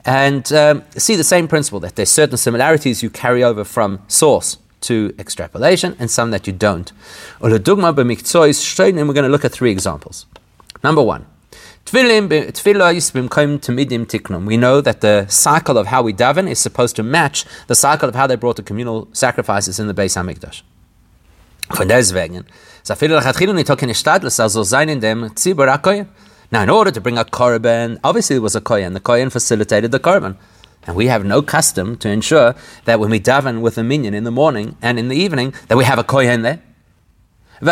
And 0.06 0.54
um, 0.54 0.84
see 0.96 1.16
the 1.16 1.24
same 1.24 1.48
principle 1.48 1.80
that 1.82 1.96
there's 1.96 2.12
certain 2.12 2.38
similarities 2.38 3.04
you 3.04 3.10
carry 3.10 3.44
over 3.44 3.64
from 3.66 4.00
source 4.08 4.58
to 4.82 5.14
extrapolation 5.20 5.96
and 6.00 6.10
some 6.10 6.32
that 6.32 6.48
you 6.48 6.54
don't. 6.54 6.92
And 7.42 7.52
we're 7.52 7.60
going 7.60 9.30
to 9.30 9.30
look 9.30 9.46
at 9.46 9.52
three 9.52 9.72
examples. 9.72 10.26
Number 10.84 11.02
one, 11.02 11.26
we 11.92 12.04
know 14.58 14.82
that 14.82 15.02
the 15.02 15.26
cycle 15.28 15.78
of 15.78 15.88
how 15.88 16.04
we 16.04 16.14
daven 16.14 16.48
is 16.48 16.60
supposed 16.60 16.96
to 16.98 17.04
match 17.04 17.46
the 17.66 17.74
cycle 17.74 18.08
of 18.08 18.14
how 18.14 18.28
they 18.28 18.36
brought 18.36 18.58
the 18.58 18.64
communal 18.64 19.08
sacrifices 19.12 19.80
in 19.80 19.88
the 19.88 19.96
Beis 19.96 20.16
Hamikdash. 20.16 20.62
Now, 26.52 26.64
in 26.64 26.70
order 26.70 26.92
to 26.92 27.02
bring 27.02 27.18
a 27.18 27.26
korban, 27.26 28.00
obviously 28.04 28.36
it 28.36 28.40
was 28.40 28.56
a 28.56 28.62
kohen. 28.62 28.94
The 28.94 29.00
kohen 29.00 29.32
facilitated 29.32 29.92
the 29.92 30.00
korban. 30.00 30.38
And 30.86 30.96
we 30.96 31.08
have 31.08 31.26
no 31.26 31.42
custom 31.42 31.98
to 31.98 32.10
ensure 32.10 32.54
that 32.86 33.00
when 33.00 33.10
we 33.10 33.20
daven 33.20 33.62
with 33.62 33.80
a 33.80 33.84
minyan 33.84 34.14
in 34.14 34.26
the 34.26 34.32
morning 34.32 34.78
and 34.82 35.00
in 35.00 35.08
the 35.08 35.16
evening, 35.16 35.56
that 35.68 35.78
we 35.78 35.86
have 35.86 35.98
a 35.98 36.04
kohen 36.04 36.44
there. 36.44 36.62
And 37.62 37.72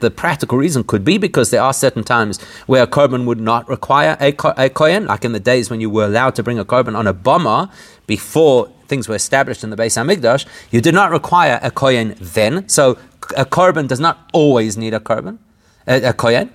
the 0.00 0.12
practical 0.14 0.58
reason 0.58 0.84
could 0.84 1.04
be 1.04 1.18
because 1.18 1.50
there 1.50 1.62
are 1.62 1.72
certain 1.72 2.04
times 2.04 2.40
where 2.66 2.84
a 2.84 2.86
korban 2.86 3.24
would 3.24 3.40
not 3.40 3.68
require 3.68 4.16
a, 4.20 4.32
kohen, 4.32 5.06
like 5.06 5.24
in 5.24 5.32
the 5.32 5.40
days 5.40 5.70
when 5.70 5.80
you 5.80 5.90
were 5.90 6.04
allowed 6.04 6.36
to 6.36 6.42
bring 6.42 6.58
a 6.58 6.64
korban 6.64 6.96
on 6.96 7.06
a 7.06 7.14
bamah 7.14 7.70
before 8.06 8.70
things 8.86 9.08
were 9.08 9.16
established 9.16 9.64
in 9.64 9.70
the 9.70 9.76
Beis 9.76 9.96
Hamikdash. 9.96 10.46
You 10.70 10.80
did 10.80 10.94
not 10.94 11.10
require 11.10 11.58
a 11.62 11.70
kohen 11.70 12.14
then, 12.20 12.68
so 12.68 12.96
a 13.36 13.44
korban 13.44 13.88
does 13.88 14.00
not 14.00 14.28
always 14.32 14.76
need 14.76 14.94
a 14.94 15.00
korban, 15.00 15.38
a, 15.86 16.12
kohen. 16.12 16.50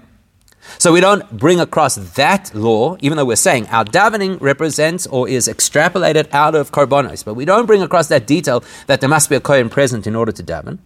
So 0.78 0.92
we 0.92 1.00
don't 1.00 1.30
bring 1.38 1.60
across 1.60 1.96
that 1.96 2.54
law, 2.54 2.98
even 3.00 3.18
though 3.18 3.26
we're 3.26 3.36
saying 3.36 3.68
our 3.68 3.86
davening 3.86 4.40
represents 4.42 5.08
or 5.08 5.28
is 5.28 5.48
extrapolated 5.48 6.28
out 6.34 6.56
of 6.56 6.72
korbanos, 6.72 7.24
but 7.24 7.36
we 7.36 7.46
don't 7.46 7.66
bring 7.66 7.82
across 7.82 8.08
that 8.08 8.28
detail 8.28 8.64
that 8.88 9.02
there 9.02 9.10
must 9.10 9.30
be 9.30 9.36
a 9.36 9.40
kohen 9.40 9.70
present 9.70 10.08
in 10.08 10.16
order 10.16 10.32
to 10.32 10.44
daven. 10.44 10.80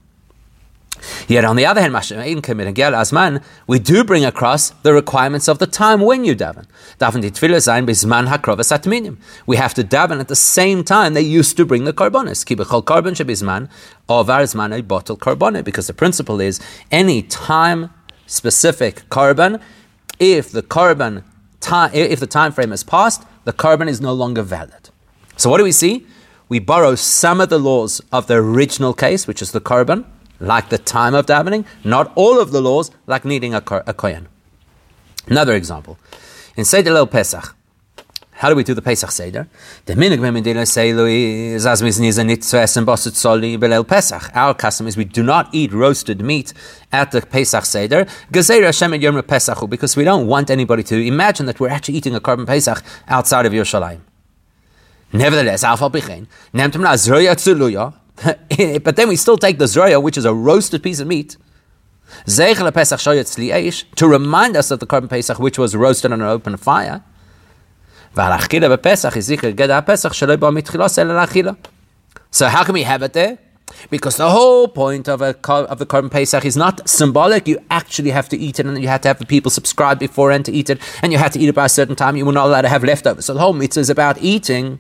Yet 1.27 1.45
on 1.45 1.55
the 1.55 1.65
other 1.65 1.81
hand, 1.81 1.93
asman, 1.93 3.43
we 3.67 3.79
do 3.79 4.03
bring 4.03 4.25
across 4.25 4.69
the 4.81 4.93
requirements 4.93 5.47
of 5.47 5.59
the 5.59 5.67
time 5.67 6.01
when 6.01 6.25
you 6.25 6.35
daven. 6.35 6.65
Daven 6.99 7.21
zayin 7.23 7.85
bisman 7.85 8.27
hakrovas 8.27 8.71
atminim. 8.71 9.17
We 9.45 9.57
have 9.57 9.73
to 9.75 9.83
daven 9.83 10.19
at 10.19 10.27
the 10.27 10.35
same 10.35 10.83
time 10.83 11.13
they 11.13 11.21
used 11.21 11.57
to 11.57 11.65
bring 11.65 11.83
the 11.83 11.93
korbanos. 11.93 12.45
Because 15.65 15.87
the 15.87 15.93
principle 15.93 16.41
is 16.41 16.59
any 16.91 17.21
time 17.23 17.89
specific 18.27 19.09
korban. 19.09 19.59
If 20.19 20.51
the 20.51 20.61
korban 20.61 21.23
time, 21.59 21.91
if 21.93 22.19
the 22.19 22.27
time 22.27 22.51
frame 22.51 22.69
has 22.69 22.83
passed, 22.83 23.23
the 23.45 23.53
korban 23.53 23.87
is 23.89 23.99
no 23.99 24.13
longer 24.13 24.43
valid. 24.43 24.91
So 25.35 25.49
what 25.49 25.57
do 25.57 25.63
we 25.63 25.71
see? 25.71 26.05
We 26.49 26.59
borrow 26.59 26.95
some 26.95 27.41
of 27.41 27.49
the 27.49 27.59
laws 27.59 28.01
of 28.11 28.27
the 28.27 28.35
original 28.35 28.93
case, 28.93 29.27
which 29.27 29.41
is 29.41 29.51
the 29.51 29.61
korban, 29.61 30.05
like 30.39 30.69
the 30.69 30.77
time 30.77 31.13
of 31.15 31.25
davening, 31.25 31.65
not 31.83 32.11
all 32.15 32.39
of 32.39 32.51
the 32.51 32.61
laws, 32.61 32.91
like 33.05 33.25
needing 33.25 33.53
a, 33.53 33.63
a. 33.69 34.21
Another 35.27 35.53
example. 35.55 35.97
In 36.55 36.63
Seder 36.63 36.95
El 36.95 37.07
Pesach, 37.07 37.55
how 38.37 38.49
do 38.49 38.55
we 38.55 38.63
do 38.63 38.75
the 38.75 38.83
Pesach 38.83 39.09
Seder? 39.09 39.47
The 39.85 39.95
minig 39.95 40.19
b'medina 40.19 40.61
seilu 40.61 41.59
soli 43.15 43.83
Pesach. 43.83 44.29
Our 44.35 44.53
custom 44.53 44.85
is 44.85 44.95
we 44.95 45.05
do 45.05 45.23
not 45.23 45.49
eat 45.53 45.73
roasted 45.73 46.21
meat 46.21 46.53
at 46.91 47.11
the 47.11 47.21
Pesach 47.21 47.65
Seder. 47.65 48.05
Gezeir 48.31 48.63
Hashem 48.63 48.93
Yom 49.01 49.23
Pesach 49.23 49.67
because 49.67 49.97
we 49.97 50.03
don't 50.03 50.27
want 50.27 50.51
anybody 50.51 50.83
to 50.83 51.03
imagine 51.03 51.47
that 51.47 51.59
we're 51.59 51.69
actually 51.69 51.95
eating 51.95 52.13
a 52.13 52.21
korban 52.21 52.45
Pesach 52.45 52.83
outside 53.07 53.47
of 53.47 53.53
Yerushalayim. 53.53 54.01
Nevertheless, 55.11 55.63
zroya 55.63 57.33
tzuluya. 57.33 57.93
But 58.83 58.95
then 58.97 59.07
we 59.07 59.15
still 59.15 59.37
take 59.37 59.57
the 59.57 59.65
zroya, 59.65 59.99
which 60.01 60.15
is 60.15 60.25
a 60.25 60.33
roasted 60.33 60.83
piece 60.83 60.99
of 60.99 61.07
meat. 61.07 61.37
To 62.27 64.07
remind 64.07 64.57
us 64.57 64.69
of 64.69 64.79
the 64.79 64.85
korban 64.85 65.09
Pesach, 65.09 65.39
which 65.39 65.57
was 65.57 65.75
roasted 65.75 66.11
on 66.11 66.21
an 66.21 66.27
open 66.27 66.55
fire. 66.57 67.03
So 72.31 72.47
how 72.47 72.63
can 72.63 72.73
we 72.73 72.83
have 72.83 73.01
it 73.03 73.13
there? 73.13 73.37
Because 73.89 74.17
the 74.17 74.29
whole 74.29 74.67
point 74.67 75.07
of, 75.07 75.21
a, 75.21 75.35
of 75.47 75.77
the 75.79 75.85
korban 75.85 76.09
Pesach 76.09 76.45
is 76.45 76.55
not 76.57 76.87
symbolic. 76.89 77.47
You 77.47 77.59
actually 77.69 78.11
have 78.11 78.29
to 78.29 78.37
eat 78.37 78.59
it, 78.59 78.65
and 78.65 78.81
you 78.81 78.87
have 78.87 79.01
to 79.01 79.07
have 79.07 79.19
the 79.19 79.25
people 79.25 79.51
subscribe 79.51 79.99
beforehand 79.99 80.45
to 80.45 80.51
eat 80.51 80.69
it, 80.69 80.79
and 81.01 81.11
you 81.11 81.17
have 81.17 81.31
to 81.33 81.39
eat 81.39 81.49
it 81.49 81.55
by 81.55 81.65
a 81.65 81.69
certain 81.69 81.95
time. 81.95 82.15
You 82.15 82.25
were 82.25 82.31
not 82.31 82.47
allowed 82.47 82.61
to 82.61 82.69
have 82.69 82.83
leftovers. 82.83 83.25
So 83.25 83.33
the 83.33 83.39
whole 83.39 83.53
mitzvah 83.53 83.81
is 83.81 83.89
about 83.89 84.17
eating. 84.21 84.79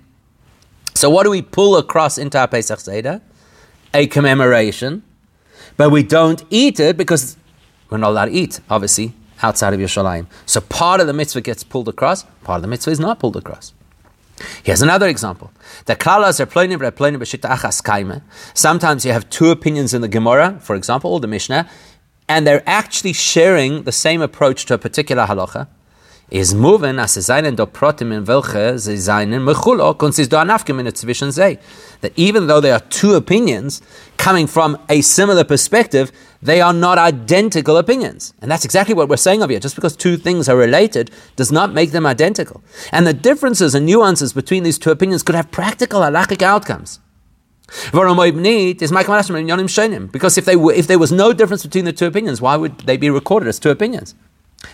So 0.95 1.09
what 1.09 1.23
do 1.23 1.29
we 1.29 1.41
pull 1.41 1.77
across 1.77 2.17
into 2.17 2.39
our 2.39 2.47
Pesach 2.47 2.79
Seder? 2.79 3.21
A 3.93 4.07
commemoration, 4.07 5.03
but 5.75 5.91
we 5.91 6.03
don't 6.03 6.43
eat 6.49 6.79
it 6.79 6.97
because 6.97 7.37
we're 7.89 7.97
not 7.97 8.09
allowed 8.09 8.25
to 8.25 8.31
eat, 8.31 8.59
obviously, 8.69 9.13
outside 9.41 9.73
of 9.73 9.79
Yerushalayim. 9.79 10.27
So 10.45 10.61
part 10.61 11.01
of 11.01 11.07
the 11.07 11.13
mitzvah 11.13 11.41
gets 11.41 11.63
pulled 11.63 11.87
across, 11.87 12.23
part 12.43 12.57
of 12.57 12.61
the 12.61 12.67
mitzvah 12.67 12.91
is 12.91 12.99
not 12.99 13.19
pulled 13.19 13.37
across. 13.37 13.73
Here's 14.63 14.81
another 14.83 15.07
example. 15.07 15.51
Sometimes 15.85 16.39
you 19.05 19.11
have 19.11 19.29
two 19.29 19.49
opinions 19.49 19.93
in 19.93 20.01
the 20.01 20.07
Gemara, 20.07 20.59
for 20.61 20.75
example, 20.75 21.13
or 21.13 21.19
the 21.19 21.27
Mishnah, 21.27 21.67
and 22.29 22.45
they're 22.45 22.63
actually 22.67 23.13
sharing 23.13 23.83
the 23.83 23.91
same 23.91 24.21
approach 24.21 24.65
to 24.65 24.73
a 24.75 24.77
particular 24.77 25.25
halacha 25.25 25.67
is 26.29 26.53
moving 26.53 26.99
as 26.99 27.13
seinen 27.25 27.55
do 27.55 27.65
protim 27.65 28.11
in 28.11 28.27
welche 28.27 28.77
sie 28.77 28.97
seinen 28.97 29.43
mechulo 29.43 29.97
consist 29.97 30.29
do 30.31 30.37
anafgemin 30.37 30.91
zwischen 30.93 31.31
sei. 31.31 31.57
That 32.01 32.11
even 32.17 32.47
though 32.47 32.59
there 32.59 32.73
are 32.73 32.83
two 32.89 33.15
opinions 33.15 33.81
coming 34.17 34.45
from 34.45 34.77
a 34.89 35.01
similar 35.01 35.45
perspective, 35.45 36.11
they 36.41 36.59
are 36.59 36.73
not 36.73 36.97
identical 36.97 37.77
opinions. 37.77 38.33
And 38.41 38.51
that's 38.51 38.65
exactly 38.65 38.93
what 38.93 39.07
we're 39.07 39.17
saying 39.17 39.41
over 39.41 39.51
here. 39.51 39.61
Just 39.61 39.75
because 39.75 39.95
two 39.95 40.17
things 40.17 40.49
are 40.49 40.57
related 40.57 41.11
does 41.37 41.51
not 41.51 41.73
make 41.73 41.91
them 41.91 42.05
identical. 42.05 42.61
And 42.91 43.07
the 43.07 43.13
differences 43.13 43.73
and 43.73 43.85
nuances 43.85 44.33
between 44.33 44.63
these 44.63 44.77
two 44.77 44.91
opinions 44.91 45.23
could 45.23 45.35
have 45.35 45.49
practical 45.51 46.01
halachic 46.01 46.41
outcomes. 46.41 46.99
Because 50.11 50.37
if, 50.37 50.45
they 50.45 50.55
were, 50.55 50.73
if 50.73 50.87
there 50.87 50.99
was 50.99 51.11
no 51.11 51.33
difference 51.33 51.63
between 51.63 51.85
the 51.85 51.93
two 51.93 52.05
opinions, 52.05 52.41
why 52.41 52.55
would 52.55 52.79
they 52.81 52.97
be 52.97 53.09
recorded 53.09 53.49
as 53.49 53.59
two 53.59 53.69
opinions? 53.69 54.15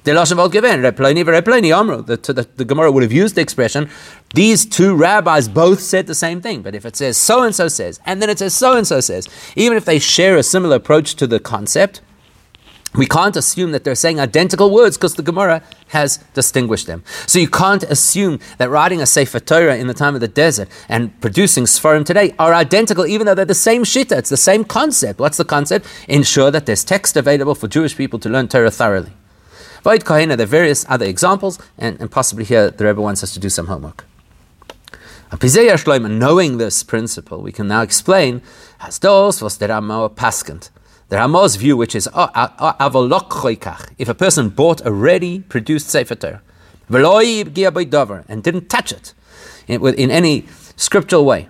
The, 0.04 0.14
the, 2.34 2.48
the 2.56 2.66
Gemara 2.66 2.92
would 2.92 3.04
have 3.04 3.12
used 3.12 3.36
the 3.36 3.42
expression, 3.42 3.90
these 4.34 4.66
two 4.66 4.96
rabbis 4.96 5.48
both 5.48 5.82
said 5.82 6.08
the 6.08 6.16
same 6.16 6.42
thing. 6.42 6.62
But 6.62 6.74
if 6.76 6.86
it 6.86 6.96
says 6.96 7.18
so 7.18 7.44
and 7.44 7.54
so 7.54 7.68
says, 7.68 8.00
and 8.06 8.22
then 8.22 8.30
it 8.30 8.40
says 8.40 8.54
so 8.56 8.76
and 8.78 8.88
so 8.88 9.00
says, 9.02 9.28
even 9.56 9.78
if 9.78 9.86
they 9.86 10.00
share 10.00 10.38
a 10.38 10.44
similar 10.44 10.78
approach 10.78 11.16
to 11.16 11.28
the 11.28 11.40
concept, 11.40 12.02
We 12.96 13.08
can't 13.08 13.36
assume 13.36 13.72
that 13.72 13.84
they're 13.84 13.96
saying 13.96 14.20
identical 14.20 14.70
words 14.70 14.98
because 14.98 15.16
the 15.16 15.24
Gemara 15.24 15.64
has 15.88 16.18
distinguished 16.36 16.86
them. 16.86 17.04
So 17.26 17.40
you 17.40 17.50
can't 17.50 17.84
assume 17.84 18.40
that 18.60 18.70
writing 18.70 19.02
a 19.02 19.08
Sefer 19.08 19.40
Torah 19.40 19.78
in 19.78 19.88
the 19.88 19.96
time 19.96 20.14
of 20.14 20.22
the 20.22 20.28
desert 20.28 20.70
and 20.90 21.20
producing 21.20 21.66
Sfarim 21.66 22.06
today 22.06 22.36
are 22.38 22.54
identical, 22.54 23.08
even 23.08 23.26
though 23.26 23.34
they're 23.34 23.46
the 23.46 23.56
same 23.56 23.84
shita. 23.84 24.18
It's 24.18 24.30
the 24.30 24.38
same 24.38 24.64
concept. 24.64 25.20
What's 25.20 25.38
the 25.38 25.46
concept? 25.46 25.88
Ensure 26.08 26.52
that 26.52 26.68
there's 26.68 26.84
text 26.84 27.18
available 27.18 27.56
for 27.56 27.68
Jewish 27.68 27.98
people 27.98 28.20
to 28.20 28.30
learn 28.30 28.48
Torah 28.48 28.70
thoroughly. 28.70 29.12
Vayit 29.84 30.04
Kahina, 30.04 30.38
there 30.38 30.46
are 30.46 30.48
various 30.48 30.86
other 30.88 31.06
examples, 31.06 31.60
and, 31.78 32.00
and 32.00 32.10
possibly 32.10 32.46
here 32.46 32.72
the 32.72 32.86
Rebbe 32.86 33.02
wants 33.02 33.22
us 33.22 33.34
to 33.34 33.40
do 33.40 33.50
some 33.50 33.68
homework. 33.68 34.06
Knowing 35.36 36.58
this 36.58 36.84
principle, 36.84 37.42
we 37.42 37.52
can 37.52 37.68
now 37.68 37.82
explain 37.82 38.42
was 38.82 39.58
the 39.58 39.68
Rama 39.68 40.10
paskant. 40.10 40.70
View, 41.10 41.76
which 41.76 41.96
is 41.96 42.08
oh, 42.14 42.30
if 43.98 44.08
a 44.08 44.14
person 44.14 44.50
bought 44.50 44.86
a 44.86 44.92
ready 44.92 45.40
produced 45.40 45.90
Sefer 45.90 46.16
Torah 46.16 46.42
and 46.90 48.44
didn't 48.44 48.70
touch 48.70 48.92
it 48.92 49.14
in, 49.68 49.86
in 49.96 50.12
any 50.12 50.46
scriptural 50.78 51.26
way, 51.26 51.50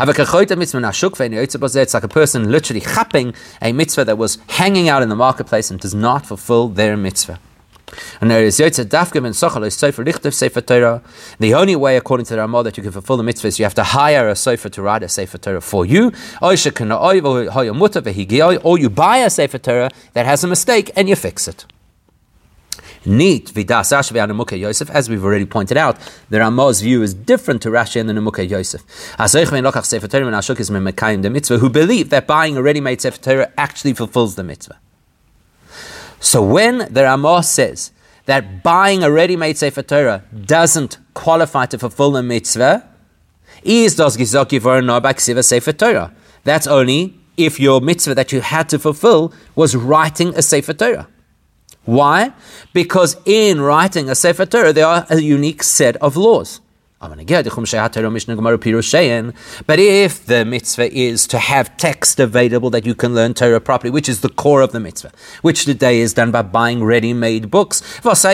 it's 0.00 1.94
like 1.94 2.02
a 2.02 2.08
person 2.08 2.50
literally 2.50 2.80
chapping 2.80 3.34
a 3.62 3.72
mitzvah 3.72 4.04
that 4.04 4.18
was 4.18 4.38
hanging 4.48 4.88
out 4.88 5.02
in 5.02 5.08
the 5.08 5.16
marketplace 5.16 5.70
and 5.70 5.78
does 5.78 5.94
not 5.94 6.26
fulfill 6.26 6.68
their 6.68 6.96
mitzvah. 6.96 7.38
And 8.20 8.30
there 8.30 8.44
is 8.44 8.58
Yotze 8.58 8.84
Dafkim 8.84 9.24
and 9.24 9.34
Sochel 9.34 9.66
is 9.66 9.74
Sefer 9.74 10.04
Lichtiv 10.04 10.32
Sofer 10.32 10.64
Torah. 10.64 11.02
The 11.38 11.54
only 11.54 11.76
way, 11.76 11.96
according 11.96 12.26
to 12.26 12.34
the 12.34 12.40
Ramah, 12.40 12.62
that 12.64 12.76
you 12.76 12.82
can 12.82 12.92
fulfill 12.92 13.16
the 13.16 13.22
mitzvah 13.22 13.48
is 13.48 13.58
you 13.58 13.64
have 13.64 13.74
to 13.74 13.84
hire 13.84 14.28
a 14.28 14.36
Sefer 14.36 14.68
to 14.68 14.82
write 14.82 15.02
a 15.02 15.08
Sefer 15.08 15.38
Torah 15.38 15.60
for 15.60 15.86
you. 15.86 16.12
Or 16.40 16.54
you 18.78 18.90
buy 18.90 19.18
a 19.18 19.30
Sefer 19.30 19.58
Torah 19.58 19.90
that 20.12 20.26
has 20.26 20.44
a 20.44 20.46
mistake 20.46 20.90
and 20.96 21.08
you 21.08 21.16
fix 21.16 21.48
it. 21.48 21.64
Neat 23.06 23.50
vidas 23.50 23.92
Rashi 23.92 24.58
Yosef, 24.58 24.90
as 24.90 25.08
we've 25.08 25.24
already 25.24 25.46
pointed 25.46 25.76
out, 25.76 25.96
the 26.30 26.40
Ramah's 26.40 26.80
view 26.80 27.02
is 27.02 27.14
different 27.14 27.62
to 27.62 27.70
Rashi 27.70 28.00
and 28.00 28.08
the 28.08 28.12
Nimukei 28.12 28.50
Yosef. 28.50 28.82
Who 31.60 31.70
believe 31.70 32.10
that 32.10 32.26
buying 32.26 32.56
a 32.56 32.62
ready-made 32.62 33.00
Sefer 33.00 33.18
Torah 33.18 33.52
actually 33.56 33.92
fulfills 33.94 34.34
the 34.34 34.42
mitzvah. 34.42 34.78
So 36.20 36.42
when 36.42 36.92
the 36.92 37.04
Ramah 37.04 37.42
says 37.42 37.92
that 38.26 38.62
buying 38.62 39.02
a 39.02 39.10
ready-made 39.10 39.56
Sefer 39.56 39.82
Torah 39.82 40.24
doesn't 40.44 40.98
qualify 41.14 41.66
to 41.66 41.78
fulfill 41.78 42.12
the 42.12 42.22
mitzvah, 42.22 42.88
is 43.62 43.96
das 43.96 44.16
gesagt 44.16 44.50
geworden 44.50 45.42
Sefer 45.42 45.72
Torah. 45.72 46.12
That's 46.44 46.66
only 46.66 47.14
if 47.36 47.60
your 47.60 47.80
mitzvah 47.80 48.14
that 48.14 48.32
you 48.32 48.40
had 48.40 48.68
to 48.68 48.78
fulfill 48.78 49.32
was 49.54 49.76
writing 49.76 50.34
a 50.34 50.42
Sefer 50.42 50.74
Torah. 50.74 51.08
Why? 51.84 52.32
Because 52.74 53.16
in 53.24 53.60
writing 53.60 54.10
a 54.10 54.14
Sefer 54.14 54.44
Torah, 54.44 54.72
there 54.72 54.86
are 54.86 55.06
a 55.08 55.20
unique 55.20 55.62
set 55.62 55.96
of 55.96 56.16
laws. 56.16 56.60
But 57.00 57.10
if 59.78 60.26
the 60.26 60.44
mitzvah 60.44 60.92
is 60.92 61.28
to 61.28 61.38
have 61.38 61.76
text 61.76 62.18
available 62.18 62.70
that 62.70 62.84
you 62.84 62.96
can 62.96 63.14
learn 63.14 63.34
Torah 63.34 63.60
properly, 63.60 63.92
which 63.92 64.08
is 64.08 64.20
the 64.20 64.28
core 64.28 64.62
of 64.62 64.72
the 64.72 64.80
mitzvah, 64.80 65.12
which 65.42 65.64
today 65.64 66.00
is 66.00 66.12
done 66.12 66.32
by 66.32 66.42
buying 66.42 66.82
ready-made 66.82 67.52
books, 67.52 67.80
which 68.02 68.24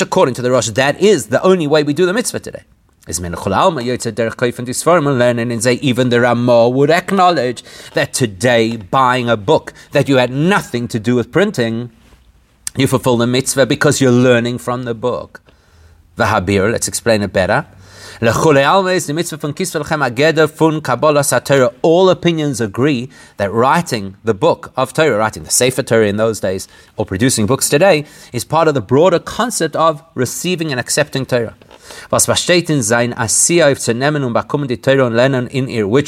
according 0.00 0.34
to 0.34 0.42
the 0.42 0.50
Rosh, 0.52 0.68
that 0.68 1.00
is 1.00 1.26
the 1.26 1.42
only 1.42 1.66
way 1.66 1.82
we 1.82 1.92
do 1.92 2.06
the 2.06 2.12
mitzvah 2.12 2.38
today. 2.38 2.62
Even 3.08 3.32
the 6.10 6.20
Ramah 6.20 6.68
would 6.68 6.90
acknowledge 6.90 7.64
that 7.94 8.12
today 8.12 8.76
buying 8.76 9.28
a 9.28 9.36
book 9.36 9.72
that 9.90 10.08
you 10.08 10.18
had 10.18 10.30
nothing 10.30 10.86
to 10.86 11.00
do 11.00 11.16
with 11.16 11.32
printing, 11.32 11.90
you 12.76 12.86
fulfill 12.86 13.16
the 13.16 13.26
mitzvah 13.26 13.66
because 13.66 14.00
you're 14.00 14.12
learning 14.12 14.58
from 14.58 14.84
the 14.84 14.94
book. 14.94 15.40
Vahabir, 16.18 16.70
let's 16.72 16.88
explain 16.88 17.22
it 17.22 17.32
better. 17.32 17.64
All 21.82 22.10
opinions 22.10 22.60
agree 22.60 23.08
that 23.36 23.52
writing 23.52 24.16
the 24.24 24.34
book 24.34 24.72
of 24.76 24.92
Torah, 24.92 25.16
writing 25.16 25.44
the 25.44 25.50
Sefer 25.50 25.84
Torah 25.84 26.08
in 26.08 26.16
those 26.16 26.40
days, 26.40 26.66
or 26.96 27.06
producing 27.06 27.46
books 27.46 27.68
today, 27.68 28.04
is 28.32 28.44
part 28.44 28.66
of 28.66 28.74
the 28.74 28.80
broader 28.80 29.20
concept 29.20 29.76
of 29.76 30.02
receiving 30.16 30.72
and 30.72 30.80
accepting 30.80 31.24
Torah. 31.26 31.54
Which 32.10 32.26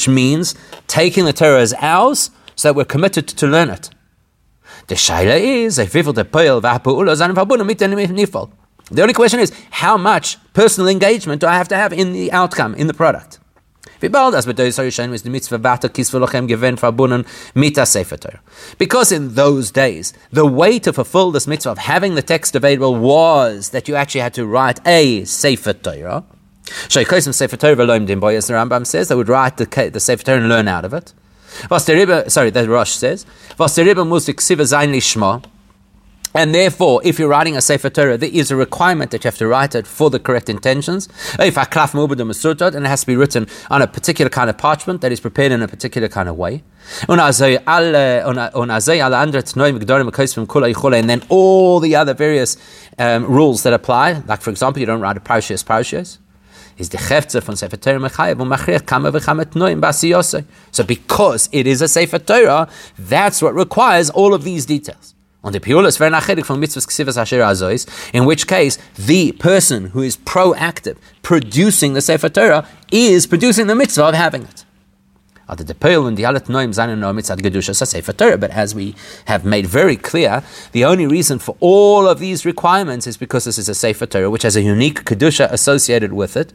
means 0.09 0.55
taking 0.87 1.25
the 1.25 1.33
Torah 1.33 1.61
as 1.61 1.73
ours 1.79 2.31
so 2.55 2.67
that 2.67 2.75
we're 2.75 2.83
committed 2.83 3.27
to 3.29 3.47
learn 3.47 3.69
it. 3.69 3.89
The 4.87 4.95
Shaila 4.95 5.39
is, 5.39 5.77
the 5.77 5.85
only 8.99 9.13
question 9.13 9.39
is, 9.39 9.53
how 9.69 9.95
much 9.97 10.37
personal 10.53 10.89
engagement 10.89 11.39
do 11.41 11.47
I 11.47 11.55
have 11.55 11.67
to 11.69 11.75
have 11.75 11.93
in 11.93 12.11
the 12.11 12.31
outcome, 12.31 12.75
in 12.75 12.87
the 12.87 12.93
product? 12.93 13.39
Because 18.77 19.11
in 19.11 19.35
those 19.35 19.71
days, 19.71 20.13
the 20.31 20.45
way 20.45 20.79
to 20.79 20.91
fulfill 20.91 21.31
this 21.31 21.45
mitzvah 21.47 21.71
of 21.71 21.77
having 21.77 22.15
the 22.15 22.21
text 22.23 22.55
available 22.55 22.95
was 22.95 23.69
that 23.69 23.87
you 23.87 23.95
actually 23.95 24.21
had 24.21 24.33
to 24.33 24.45
write 24.47 24.79
a 24.87 25.23
Sefer 25.25 25.73
Torah. 25.73 26.23
Sefer 27.33 27.57
Torah 27.57 27.75
as 27.75 28.47
the 28.47 28.53
Rambam 28.53 28.87
says, 28.87 29.07
they 29.07 29.15
would 29.15 29.29
write 29.29 29.57
the, 29.57 29.89
the 29.93 29.99
Sefer 29.99 30.23
Torah 30.23 30.39
and 30.39 30.49
learn 30.49 30.67
out 30.67 30.83
of 30.83 30.93
it. 30.93 31.13
Sorry, 32.31 32.49
the 32.49 32.65
Rosh 32.67 32.91
says, 32.91 33.25
and 36.33 36.55
therefore, 36.55 37.01
if 37.03 37.19
you're 37.19 37.27
writing 37.27 37.57
a 37.57 37.61
Sefer 37.61 37.89
Torah, 37.89 38.17
there 38.17 38.29
is 38.31 38.51
a 38.51 38.55
requirement 38.55 39.11
that 39.11 39.23
you 39.23 39.27
have 39.27 39.37
to 39.37 39.47
write 39.47 39.75
it 39.75 39.85
for 39.85 40.09
the 40.09 40.19
correct 40.19 40.49
intentions. 40.49 41.09
If 41.39 41.57
and 41.57 42.85
it 42.85 42.89
has 42.89 43.01
to 43.01 43.07
be 43.07 43.17
written 43.17 43.47
on 43.69 43.81
a 43.81 43.87
particular 43.87 44.29
kind 44.29 44.49
of 44.49 44.57
parchment 44.57 45.01
that 45.01 45.11
is 45.11 45.19
prepared 45.19 45.51
in 45.51 45.61
a 45.61 45.67
particular 45.67 46.07
kind 46.07 46.29
of 46.29 46.37
way. 46.37 46.63
And 47.07 47.19
then 51.09 51.21
all 51.29 51.79
the 51.79 51.95
other 51.95 52.13
various 52.13 52.57
um, 52.97 53.25
rules 53.25 53.63
that 53.63 53.73
apply, 53.73 54.23
like 54.25 54.41
for 54.41 54.49
example, 54.51 54.79
you 54.79 54.85
don't 54.85 55.01
write 55.01 55.17
a 55.17 55.19
parashas 55.19 55.65
parashas. 55.65 56.17
The 56.77 56.97
basiyose. 59.81 60.45
So 60.71 60.83
because 60.83 61.47
it 61.51 61.67
is 61.67 61.81
a 61.81 61.87
Sefer 61.87 62.17
Torah, 62.17 62.67
that's 62.97 63.41
what 63.41 63.53
requires 63.53 64.09
all 64.09 64.33
of 64.33 64.43
these 64.43 64.65
details. 64.65 65.13
On 65.43 65.51
the 65.51 65.59
piulas 65.59 65.97
vernachedig 65.97 66.45
from 66.45 66.61
mitzvahs 66.61 66.85
ksivas 66.85 67.17
asher 67.17 67.39
azois, 67.39 67.87
in 68.13 68.25
which 68.25 68.45
case 68.47 68.77
the 68.95 69.31
person 69.33 69.87
who 69.87 70.03
is 70.03 70.15
proactive, 70.17 70.97
producing 71.23 71.93
the 71.93 72.01
Sefer 72.01 72.29
Torah, 72.29 72.67
is 72.91 73.25
producing 73.25 73.65
the 73.65 73.73
mitzvah 73.73 74.05
of 74.05 74.13
having 74.13 74.43
it. 74.43 74.65
But 75.47 75.71
as 78.51 78.75
we 78.75 78.95
have 79.25 79.43
made 79.43 79.65
very 79.65 79.97
clear, 79.97 80.43
the 80.71 80.85
only 80.85 81.07
reason 81.07 81.39
for 81.39 81.57
all 81.59 82.07
of 82.07 82.19
these 82.19 82.45
requirements 82.45 83.07
is 83.07 83.17
because 83.17 83.45
this 83.45 83.57
is 83.57 83.67
a 83.67 83.75
Sefer 83.75 84.05
Torah, 84.05 84.29
which 84.29 84.43
has 84.43 84.55
a 84.55 84.61
unique 84.61 85.03
kedusha 85.05 85.51
associated 85.51 86.13
with 86.13 86.37
it, 86.37 86.53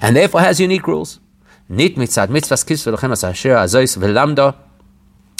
and 0.00 0.16
therefore 0.16 0.40
has 0.40 0.58
unique 0.60 0.88
rules. 0.88 1.20
Nit 1.68 1.94
mitzad 1.94 2.28
mitzvahs 2.28 2.64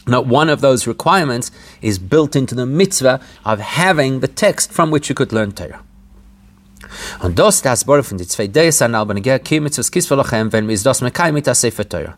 not 0.07 0.27
one 0.27 0.51
of 0.51 0.61
those 0.61 0.87
requirements 0.87 1.51
is 1.81 1.99
built 1.99 2.37
into 2.37 2.55
the 2.55 2.67
mitzvah 2.67 3.21
of 3.45 3.61
having 3.61 4.21
the 4.21 4.29
text 4.29 4.73
from 4.73 4.91
which 4.91 5.09
you 5.09 5.15
could 5.15 5.33
learn 5.33 5.53
Torah. 5.53 5.81
Und 7.21 7.39
das 7.39 7.63
das 7.63 7.87
die 8.19 8.27
zwei 8.27 8.47
wenn 10.53 10.69
das 10.83 11.01
mit 11.33 11.47
Sefer 11.55 11.89
Torah. 11.89 12.17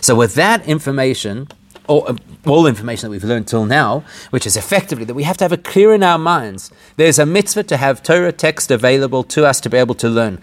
So 0.00 0.16
with 0.16 0.34
that 0.34 0.66
information, 0.66 1.48
all, 1.86 2.04
uh, 2.08 2.16
all 2.46 2.66
information 2.66 3.06
that 3.06 3.10
we've 3.10 3.24
learned 3.24 3.46
till 3.46 3.66
now, 3.66 4.04
which 4.30 4.46
is 4.46 4.56
effectively 4.56 5.04
that 5.04 5.14
we 5.14 5.24
have 5.24 5.36
to 5.38 5.44
have 5.44 5.52
it 5.52 5.64
clear 5.64 5.92
in 5.94 6.02
our 6.02 6.18
minds. 6.18 6.70
There's 6.96 7.18
a 7.18 7.26
mitzvah 7.26 7.64
to 7.64 7.76
have 7.76 8.02
Torah 8.02 8.32
text 8.32 8.70
available 8.70 9.22
to 9.24 9.44
us 9.46 9.60
to 9.60 9.70
be 9.70 9.76
able 9.76 9.94
to 9.96 10.08
learn. 10.08 10.38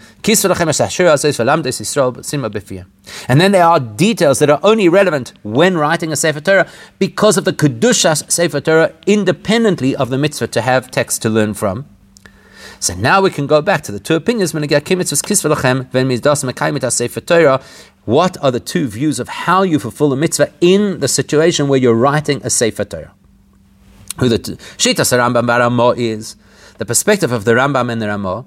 And 3.28 3.40
then 3.40 3.52
there 3.52 3.64
are 3.64 3.80
details 3.80 4.38
that 4.38 4.50
are 4.50 4.60
only 4.62 4.88
relevant 4.88 5.32
when 5.42 5.76
writing 5.76 6.12
a 6.12 6.16
Sefer 6.16 6.40
Torah 6.40 6.68
because 6.98 7.36
of 7.36 7.44
the 7.44 7.52
Kedusha 7.52 8.30
Sefer 8.30 8.60
Torah 8.60 8.92
independently 9.06 9.96
of 9.96 10.10
the 10.10 10.18
mitzvah 10.18 10.48
to 10.48 10.60
have 10.60 10.90
text 10.90 11.22
to 11.22 11.30
learn 11.30 11.54
from. 11.54 11.86
So 12.82 12.94
now 12.94 13.20
we 13.22 13.30
can 13.30 13.46
go 13.46 13.62
back 13.62 13.82
to 13.82 13.92
the 13.92 14.00
two 14.00 14.16
opinions. 14.16 14.52
What 18.04 18.36
are 18.42 18.50
the 18.50 18.60
two 18.60 18.88
views 18.88 19.20
of 19.20 19.28
how 19.28 19.62
you 19.62 19.78
fulfill 19.78 20.12
a 20.12 20.16
mitzvah 20.16 20.52
in 20.60 21.00
the 21.00 21.08
situation 21.08 21.68
where 21.68 21.78
you're 21.78 21.94
writing 21.94 22.40
a 22.42 22.50
Sefer 22.50 22.84
Torah? 22.84 23.14
Who 24.18 24.28
the 24.28 24.38
Shitas 24.38 25.16
Rambam 25.16 25.48
Ramah 25.48 25.94
is 25.96 26.36
the 26.78 26.84
perspective 26.84 27.30
of 27.30 27.44
the 27.44 27.52
Rambam 27.52 27.92
and 27.92 28.02
the 28.02 28.08
Ramah 28.08 28.44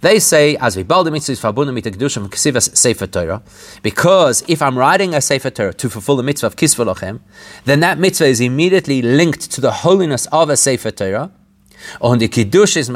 They 0.00 0.18
say, 0.18 0.56
as 0.56 0.76
we 0.76 0.82
the 1.04 1.10
mitzvah 1.10 1.36
Sefer 2.60 3.06
Torah, 3.06 3.42
because 3.82 4.42
if 4.48 4.62
I'm 4.62 4.78
writing 4.78 5.14
a 5.14 5.20
Sefer 5.20 5.50
Torah 5.50 5.74
to 5.74 5.90
fulfill 5.90 6.16
the 6.16 6.22
mitzvah 6.22 6.46
of 6.46 6.56
Kisva 6.56 7.20
then 7.64 7.80
that 7.80 7.98
mitzvah 7.98 8.26
is 8.26 8.40
immediately 8.40 9.02
linked 9.02 9.50
to 9.52 9.60
the 9.60 9.70
holiness 9.70 10.26
of 10.32 10.50
a 10.50 10.56
Sefer 10.56 10.90
Torah, 10.90 11.30
on 12.00 12.18
the 12.18 12.28
Kiddush 12.28 12.76
is 12.76 12.88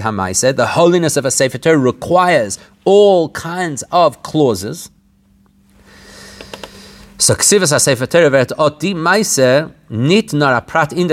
Hamaisa, 0.00 0.54
the 0.54 0.66
holiness 0.66 1.16
of 1.16 1.24
a 1.24 1.30
Sefer 1.30 1.58
Torah 1.58 1.78
requires 1.78 2.58
all 2.88 3.28
kinds 3.28 3.82
of 3.92 4.22
clauses. 4.22 4.90
So 7.18 7.34
ksivas 7.34 7.72
nit 9.90 10.32
prat 10.66 10.92
in 10.94 11.08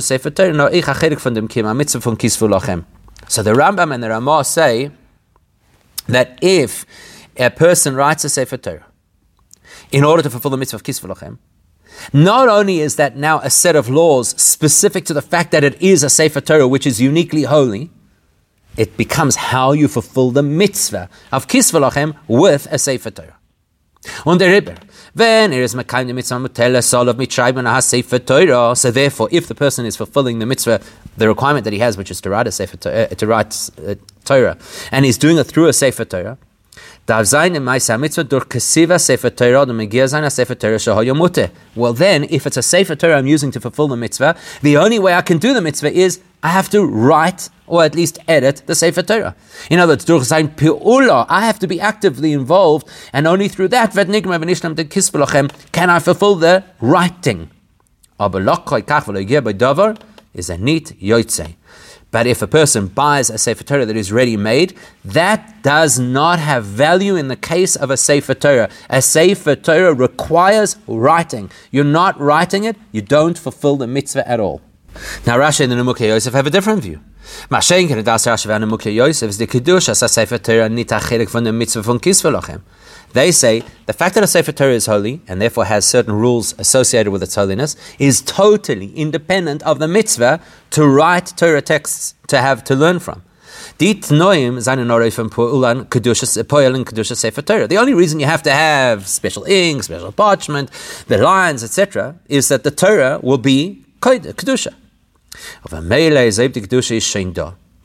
Sefer 0.00 0.30
ich 0.72 0.84
Kim, 1.48 1.64
Kisvu 2.16 2.48
Lochem. 2.48 2.84
So 3.26 3.42
the 3.42 3.54
Rambam 3.54 3.92
and 3.92 4.04
the 4.04 4.10
Ramah 4.10 4.44
say 4.44 4.92
that 6.06 6.38
if 6.40 6.86
a 7.36 7.50
person 7.50 7.96
writes 7.96 8.24
a 8.24 8.28
Sefer 8.28 8.58
Torah 8.58 8.86
in 9.90 10.04
order 10.04 10.22
to 10.22 10.30
fulfill 10.30 10.52
the 10.52 10.58
mitzvah 10.58 10.76
of 10.76 10.84
Kisvu 10.84 11.12
Lochem, 11.12 11.38
not 12.12 12.48
only 12.48 12.78
is 12.78 12.94
that 12.94 13.16
now 13.16 13.40
a 13.40 13.50
set 13.50 13.74
of 13.74 13.88
laws 13.88 14.40
specific 14.40 15.04
to 15.06 15.14
the 15.14 15.22
fact 15.22 15.50
that 15.50 15.64
it 15.64 15.82
is 15.82 16.04
a 16.04 16.10
Sefer 16.10 16.40
Torah 16.40 16.68
which 16.68 16.86
is 16.86 17.00
uniquely 17.00 17.42
holy, 17.42 17.90
it 18.76 18.96
becomes 18.96 19.36
how 19.36 19.72
you 19.72 19.88
fulfill 19.88 20.30
the 20.30 20.42
mitzvah 20.42 21.08
of 21.32 21.48
Kisvalachem 21.48 22.16
with 22.28 22.66
a 22.70 22.78
Sefer 22.78 23.10
Torah. 23.10 23.36
Und 24.24 24.38
der 24.40 24.50
Rebbe, 24.50 24.76
when 25.12 25.52
it 25.52 25.58
is 25.58 25.74
Mekayim 25.74 26.14
mitzvah 26.14 26.36
mutela 26.36 26.82
sol 26.82 27.08
of 27.08 27.16
mitzrayim 27.16 27.82
sefer 27.82 28.18
Torah, 28.18 28.74
so 28.74 28.90
therefore, 28.90 29.28
if 29.30 29.46
the 29.46 29.54
person 29.54 29.84
is 29.84 29.96
fulfilling 29.96 30.38
the 30.38 30.46
mitzvah, 30.46 30.80
the 31.18 31.28
requirement 31.28 31.64
that 31.64 31.72
he 31.72 31.80
has, 31.80 31.98
which 31.98 32.10
is 32.10 32.20
to 32.22 32.30
write 32.30 32.46
a 32.46 32.52
sefer 32.52 32.78
uh, 32.88 33.06
to 33.08 33.26
write 33.26 33.70
uh, 33.86 33.94
Torah, 34.24 34.56
and 34.90 35.04
he's 35.04 35.18
doing 35.18 35.36
it 35.36 35.44
through 35.44 35.66
a 35.66 35.74
sefer 35.74 36.06
Torah, 36.06 36.38
well, 37.06 37.24
then, 41.92 42.24
if 42.24 42.46
it's 42.46 42.56
a 42.56 42.62
Sefer 42.62 42.94
Torah 42.94 43.18
I'm 43.18 43.26
using 43.26 43.50
to 43.50 43.60
fulfill 43.60 43.88
the 43.88 43.96
mitzvah, 43.96 44.36
the 44.62 44.76
only 44.76 44.98
way 44.98 45.14
I 45.14 45.22
can 45.22 45.38
do 45.38 45.52
the 45.52 45.60
mitzvah 45.60 45.92
is 45.92 46.20
I 46.42 46.48
have 46.48 46.70
to 46.70 46.84
write 46.84 47.48
or 47.66 47.84
at 47.84 47.94
least 47.94 48.18
edit 48.28 48.62
the 48.66 48.74
Sefer 48.74 49.02
Torah. 49.02 49.34
In 49.70 49.78
other 49.78 49.92
words, 49.92 50.04
durch 50.04 50.24
sein 50.24 50.48
Pi'ula, 50.48 51.26
I 51.28 51.46
have 51.46 51.58
to 51.60 51.66
be 51.66 51.80
actively 51.80 52.32
involved, 52.32 52.88
and 53.12 53.26
only 53.26 53.48
through 53.48 53.68
that 53.68 53.94
can 55.72 55.90
I 55.90 55.98
fulfill 55.98 56.36
the 56.36 56.64
writing. 56.80 57.50
is 60.34 60.50
a 60.50 60.58
neat 60.58 60.92
yotzei. 61.00 61.54
But 62.10 62.26
if 62.26 62.42
a 62.42 62.46
person 62.46 62.88
buys 62.88 63.30
a 63.30 63.38
Sefer 63.38 63.62
Torah 63.62 63.86
that 63.86 63.96
is 63.96 64.10
ready 64.10 64.36
made, 64.36 64.76
that 65.04 65.62
does 65.62 65.98
not 65.98 66.38
have 66.38 66.64
value 66.64 67.14
in 67.14 67.28
the 67.28 67.36
case 67.36 67.76
of 67.76 67.90
a 67.90 67.96
Sefer 67.96 68.34
Torah. 68.34 68.68
A 68.88 69.00
Sefer 69.00 69.54
Torah 69.54 69.94
requires 69.94 70.76
writing. 70.86 71.50
You're 71.70 71.84
not 71.84 72.18
writing 72.18 72.64
it, 72.64 72.76
you 72.90 73.02
don't 73.02 73.38
fulfill 73.38 73.76
the 73.76 73.86
mitzvah 73.86 74.28
at 74.28 74.40
all. 74.40 74.60
Now, 75.24 75.38
Rashi 75.38 75.60
and 75.60 75.72
the 75.72 75.76
Nimukei 75.76 76.08
Yosef 76.08 76.34
have 76.34 76.46
a 76.46 76.50
different 76.50 76.82
view. 76.82 77.00
Rashi 77.48 77.88
and 77.88 78.80
the 78.84 78.90
Yosef 78.90 79.28
is 79.28 79.38
the 79.38 79.46
Kiddush 79.46 79.88
as 79.88 80.02
a 80.02 80.08
Sefer 80.08 80.38
Torah 80.38 80.68
von 80.68 81.58
Mitzvah 81.58 81.82
von 81.82 82.00
Kisvelochem. 82.00 82.62
They 83.12 83.32
say 83.32 83.62
the 83.86 83.92
fact 83.92 84.14
that 84.14 84.24
a 84.24 84.26
Sefer 84.26 84.52
Torah 84.52 84.74
is 84.74 84.86
holy 84.86 85.20
and 85.26 85.40
therefore 85.40 85.64
has 85.64 85.84
certain 85.84 86.14
rules 86.14 86.54
associated 86.58 87.10
with 87.10 87.22
its 87.22 87.34
holiness 87.34 87.76
is 87.98 88.22
totally 88.22 88.92
independent 88.94 89.62
of 89.64 89.78
the 89.78 89.88
mitzvah 89.88 90.40
to 90.70 90.86
write 90.86 91.32
Torah 91.36 91.62
texts 91.62 92.14
to 92.28 92.38
have 92.38 92.62
to 92.64 92.74
learn 92.76 93.00
from. 93.00 93.22
The 93.78 93.96
only 97.80 97.94
reason 97.94 98.20
you 98.20 98.26
have 98.26 98.42
to 98.42 98.52
have 98.52 99.08
special 99.08 99.44
ink, 99.44 99.82
special 99.82 100.12
parchment, 100.12 100.70
the 101.08 101.18
lines, 101.18 101.64
etc., 101.64 102.16
is 102.28 102.48
that 102.48 102.62
the 102.62 102.70
Torah 102.70 103.18
will 103.22 103.38
be 103.38 103.84
kedusha. 104.00 104.74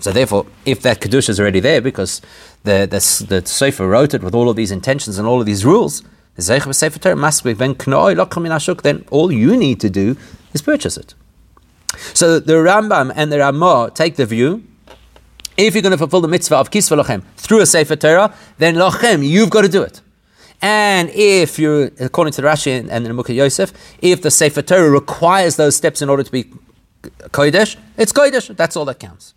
So 0.05 0.11
therefore, 0.11 0.45
if 0.67 0.83
that 0.83 1.01
kedusha 1.01 1.29
is 1.29 1.39
already 1.39 1.59
there, 1.59 1.81
because 1.81 2.21
the, 2.61 2.85
the, 2.85 2.99
the 3.27 3.43
Sefer 3.43 3.87
wrote 3.87 4.13
it 4.13 4.21
with 4.21 4.35
all 4.35 4.51
of 4.51 4.55
these 4.55 4.69
intentions 4.69 5.17
and 5.17 5.27
all 5.27 5.39
of 5.39 5.47
these 5.47 5.65
rules, 5.65 6.03
then 6.35 6.61
all 9.09 9.31
you 9.31 9.57
need 9.57 9.79
to 9.79 9.89
do 9.89 10.15
is 10.53 10.61
purchase 10.61 10.95
it. 10.95 11.15
So 12.13 12.39
the 12.39 12.53
Rambam 12.53 13.13
and 13.15 13.31
the 13.31 13.39
Ramah 13.39 13.93
take 13.95 14.15
the 14.15 14.27
view 14.27 14.63
if 15.57 15.73
you're 15.73 15.81
going 15.81 15.89
to 15.89 15.97
fulfill 15.97 16.21
the 16.21 16.27
mitzvah 16.27 16.57
of 16.57 16.69
Kisva 16.69 17.01
Lochem 17.01 17.23
through 17.37 17.61
a 17.61 17.63
Sofer 17.63 17.99
Torah, 17.99 18.31
then 18.59 18.75
Lochem, 18.75 19.27
you've 19.27 19.49
got 19.49 19.63
to 19.63 19.69
do 19.69 19.81
it. 19.81 20.01
And 20.61 21.09
if 21.15 21.57
you're, 21.57 21.89
according 21.99 22.33
to 22.33 22.43
the 22.43 22.47
Rashi 22.47 22.87
and 22.87 23.05
the 23.05 23.09
Mukha 23.09 23.33
Yosef, 23.33 23.73
if 24.03 24.21
the 24.21 24.29
Sefer 24.29 24.61
Torah 24.61 24.91
requires 24.91 25.55
those 25.55 25.75
steps 25.75 26.03
in 26.03 26.09
order 26.09 26.21
to 26.21 26.31
be 26.31 26.43
Kodesh, 27.31 27.75
it's 27.97 28.13
Kodesh. 28.13 28.55
That's 28.55 28.77
all 28.77 28.85
that 28.85 28.99
counts. 28.99 29.33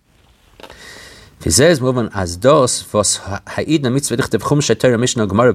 He 1.43 1.51
says, 1.51 1.80
as 2.14 2.36
dos 2.36 2.93
was 2.93 3.16
ha'idna 3.18 3.91
mitzvah 3.91 4.16
chum 4.16 5.28
gemara. 5.28 5.55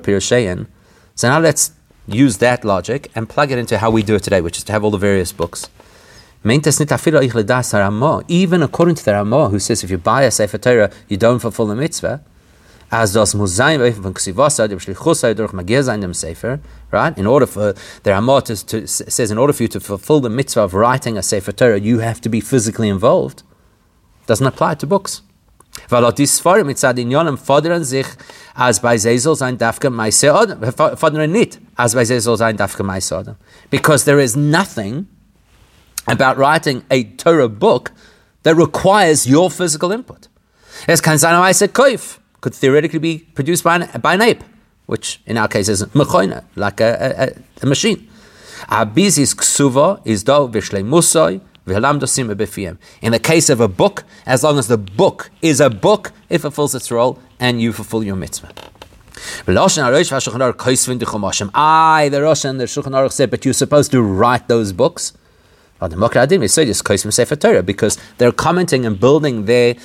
So 1.15 1.29
now 1.29 1.39
let's 1.39 1.71
use 2.07 2.38
that 2.38 2.65
logic 2.65 3.11
and 3.15 3.29
plug 3.29 3.51
it 3.51 3.57
into 3.57 3.77
how 3.77 3.91
we 3.91 4.01
do 4.01 4.15
it 4.15 4.23
today, 4.23 4.41
which 4.41 4.57
is 4.57 4.63
to 4.65 4.71
have 4.71 4.84
all 4.84 4.91
the 4.91 4.97
various 4.97 5.31
books. 5.31 5.69
Even 6.45 6.61
according 8.63 8.95
to 8.95 9.05
the 9.05 9.13
Ramah, 9.13 9.49
who 9.49 9.59
says 9.59 9.84
if 9.84 9.91
you 9.91 9.97
buy 9.97 10.23
a 10.23 10.31
Sefer 10.31 10.57
Torah, 10.57 10.91
you 11.07 11.17
don't 11.17 11.39
fulfill 11.39 11.67
the 11.67 11.75
mitzvah, 11.75 12.21
as 12.91 13.15
right? 16.91 17.17
In 17.17 17.25
order 17.25 17.45
for, 17.45 17.73
the 18.03 18.11
Ramah 18.11 18.41
to, 18.41 18.65
to, 18.65 18.88
says, 18.88 19.31
in 19.31 19.38
order 19.38 19.53
for 19.53 19.63
you 19.63 19.69
to 19.69 19.79
fulfill 19.79 20.19
the 20.19 20.29
mitzvah 20.29 20.61
of 20.61 20.73
writing 20.73 21.17
a 21.17 21.23
Sefer 21.23 21.51
Torah, 21.53 21.79
you 21.79 21.99
have 21.99 22.19
to 22.21 22.29
be 22.29 22.41
physically 22.41 22.89
involved. 22.89 23.43
Doesn't 24.25 24.45
apply 24.45 24.75
to 24.75 24.86
books. 24.86 25.21
Fordern 27.37 27.83
sich, 27.83 28.07
als 28.55 28.79
bei 28.79 28.97
soll 28.97 29.35
sein. 29.35 29.57
Fordern 29.59 31.31
nicht, 31.31 31.59
als 31.75 31.93
bei 31.93 32.05
soll 32.19 32.37
sein. 32.37 32.57
Because 33.69 34.05
there 34.05 34.19
is 34.19 34.35
nothing 34.35 35.07
about 36.07 36.37
writing 36.37 36.83
a 36.89 37.03
Torah 37.17 37.49
book 37.49 37.91
that 38.43 38.55
requires 38.55 39.25
your 39.25 39.49
physical 39.49 39.91
input. 39.91 40.29
Es 40.87 41.01
kann 41.01 41.17
sein, 41.17 41.39
Meise 41.39 41.67
could 42.43 42.53
theoretically 42.53 42.99
be 42.99 43.25
produced 43.33 43.63
by 43.63 43.75
an, 43.75 44.01
by 44.01 44.15
an 44.15 44.21
ape, 44.21 44.43
which 44.85 45.21
in 45.25 45.37
our 45.37 45.47
case 45.47 45.69
is 45.69 45.83
mechoina, 45.93 46.43
like 46.55 46.81
a, 46.81 47.23
a, 47.29 47.63
a 47.63 47.65
machine. 47.65 48.09
Abizis 48.67 49.33
ksuva 49.33 50.01
is 50.05 50.23
do 50.23 50.49
vishle 50.49 50.83
musoi, 50.83 51.39
in 51.66 53.11
the 53.11 53.20
case 53.20 53.49
of 53.49 53.61
a 53.61 53.68
book, 53.68 54.03
as 54.26 54.43
long 54.43 54.57
as 54.59 54.68
the 54.68 54.78
book 54.78 55.32
is 55.41 55.61
a 55.61 55.70
book, 55.70 56.11
it 56.30 56.39
fulfills 56.39 56.76
its 56.76 56.91
role 56.91 57.20
and 57.39 57.61
you 57.61 57.72
fulfill 57.72 58.03
your 58.03 58.16
mitzvah. 58.16 58.51
I, 61.53 62.09
the 62.09 62.22
Rosh 62.22 62.43
and 62.43 62.59
the 62.59 62.66
Shulchan 62.66 62.91
Aruch 62.91 63.14
said, 63.14 63.32
but 63.32 63.45
you're 63.45 63.53
supposed 63.53 63.91
to 63.91 64.01
write 64.01 64.47
those 64.47 64.74
books. 64.74 65.14
Because 67.66 67.97
they're 68.18 68.32
commenting 68.32 68.86
and 68.86 68.99
building 68.99 69.45
their 69.45 69.76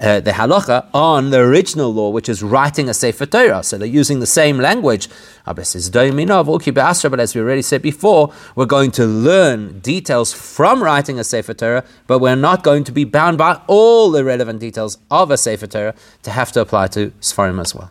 uh, 0.00 0.20
the 0.20 0.30
halacha 0.32 0.86
on 0.94 1.30
the 1.30 1.38
original 1.38 1.92
law, 1.92 2.10
which 2.10 2.28
is 2.28 2.42
writing 2.42 2.88
a 2.88 2.94
Sefer 2.94 3.26
Torah. 3.26 3.62
So 3.62 3.78
they're 3.78 3.88
using 3.88 4.20
the 4.20 4.26
same 4.26 4.58
language. 4.58 5.08
But 5.44 5.58
as 5.58 7.34
we 7.34 7.40
already 7.40 7.62
said 7.62 7.82
before, 7.82 8.32
we're 8.54 8.66
going 8.66 8.90
to 8.92 9.06
learn 9.06 9.80
details 9.80 10.32
from 10.32 10.82
writing 10.82 11.18
a 11.18 11.24
Sefer 11.24 11.54
Torah, 11.54 11.84
but 12.06 12.20
we're 12.20 12.36
not 12.36 12.62
going 12.62 12.84
to 12.84 12.92
be 12.92 13.04
bound 13.04 13.38
by 13.38 13.60
all 13.66 14.10
the 14.10 14.24
relevant 14.24 14.60
details 14.60 14.98
of 15.10 15.30
a 15.30 15.36
Sefer 15.36 15.66
Torah 15.66 15.94
to 16.22 16.30
have 16.30 16.52
to 16.52 16.60
apply 16.60 16.88
to 16.88 17.10
Sfarim 17.20 17.60
as 17.60 17.74
well. 17.74 17.90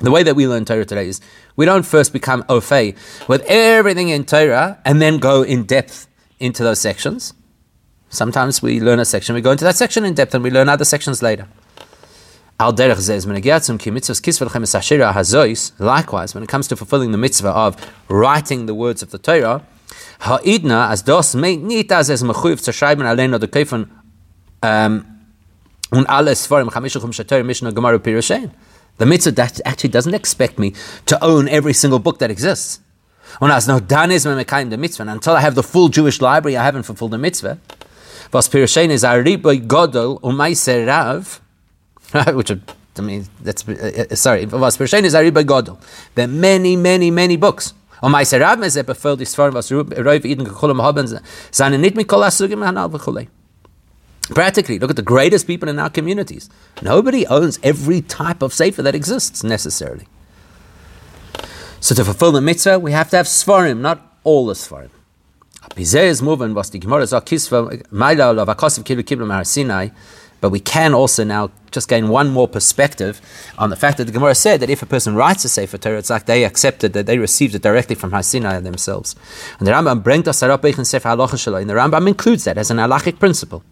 The 0.00 0.10
way 0.12 0.22
that 0.22 0.36
we 0.36 0.46
learn 0.46 0.64
Torah 0.64 0.84
today 0.84 1.08
is 1.08 1.20
we 1.56 1.66
don't 1.66 1.84
first 1.84 2.12
become 2.12 2.44
au 2.48 2.60
fait 2.60 2.94
with 3.26 3.42
everything 3.48 4.10
in 4.10 4.24
Torah 4.24 4.78
and 4.84 5.02
then 5.02 5.18
go 5.18 5.42
in 5.42 5.64
depth 5.64 6.06
into 6.38 6.62
those 6.62 6.80
sections. 6.80 7.34
Sometimes 8.08 8.62
we 8.62 8.80
learn 8.80 9.00
a 9.00 9.04
section, 9.04 9.34
we 9.34 9.40
go 9.40 9.50
into 9.50 9.64
that 9.64 9.76
section 9.76 10.04
in 10.04 10.14
depth, 10.14 10.34
and 10.34 10.44
we 10.44 10.50
learn 10.50 10.68
other 10.68 10.84
sections 10.84 11.20
later. 11.20 11.48
Likewise, 12.60 13.16
when 16.34 16.42
it 16.42 16.48
comes 16.48 16.68
to 16.68 16.76
fulfilling 16.76 17.12
the 17.12 17.18
mitzvah 17.18 17.50
of 17.50 17.76
writing 18.08 18.66
the 18.66 18.74
words 18.74 19.02
of 19.02 19.10
the 19.10 19.18
Torah, 19.18 19.62
ha'idna 20.20 20.88
as 20.90 21.02
dos 21.02 21.34
nit 21.34 21.92
as 21.92 22.08
es 22.10 22.22
mechuyev 22.22 22.60
zu 22.62 22.72
schreiben 22.72 23.04
allein 23.06 23.34
oder 23.34 23.46
kaufen 23.46 23.90
und 25.92 26.06
alle. 26.08 26.34
The 28.98 29.06
mitzvah 29.06 29.50
actually 29.64 29.90
doesn't 29.90 30.14
expect 30.14 30.58
me 30.58 30.74
to 31.06 31.22
own 31.24 31.48
every 31.48 31.72
single 31.72 31.98
book 31.98 32.18
that 32.18 32.30
exists. 32.30 32.80
When 33.38 33.50
I 33.50 33.54
was 33.54 33.68
no 33.68 33.78
danis 33.78 34.24
the 34.70 34.76
mitzvah, 34.76 35.02
and 35.02 35.10
until 35.10 35.34
I 35.34 35.40
have 35.40 35.54
the 35.54 35.62
full 35.62 35.88
Jewish 35.88 36.20
library, 36.20 36.56
I 36.56 36.64
haven't 36.64 36.82
fulfilled 36.82 37.12
the 37.12 37.18
mitzvah. 37.18 37.58
Was 38.32 38.48
pirushain 38.48 38.90
is 38.90 39.04
ariboy 39.04 39.66
godol 39.66 40.20
umayser 40.20 40.86
rav, 40.86 41.40
which 42.34 42.50
I 42.50 43.00
mean, 43.00 43.26
that's 43.40 43.66
uh, 43.68 44.06
uh 44.10 44.14
sorry. 44.16 44.46
Was 44.46 44.76
pirushain 44.76 45.04
is 45.04 45.14
ariboy 45.14 45.44
godol. 45.44 45.78
There 46.14 46.24
are 46.24 46.28
many, 46.28 46.76
many, 46.76 47.10
many 47.10 47.36
books. 47.36 47.74
Und 48.02 48.12
meiser 48.12 48.40
rav 48.40 48.58
meze 48.58 48.84
befüllt 48.84 49.20
die 49.20 49.26
Sfarim, 49.26 49.54
was 49.54 49.72
Rav 49.72 50.24
Eden 50.24 50.44
gekolam 50.44 50.82
haben, 50.82 51.20
seine 51.50 51.78
nicht 51.78 51.96
mit 51.96 52.06
kol 52.06 52.22
asugim 52.22 52.64
hanal 52.64 52.88
v'chulei. 52.90 53.28
Practically, 54.30 54.78
look 54.78 54.90
at 54.90 54.96
the 54.96 55.02
greatest 55.02 55.46
people 55.46 55.68
in 55.68 55.78
our 55.78 55.90
communities. 55.90 56.50
Nobody 56.82 57.26
owns 57.26 57.58
every 57.62 58.02
type 58.02 58.42
of 58.42 58.52
sefer 58.52 58.82
that 58.82 58.94
exists 58.94 59.42
necessarily. 59.42 60.06
So 61.80 61.94
to 61.94 62.04
fulfill 62.04 62.32
the 62.32 62.40
mitzvah, 62.40 62.78
we 62.78 62.92
have 62.92 63.10
to 63.10 63.16
have 63.16 63.26
sfarim, 63.26 63.80
not 63.80 64.18
all 64.24 64.46
the 64.46 64.54
sfarim. 64.54 64.90
but 70.40 70.50
we 70.50 70.60
can 70.60 70.94
also 70.94 71.24
now 71.24 71.50
just 71.70 71.88
gain 71.88 72.08
one 72.08 72.30
more 72.30 72.48
perspective 72.48 73.20
on 73.58 73.70
the 73.70 73.76
fact 73.76 73.98
that 73.98 74.04
the 74.04 74.12
Gemara 74.12 74.34
said 74.34 74.60
that 74.60 74.70
if 74.70 74.82
a 74.82 74.86
person 74.86 75.14
writes 75.14 75.44
a 75.44 75.48
Sefer 75.48 75.78
Torah, 75.78 75.98
it's 75.98 76.10
like 76.10 76.26
they 76.26 76.44
accepted 76.44 76.92
that 76.92 77.06
they 77.06 77.18
received 77.18 77.54
it 77.54 77.62
directly 77.62 77.94
from 77.94 78.12
Har 78.12 78.22
Sinai 78.22 78.60
themselves. 78.60 79.16
And 79.58 79.66
the 79.66 79.72
Rambam 79.72 80.02
brings 80.02 80.28
us 80.28 80.42
in 80.42 80.48
the 80.48 80.54
Rambam 81.74 82.08
includes 82.08 82.44
that 82.44 82.58
as 82.58 82.70
an 82.70 82.76
halachic 82.78 83.18
principle. 83.18 83.62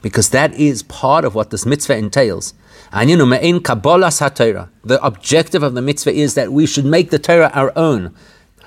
Because 0.00 0.30
that 0.30 0.54
is 0.54 0.84
part 0.84 1.24
of 1.24 1.34
what 1.34 1.50
this 1.50 1.66
mitzvah 1.66 1.96
entails. 1.96 2.54
The 2.92 4.98
objective 5.02 5.62
of 5.62 5.74
the 5.74 5.82
mitzvah 5.82 6.12
is 6.12 6.34
that 6.34 6.52
we 6.52 6.66
should 6.66 6.84
make 6.84 7.10
the 7.10 7.18
Torah 7.18 7.50
our 7.54 7.72
own. 7.76 8.14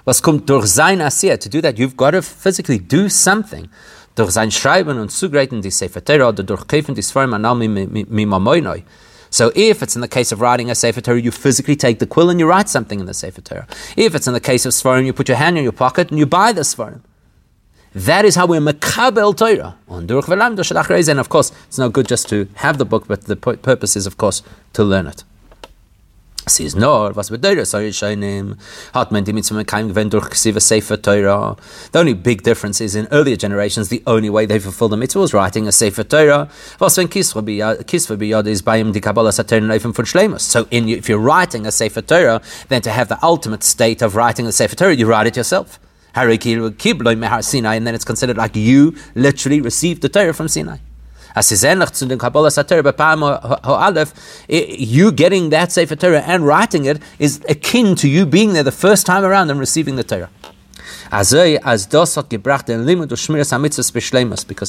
To 0.06 1.50
do 1.50 1.62
that, 1.62 1.78
you've 1.78 1.96
got 1.96 2.12
to 2.12 2.22
physically 2.22 2.80
do 2.80 3.08
something. 3.08 3.70
Durch 4.16 4.32
sein 4.32 4.52
Schreiben 4.52 5.00
und 5.00 5.10
Zugreiten 5.10 5.62
die 5.62 5.72
Sefer 5.72 6.04
Torah 6.04 6.28
oder 6.30 6.44
durch 6.44 6.68
Kaufen 6.68 6.96
die 6.96 7.02
Sfarim 7.02 7.32
mimamoinoi. 7.32 8.84
So 9.30 9.54
if 9.56 9.82
it's 9.82 9.96
in 9.96 10.02
the 10.02 10.10
case 10.10 10.34
of 10.34 10.42
writing 10.42 10.70
a 10.70 10.76
Sefer 10.76 11.02
Torah, 11.02 11.18
you 11.18 11.32
physically 11.32 11.78
take 11.78 12.00
the 12.00 12.06
quill 12.06 12.30
and 12.30 12.38
you 12.38 12.46
write 12.46 12.68
something 12.68 13.00
in 13.00 13.06
the 13.06 13.14
Sefer 13.14 13.40
Torah. 13.40 13.68
If 13.96 14.14
it's 14.14 14.28
in 14.28 14.34
the 14.34 14.42
case 14.42 14.66
of 14.66 14.74
Sfarim, 14.74 15.06
you 15.06 15.14
put 15.14 15.30
your 15.30 15.38
hand 15.38 15.58
in 15.58 15.64
your 15.64 15.72
pocket 15.72 16.10
and 16.10 16.20
you 16.20 16.26
buy 16.26 16.52
the 16.52 16.64
Sfarim. 16.64 17.00
That 17.94 18.24
is 18.24 18.36
how 18.36 18.48
we're 18.48 18.62
makabel 18.62 19.36
Torah. 19.36 19.76
And 19.90 21.20
of 21.20 21.30
course, 21.30 21.52
it's 21.68 21.78
not 21.78 21.92
good 21.92 22.08
just 22.08 22.30
to 22.30 22.48
have 22.56 22.78
the 22.78 22.86
book, 22.86 23.08
but 23.08 23.26
the 23.26 23.36
purpose 23.36 23.96
is, 23.96 24.08
of 24.08 24.18
course, 24.18 24.42
to 24.74 24.84
learn 24.84 25.08
it. 25.08 25.24
Nor 26.76 27.12
was 27.12 27.30
gewend 27.30 27.58
durch 30.12 30.60
sefer 30.60 30.98
Torah. 30.98 31.56
The 31.92 32.00
only 32.00 32.14
big 32.14 32.42
difference 32.42 32.82
is 32.82 32.96
in 32.96 33.08
earlier 33.12 33.36
generations 33.36 33.90
the 33.90 34.02
only 34.08 34.30
way 34.30 34.48
they 34.48 34.58
fulfilled 34.58 34.92
the 34.92 34.98
mitzvah 34.98 35.20
was 35.20 35.34
writing 35.34 35.68
a 35.68 35.72
sefer 35.72 36.04
Torah. 36.04 36.50
Was 36.80 36.98
wenn 36.98 37.10
kisva 37.10 37.46
bi 37.46 37.84
kisva 37.84 38.18
bi 38.18 38.26
yod 38.26 38.48
is 38.48 38.64
bayim 38.64 38.92
di 38.92 39.00
kabbalah 39.00 39.32
saturn 39.32 39.72
even 39.72 39.94
for 39.94 40.04
shlemus. 40.04 40.42
So 40.42 40.68
in 40.72 40.90
if 40.90 41.08
you're 41.08 41.20
writing 41.20 41.68
a 41.68 41.72
sefer 41.72 42.02
Torah, 42.02 42.42
then 42.70 42.82
to 42.82 42.90
have 42.90 43.08
the 43.08 43.24
ultimate 43.24 43.64
state 43.64 44.02
of 44.02 44.16
writing 44.16 44.48
a 44.48 44.52
sefer 44.52 44.76
Torah, 44.76 44.96
you 44.96 45.06
write 45.06 45.28
it 45.28 45.38
yourself. 45.38 45.80
Sinai, 46.14 47.76
and 47.76 47.88
then 47.88 47.96
it's 47.96 48.06
considered 48.06 48.38
like 48.38 48.56
you 48.56 48.96
literally 49.16 49.62
received 49.62 50.02
the 50.02 50.10
Torah 50.10 50.34
from 50.34 50.48
Sinai. 50.48 50.78
You 51.34 51.42
getting 55.14 55.50
that 55.50 55.72
Sefer 55.72 55.96
Torah 55.96 56.20
and 56.20 56.46
writing 56.46 56.86
it 56.86 57.02
is 57.20 57.42
akin 57.48 57.96
to 57.96 58.10
you 58.10 58.26
being 58.26 58.52
there 58.52 58.64
the 58.64 58.72
first 58.72 59.06
time 59.06 59.24
around 59.24 59.50
and 59.50 59.58
receiving 59.58 59.96
the 59.96 60.04
Torah. 60.04 60.30
Because 61.10 61.32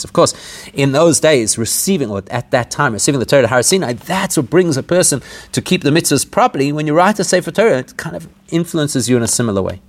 of 0.05 0.13
course, 0.13 0.35
in 0.73 0.93
those 0.93 1.21
days, 1.21 1.59
receiving 1.59 2.11
or 2.11 2.23
at 2.31 2.53
that 2.53 2.71
time 2.71 2.93
receiving 2.93 3.19
the 3.19 3.27
Torah 3.27 3.49
Har 3.49 3.63
Sinai, 3.63 3.95
that's 3.95 4.37
what 4.37 4.51
brings 4.51 4.77
a 4.77 4.85
person 4.85 5.21
to 5.51 5.61
keep 5.61 5.83
the 5.83 5.91
mitzvahs 5.91 6.31
properly. 6.31 6.71
When 6.73 6.87
you 6.87 6.95
write 6.95 7.19
a 7.19 7.25
Sefer 7.25 7.51
Torah, 7.51 7.79
it 7.79 7.97
kind 7.97 8.15
of 8.15 8.29
influences 8.51 9.09
you 9.09 9.17
in 9.17 9.25
a 9.25 9.29
similar 9.29 9.63
way. 9.63 9.81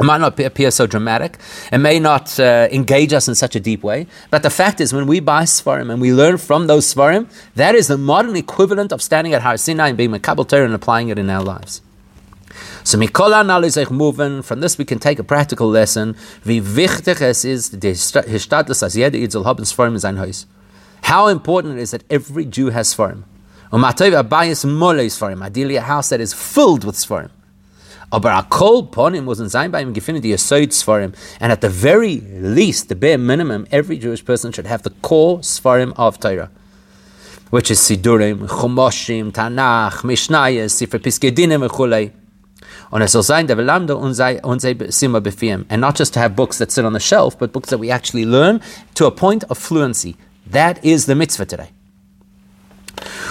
It 0.00 0.04
might 0.04 0.20
not 0.20 0.40
appear 0.40 0.70
so 0.70 0.86
dramatic. 0.86 1.36
It 1.70 1.76
may 1.76 1.98
not 2.00 2.40
uh, 2.40 2.68
engage 2.72 3.12
us 3.12 3.28
in 3.28 3.34
such 3.34 3.54
a 3.54 3.60
deep 3.60 3.82
way. 3.82 4.06
But 4.30 4.42
the 4.42 4.48
fact 4.48 4.80
is, 4.80 4.94
when 4.94 5.06
we 5.06 5.20
buy 5.20 5.42
Sfarim 5.42 5.92
and 5.92 6.00
we 6.00 6.14
learn 6.14 6.38
from 6.38 6.68
those 6.68 6.94
Sfarim, 6.94 7.28
that 7.54 7.74
is 7.74 7.88
the 7.88 7.98
modern 7.98 8.34
equivalent 8.34 8.92
of 8.92 9.02
standing 9.02 9.34
at 9.34 9.42
Har 9.42 9.58
Sinai 9.58 9.88
and 9.88 9.98
being 9.98 10.10
Makabal 10.10 10.48
Torah 10.48 10.64
and 10.64 10.72
applying 10.74 11.08
it 11.10 11.18
in 11.18 11.28
our 11.28 11.42
lives. 11.42 11.82
So 12.82 12.96
moving, 12.98 14.42
from 14.42 14.60
this 14.60 14.78
we 14.78 14.86
can 14.86 14.98
take 14.98 15.18
a 15.18 15.24
practical 15.24 15.68
lesson. 15.68 16.16
Sfarim. 19.66 20.46
How 21.02 21.26
important 21.28 21.78
it 21.78 21.82
is 21.82 21.90
that 21.90 22.04
every 22.10 22.44
Jew 22.46 22.70
has 22.70 22.94
Sfarim. 23.70 25.42
Ideally, 25.42 25.76
a 25.76 25.80
house 25.82 26.08
that 26.08 26.20
is 26.20 26.34
filled 26.34 26.84
with 26.84 26.96
Sfarim. 26.96 27.30
Aber 28.12 28.28
a 28.28 28.42
kol 28.42 28.86
ponim 28.88 29.24
was 29.24 29.38
sein 29.52 29.70
bei 29.70 29.82
ihm 29.82 29.94
gefunden 29.94 30.20
die 30.20 30.30
Yesod 30.30 30.72
Sfarim. 30.72 31.14
And 31.38 31.52
at 31.52 31.60
the 31.60 31.68
very 31.68 32.16
least, 32.16 32.88
the 32.88 32.96
bare 32.96 33.18
minimum, 33.18 33.66
every 33.70 33.98
Jewish 33.98 34.24
person 34.24 34.50
should 34.50 34.66
have 34.66 34.82
the 34.82 34.90
core 35.02 35.38
Sfarim 35.38 35.92
of 35.96 36.18
Torah. 36.18 36.50
Which 37.50 37.70
is 37.70 37.78
Sidurim, 37.78 38.48
Chumoshim, 38.48 39.30
Tanach, 39.32 40.02
Mishnayas, 40.02 40.72
Sifra 40.74 41.00
Piskedinim, 41.00 41.68
befiem. 45.22 45.66
And 45.70 45.80
not 45.80 45.94
just 45.94 46.12
to 46.14 46.18
have 46.18 46.34
books 46.34 46.58
that 46.58 46.72
sit 46.72 46.84
on 46.84 46.92
the 46.92 47.00
shelf, 47.00 47.38
but 47.38 47.52
books 47.52 47.70
that 47.70 47.78
we 47.78 47.90
actually 47.90 48.26
learn 48.26 48.60
to 48.94 49.06
a 49.06 49.10
point 49.12 49.44
of 49.44 49.58
fluency. 49.58 50.16
That 50.46 50.84
is 50.84 51.06
the 51.06 51.14
mitzvah 51.14 51.46
today. 51.46 51.70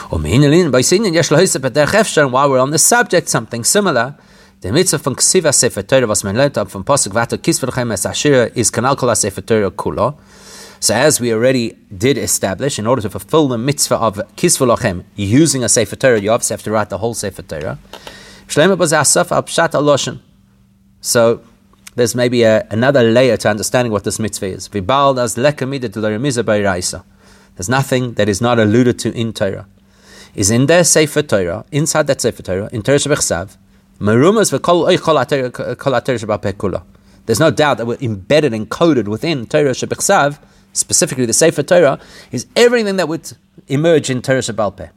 By 0.09 0.82
while 2.28 2.49
we're 2.49 2.59
on 2.59 2.72
the 2.72 2.78
subject, 2.80 3.30
something 3.30 3.63
similar. 3.63 4.15
The 4.61 4.74
mitzvah 4.74 4.99
from 4.99 5.15
Ksiva 5.15 5.53
Sefer 5.53 5.84
Torah 5.84 6.05
was 6.05 6.26
up 6.26 6.70
from 6.70 6.84
Pasuk 6.84 7.13
Vato 7.13 7.38
Kisvechem 7.38 7.93
Es 7.93 8.05
Ashira 8.05 8.51
is 8.57 8.70
Kanal 8.70 8.97
Kol 8.97 9.15
Sefer 9.15 9.39
Torah 9.39 9.72
Kulo. 9.72 10.17
So 10.82 10.93
as 10.93 11.22
we 11.22 11.32
already 11.32 11.78
did 11.95 12.17
establish, 12.17 12.78
in 12.78 12.86
order 12.86 13.01
to 13.03 13.09
fulfill 13.09 13.47
the 13.47 13.57
mitzvah 13.57 13.95
of 13.95 14.15
Kisvechem, 14.36 15.05
using 15.15 15.63
a 15.63 15.70
Sefer 15.70 15.95
Torah, 15.95 16.20
you 16.20 16.32
obviously 16.32 16.55
have 16.55 16.63
to 16.63 16.72
write 16.72 16.89
the 16.89 16.97
whole 16.97 17.13
Sefer 17.13 17.41
Torah. 17.41 17.80
Shlema 18.47 18.76
Bazasaf 18.76 19.30
Abshat 19.30 19.72
Aloshin. 19.72 20.20
So 20.99 21.41
there's 21.95 22.13
maybe 22.13 22.43
a, 22.43 22.67
another 22.70 23.03
layer 23.03 23.38
to 23.38 23.49
understanding 23.49 23.93
what 23.93 24.03
this 24.03 24.20
mitzvah 24.20 24.47
is. 24.47 24.67
Vibal 24.67 25.17
as 25.22 25.36
lekamida 25.36 25.89
de 25.89 26.01
There's 27.60 27.68
nothing 27.68 28.14
that 28.14 28.30
is 28.30 28.39
not 28.39 28.57
alluded 28.57 28.99
to 28.99 29.12
in 29.14 29.34
Torah. 29.34 29.68
Is 30.34 30.49
in 30.49 30.68
their 30.68 30.86
Sefer 30.86 31.22
Torah, 31.22 31.66
inside 31.74 32.07
that 32.07 32.22
Sefer 32.22 32.41
Torah, 32.41 32.70
in 32.72 32.82
Torah 32.82 32.99
Shebechsav, 32.99 33.57
Merumas 33.99 34.49
There's 37.26 37.39
no 37.41 37.51
doubt 37.51 37.78
that 37.78 37.86
we're 37.86 37.97
embedded 37.99 38.53
and 38.53 38.70
coded 38.70 39.10
within 39.10 39.45
Torah 39.45 39.72
Shebechsav, 39.72 40.39
specifically 40.72 41.26
the 41.26 41.34
Sefer 41.34 41.64
Torah, 41.64 41.99
is 42.32 42.47
everything 42.55 42.95
that 42.95 43.10
would 43.10 43.34
emerge 43.68 44.10
in 44.10 44.22
Torah 44.22 44.39
Shebalpeh. 44.39 44.91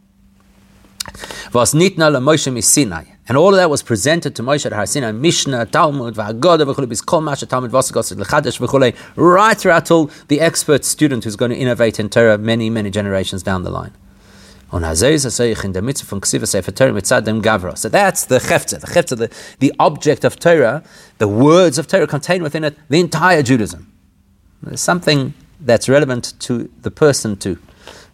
Was 1.52 1.74
nitna 1.74 2.22
Moshe 2.22 2.62
Sinai, 2.62 3.06
and 3.28 3.36
all 3.36 3.50
of 3.50 3.56
that 3.56 3.70
was 3.70 3.82
presented 3.82 4.34
to 4.36 4.42
Moshe 4.42 4.66
at 4.66 4.72
Har 4.72 4.84
Sinai, 4.86 5.12
Mishnah, 5.12 5.66
Talmud, 5.66 6.14
V'Haggadah, 6.14 6.74
V'chulei, 6.74 6.86
Bizkol 6.86 7.22
Masha, 7.22 7.46
Talmud, 7.46 7.70
V'Asagos, 7.70 8.16
L'Chadesh, 8.16 8.58
V'chulei, 8.58 8.96
right 9.14 9.56
throughout 9.56 9.86
till 9.86 10.10
the 10.28 10.40
expert 10.40 10.84
student 10.84 11.22
who's 11.22 11.36
going 11.36 11.50
to 11.50 11.56
innovate 11.56 12.00
in 12.00 12.08
Torah 12.08 12.36
many, 12.36 12.68
many 12.68 12.90
generations 12.90 13.42
down 13.42 13.62
the 13.62 13.70
line. 13.70 13.92
So 14.72 14.78
that's 14.78 15.04
the 15.04 15.18
chefza, 18.38 18.80
the 18.80 19.16
the, 19.16 19.30
the 19.58 19.72
object 19.78 20.24
of 20.24 20.38
Torah, 20.38 20.82
the 21.18 21.28
words 21.28 21.76
of 21.78 21.86
Torah 21.86 22.06
contain 22.06 22.42
within 22.42 22.64
it 22.64 22.78
the 22.88 22.98
entire 22.98 23.42
Judaism. 23.42 23.92
There's 24.62 24.80
something 24.80 25.34
that's 25.60 25.90
relevant 25.90 26.32
to 26.40 26.70
the 26.80 26.90
person 26.90 27.36
too. 27.36 27.58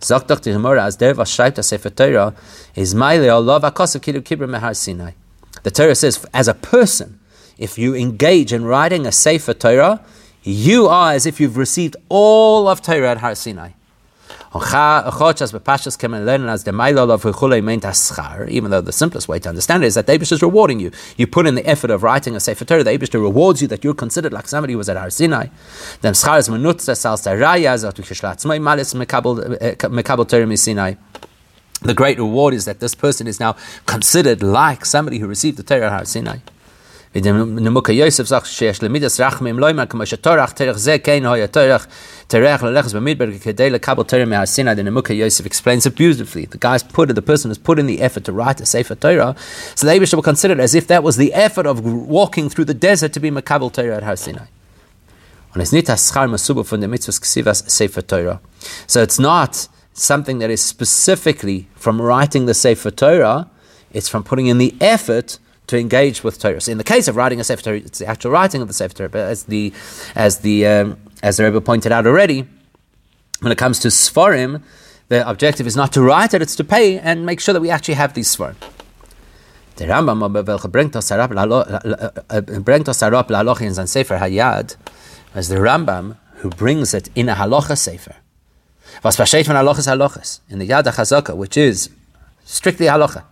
Zakdach 0.00 0.40
the 0.42 0.52
Gemara 0.52 0.84
as 0.84 0.96
der 0.96 1.14
was 1.14 1.30
Sefer 1.30 1.90
Torah 1.90 2.34
is 2.74 2.94
Maile 2.94 3.30
Allah 3.30 3.60
v'akasav 3.60 4.00
kilu 4.00 4.20
kibra 4.20 4.48
mehar 4.48 4.76
Sinai. 4.76 5.12
The 5.62 5.70
Torah 5.70 5.94
says, 5.94 6.24
as 6.32 6.46
a 6.46 6.54
person, 6.54 7.18
if 7.58 7.78
you 7.78 7.94
engage 7.94 8.52
in 8.52 8.64
writing 8.64 9.06
a 9.06 9.12
Sefer 9.12 9.54
Torah, 9.54 10.04
you 10.42 10.86
are 10.86 11.12
as 11.12 11.26
if 11.26 11.40
you've 11.40 11.56
received 11.56 11.96
all 12.08 12.68
of 12.68 12.80
Torah 12.80 13.10
at 13.10 13.18
Har 13.18 13.34
Sinai. 13.34 13.70
Even 18.48 18.70
though 18.70 18.80
the 18.80 18.92
simplest 18.92 19.28
way 19.28 19.38
to 19.38 19.48
understand 19.48 19.84
it 19.84 19.86
is 19.86 19.94
that 19.94 20.06
the 20.06 20.12
Abish 20.18 20.32
is 20.32 20.42
rewarding 20.42 20.80
you. 20.80 20.90
You 21.16 21.26
put 21.26 21.46
in 21.46 21.54
the 21.54 21.66
effort 21.66 21.90
of 21.90 22.02
writing 22.02 22.34
a 22.36 22.40
Sefer 22.40 22.64
Torah, 22.64 22.84
the 22.84 22.90
Abish 22.90 23.12
rewards 23.14 23.62
you 23.62 23.68
that 23.68 23.84
you're 23.84 23.94
considered 23.94 24.32
like 24.32 24.48
somebody 24.48 24.72
who 24.72 24.78
was 24.78 24.88
at 24.88 24.96
Har 24.96 25.10
Sinai. 25.10 25.46
Then 26.00 26.14
schar 26.14 26.38
is 26.38 26.48
eh, 26.48 26.52
Torah 30.24 30.46
misinai. 30.46 30.96
The 31.80 31.94
great 31.94 32.18
reward 32.18 32.54
is 32.54 32.64
that 32.64 32.80
this 32.80 32.94
person 32.94 33.26
is 33.28 33.38
now 33.38 33.56
considered 33.86 34.42
like 34.42 34.84
somebody 34.84 35.18
who 35.18 35.28
received 35.28 35.58
the 35.58 35.62
Torah 35.62 35.92
at 35.92 36.08
Sinai. 36.08 36.38
ונמוקה 37.15 37.91
יוסף 37.91 38.25
זך 38.25 38.45
שיש 38.45 38.83
למידס 38.83 39.19
רחמים 39.19 39.59
לא 39.59 39.67
יאמר 39.67 39.85
כמו 39.85 40.05
שטורח 40.05 40.51
תרך 40.51 40.77
זה 40.77 40.97
כן 41.03 41.25
היה 41.25 41.47
טורח 41.47 41.87
תרך 42.27 42.63
ללכס 42.63 42.93
במדבר 42.93 43.25
כדי 43.41 43.69
לקבל 43.69 44.03
תורה 44.03 44.25
מהסיני 44.25 44.71
the 44.71 44.83
Nemuka 44.83 45.13
Yosef 45.13 45.45
explains 45.45 45.85
it 45.85 45.95
beautifully 45.95 46.45
the 46.45 46.57
guy's 46.57 46.83
put 46.83 47.09
it 47.09 47.15
the 47.15 47.21
person 47.21 47.49
has 47.51 47.57
put 47.57 47.77
in 47.79 47.85
the 47.85 48.01
effort 48.01 48.23
to 48.23 48.31
write 48.31 48.59
a 48.61 48.65
Sefer 48.65 48.95
Torah 48.95 49.35
so 49.75 49.85
the 49.85 49.93
Abishah 49.93 50.15
will 50.15 50.23
consider 50.23 50.53
it 50.53 50.59
as 50.59 50.73
if 50.73 50.87
that 50.87 51.03
was 51.03 51.17
the 51.17 51.31
effort 51.33 51.67
of 51.67 51.85
walking 51.85 52.49
through 52.49 52.65
the 52.65 52.73
desert 52.73 53.13
to 53.13 53.19
be 53.19 53.29
Makabel 53.29 53.71
Torah 53.71 53.97
at 53.97 54.03
Har 54.03 54.17
Sinai 54.17 54.47
und 55.53 55.61
es 55.61 55.71
nicht 55.71 55.87
das 55.89 56.11
Schar 56.11 56.27
Masuba 56.27 56.63
von 56.63 56.79
der 56.81 56.89
Mitzvah 56.89 57.13
Ksivas 57.25 57.59
Sefer 57.67 58.05
Torah 58.07 58.39
so 58.87 58.99
it's 59.05 59.19
not 59.19 59.69
something 59.93 60.39
that 60.39 60.49
is 60.49 60.61
specifically 60.67 61.67
from 61.75 62.01
writing 62.01 62.47
the 62.47 62.55
Sefer 62.55 62.89
Torah 62.89 63.47
it's 63.91 64.09
from 64.09 64.23
putting 64.23 64.47
in 64.47 64.57
the 64.57 64.73
effort 64.81 65.39
to 65.68 65.78
engage 65.78 66.24
with 66.24 66.38
Torah. 66.38 66.60
So 66.60 66.72
in 66.72 66.78
the 66.78 66.84
case 66.84 67.08
of 67.08 67.16
writing 67.16 67.40
a 67.40 67.44
Sefer 67.44 67.62
Torah, 67.62 67.76
it's 67.78 67.98
the 67.98 68.06
actual 68.06 68.32
writing 68.32 68.60
of 68.60 68.68
the 68.68 68.74
Sefer 68.74 68.94
Torah. 68.94 69.08
But 69.08 69.20
as 69.20 69.44
the 69.44 69.72
as 70.14 70.40
the 70.40 70.66
um, 70.66 70.98
as 71.22 71.36
the 71.36 71.44
Rebbe 71.44 71.60
pointed 71.60 71.92
out 71.92 72.06
already, 72.06 72.46
when 73.40 73.52
it 73.52 73.58
comes 73.58 73.78
to 73.80 73.88
Sfarim, 73.88 74.62
the 75.08 75.28
objective 75.28 75.66
is 75.66 75.76
not 75.76 75.92
to 75.92 76.02
write 76.02 76.34
it; 76.34 76.42
it's 76.42 76.56
to 76.56 76.64
pay 76.64 76.98
and 76.98 77.24
make 77.24 77.40
sure 77.40 77.52
that 77.52 77.60
we 77.60 77.70
actually 77.70 77.94
have 77.94 78.14
these 78.14 78.34
Sfarim. 78.34 78.56
The 79.76 79.84
Rambam 79.84 80.36
us 80.96 81.10
herab 81.10 81.28
la'aloch 83.28 83.60
in 83.60 83.86
Sefer 83.86 84.18
Hayad, 84.18 84.76
as 85.34 85.48
the 85.48 85.56
Rambam 85.56 86.16
who 86.38 86.50
brings 86.50 86.94
it 86.94 87.08
in 87.14 87.28
a 87.28 87.34
halacha 87.34 87.76
sefer. 87.76 88.16
Was 89.04 89.16
versteht 89.16 89.46
von 89.46 89.56
halachas 89.56 89.86
halachas 89.86 90.40
in 90.48 90.58
the 90.58 90.68
Yad 90.68 90.84
HaChazaka, 90.84 91.36
which 91.36 91.56
is 91.56 91.90
strictly 92.44 92.86
halacha. 92.86 93.24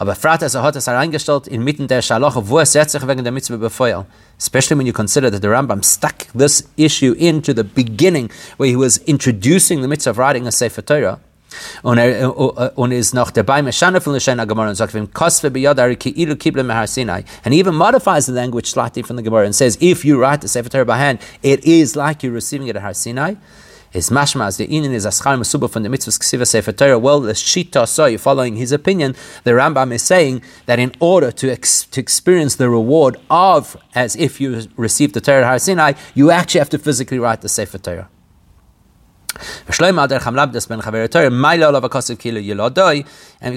Aber 0.00 0.14
Fratas 0.14 0.54
hat 0.54 0.76
es 0.76 0.88
eingestellt 0.88 1.46
inmitten 1.46 1.86
der 1.86 2.00
Shaloch, 2.00 2.34
wo 2.46 2.58
es 2.58 2.72
setzt 2.72 2.92
sich 2.92 3.06
wegen 3.06 3.22
der 3.22 3.32
Mitzvah 3.32 3.58
befeuern. 3.58 4.06
Especially 4.38 4.78
when 4.78 4.86
you 4.86 4.94
consider 4.94 5.30
that 5.30 5.42
the 5.42 5.48
Rambam 5.48 5.82
stuck 5.82 6.26
this 6.34 6.66
issue 6.78 7.12
into 7.18 7.52
the 7.52 7.62
beginning, 7.62 8.30
where 8.56 8.66
he 8.66 8.76
was 8.76 8.96
introducing 9.04 9.82
the 9.82 9.88
mitzvah 9.88 10.12
of 10.12 10.16
writing 10.16 10.46
a 10.46 10.50
Sefer 10.50 10.82
Torah. 10.82 11.18
Und, 11.82 11.98
er, 11.98 12.34
und 12.78 12.92
ist 12.92 13.12
noch 13.12 13.30
dabei 13.30 13.60
Meshana 13.60 14.00
von 14.00 14.14
Lashon 14.14 14.38
Gemara 14.48 14.70
und 14.70 14.74
sagt. 14.74 14.94
And 14.94 15.10
he 17.50 17.60
even 17.60 17.74
modifies 17.74 18.24
the 18.24 18.32
language 18.32 18.70
slightly 18.70 19.02
from 19.02 19.18
the 19.18 19.22
Gemara 19.22 19.44
and 19.44 19.54
says, 19.54 19.76
if 19.82 20.02
you 20.02 20.18
write 20.18 20.40
the 20.40 20.48
Sefer 20.48 20.70
Torah 20.70 20.86
by 20.86 20.96
hand, 20.96 21.18
it 21.42 21.62
is 21.66 21.94
like 21.94 22.22
you're 22.22 22.32
receiving 22.32 22.68
it 22.68 22.76
at 22.76 22.82
Har 22.82 22.94
Sinai 22.94 23.34
is 23.92 24.10
mashma 24.10 24.46
as 24.46 24.56
the 24.56 24.66
inin 24.68 24.92
is 24.92 25.04
aschar 25.04 25.38
mesuba 25.38 25.68
from 25.70 25.82
the 25.82 25.88
mitzvahs 25.88 26.18
ksiva 26.18 26.46
sefer 26.46 26.72
Torah. 26.72 26.98
Well, 26.98 27.20
the 27.20 27.32
shita 27.32 27.88
so 27.88 28.16
following 28.18 28.56
his 28.56 28.72
opinion, 28.72 29.14
the 29.44 29.52
Rambam 29.52 29.92
is 29.92 30.02
saying 30.02 30.42
that 30.66 30.78
in 30.78 30.92
order 31.00 31.32
to 31.32 31.50
ex- 31.50 31.84
to 31.84 32.00
experience 32.00 32.56
the 32.56 32.70
reward 32.70 33.16
of 33.28 33.76
as 33.94 34.16
if 34.16 34.40
you 34.40 34.68
received 34.76 35.14
the 35.14 35.20
Torah 35.20 35.46
Har 35.46 35.58
Sinai, 35.58 35.94
you 36.14 36.30
actually 36.30 36.60
have 36.60 36.70
to 36.70 36.78
physically 36.78 37.18
write 37.18 37.40
the 37.40 37.48
sefer 37.48 37.78
Torah. 37.78 38.08
And 39.36 39.46
we 39.66 39.72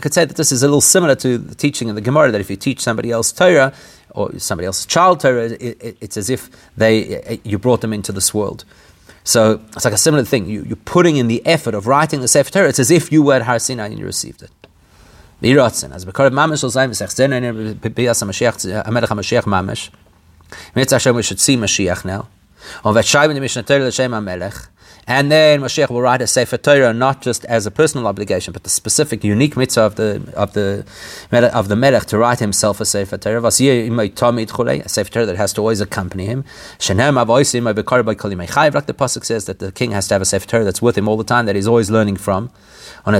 could 0.01 0.13
say 0.13 0.25
that 0.25 0.35
this 0.35 0.51
is 0.51 0.61
a 0.61 0.67
little 0.67 0.81
similar 0.81 1.15
to 1.15 1.37
the 1.37 1.55
teaching 1.55 1.89
in 1.89 1.95
the 1.95 2.01
Gemara 2.01 2.31
that 2.31 2.39
if 2.39 2.49
you 2.49 2.55
teach 2.55 2.79
somebody 2.79 3.09
else 3.11 3.31
Torah 3.31 3.73
or 4.11 4.37
somebody 4.37 4.67
else's 4.67 4.85
child 4.85 5.19
Torah, 5.19 5.45
it, 5.45 5.81
it, 5.81 5.97
it's 5.99 6.15
as 6.15 6.29
if 6.29 6.49
they 6.77 7.39
you 7.43 7.57
brought 7.57 7.81
them 7.81 7.91
into 7.91 8.11
this 8.11 8.33
world. 8.33 8.65
So 9.23 9.61
it's 9.75 9.85
like 9.85 9.93
a 9.93 9.97
similar 9.97 10.23
thing. 10.25 10.47
You, 10.47 10.65
are 10.71 10.75
putting 10.75 11.17
in 11.17 11.27
the 11.27 11.45
effort 11.45 11.73
of 11.73 11.87
writing 11.87 12.21
the 12.21 12.27
Sefer 12.27 12.51
Torah. 12.51 12.69
It's 12.69 12.79
as 12.79 12.91
if 12.91 13.11
you 13.11 13.23
were 13.23 13.35
at 13.35 13.43
Har 13.43 13.59
Sinai 13.59 13.87
and 13.87 13.99
you 13.99 14.05
received 14.05 14.41
it. 14.43 14.51
As 20.75 21.05
we 21.05 21.23
should 21.23 21.39
see 21.39 21.57
Mashiach 21.57 22.05
now. 22.05 22.27
And 25.05 25.31
then 25.31 25.61
Mashiach 25.61 25.89
will 25.89 26.01
write 26.01 26.21
a 26.21 26.27
Sefer 26.27 26.57
Torah 26.57 26.93
not 26.93 27.21
just 27.21 27.43
as 27.45 27.65
a 27.65 27.71
personal 27.71 28.07
obligation, 28.07 28.53
but 28.53 28.63
the 28.63 28.69
specific, 28.69 29.23
unique 29.23 29.57
mitzvah 29.57 29.81
of 29.81 29.95
the 29.95 30.33
of 30.35 30.53
the 30.53 30.85
of 31.53 31.67
the 31.67 31.75
Melech 31.75 32.05
to 32.05 32.17
write 32.17 32.39
himself 32.39 32.79
a 32.79 32.85
Sefer 32.85 33.17
Torah. 33.17 33.43
A 33.43 33.51
Sefer 33.51 35.11
Torah 35.11 35.25
that 35.25 35.35
has 35.35 35.53
to 35.53 35.61
always 35.61 35.81
accompany 35.81 36.25
him. 36.25 36.45
Like 36.79 36.97
The 36.97 38.95
pasuk 38.97 39.25
says 39.25 39.45
that 39.45 39.59
the 39.59 39.71
king 39.71 39.91
has 39.91 40.07
to 40.07 40.15
have 40.15 40.21
a 40.21 40.25
Sefer 40.25 40.47
Torah 40.47 40.63
that's 40.63 40.81
with 40.81 40.97
him 40.97 41.09
all 41.09 41.17
the 41.17 41.23
time, 41.23 41.45
that 41.47 41.55
he's 41.55 41.67
always 41.67 41.91
learning 41.91 42.15
from. 42.17 42.49
And 43.05 43.15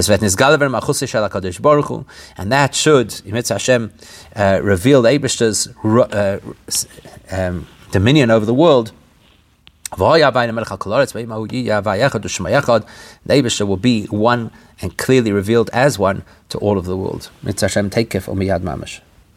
that 2.52 2.74
should, 2.74 3.22
Hashem, 3.48 3.92
uh, 4.36 4.60
reveal 4.62 5.02
the 5.02 5.68
uh, 6.12 6.38
um, 7.30 7.66
dominion 7.90 8.30
over 8.30 8.46
the 8.46 8.54
world 8.54 8.92
the 13.26 13.66
will 13.66 13.76
be 13.76 14.06
one 14.06 14.50
and 14.80 14.96
clearly 14.96 15.32
revealed 15.32 15.70
as 15.72 15.98
one 15.98 16.24
to 16.48 16.58
all 16.58 16.78
of 16.78 16.84
the 16.84 16.96
world. 16.96 17.30
Mitzvah 17.42 17.66
Hashem, 17.66 17.90
take 17.90 18.10
care 18.10 18.20
for 18.20 18.34
Miyad 18.34 18.60
Mamash. 18.60 19.00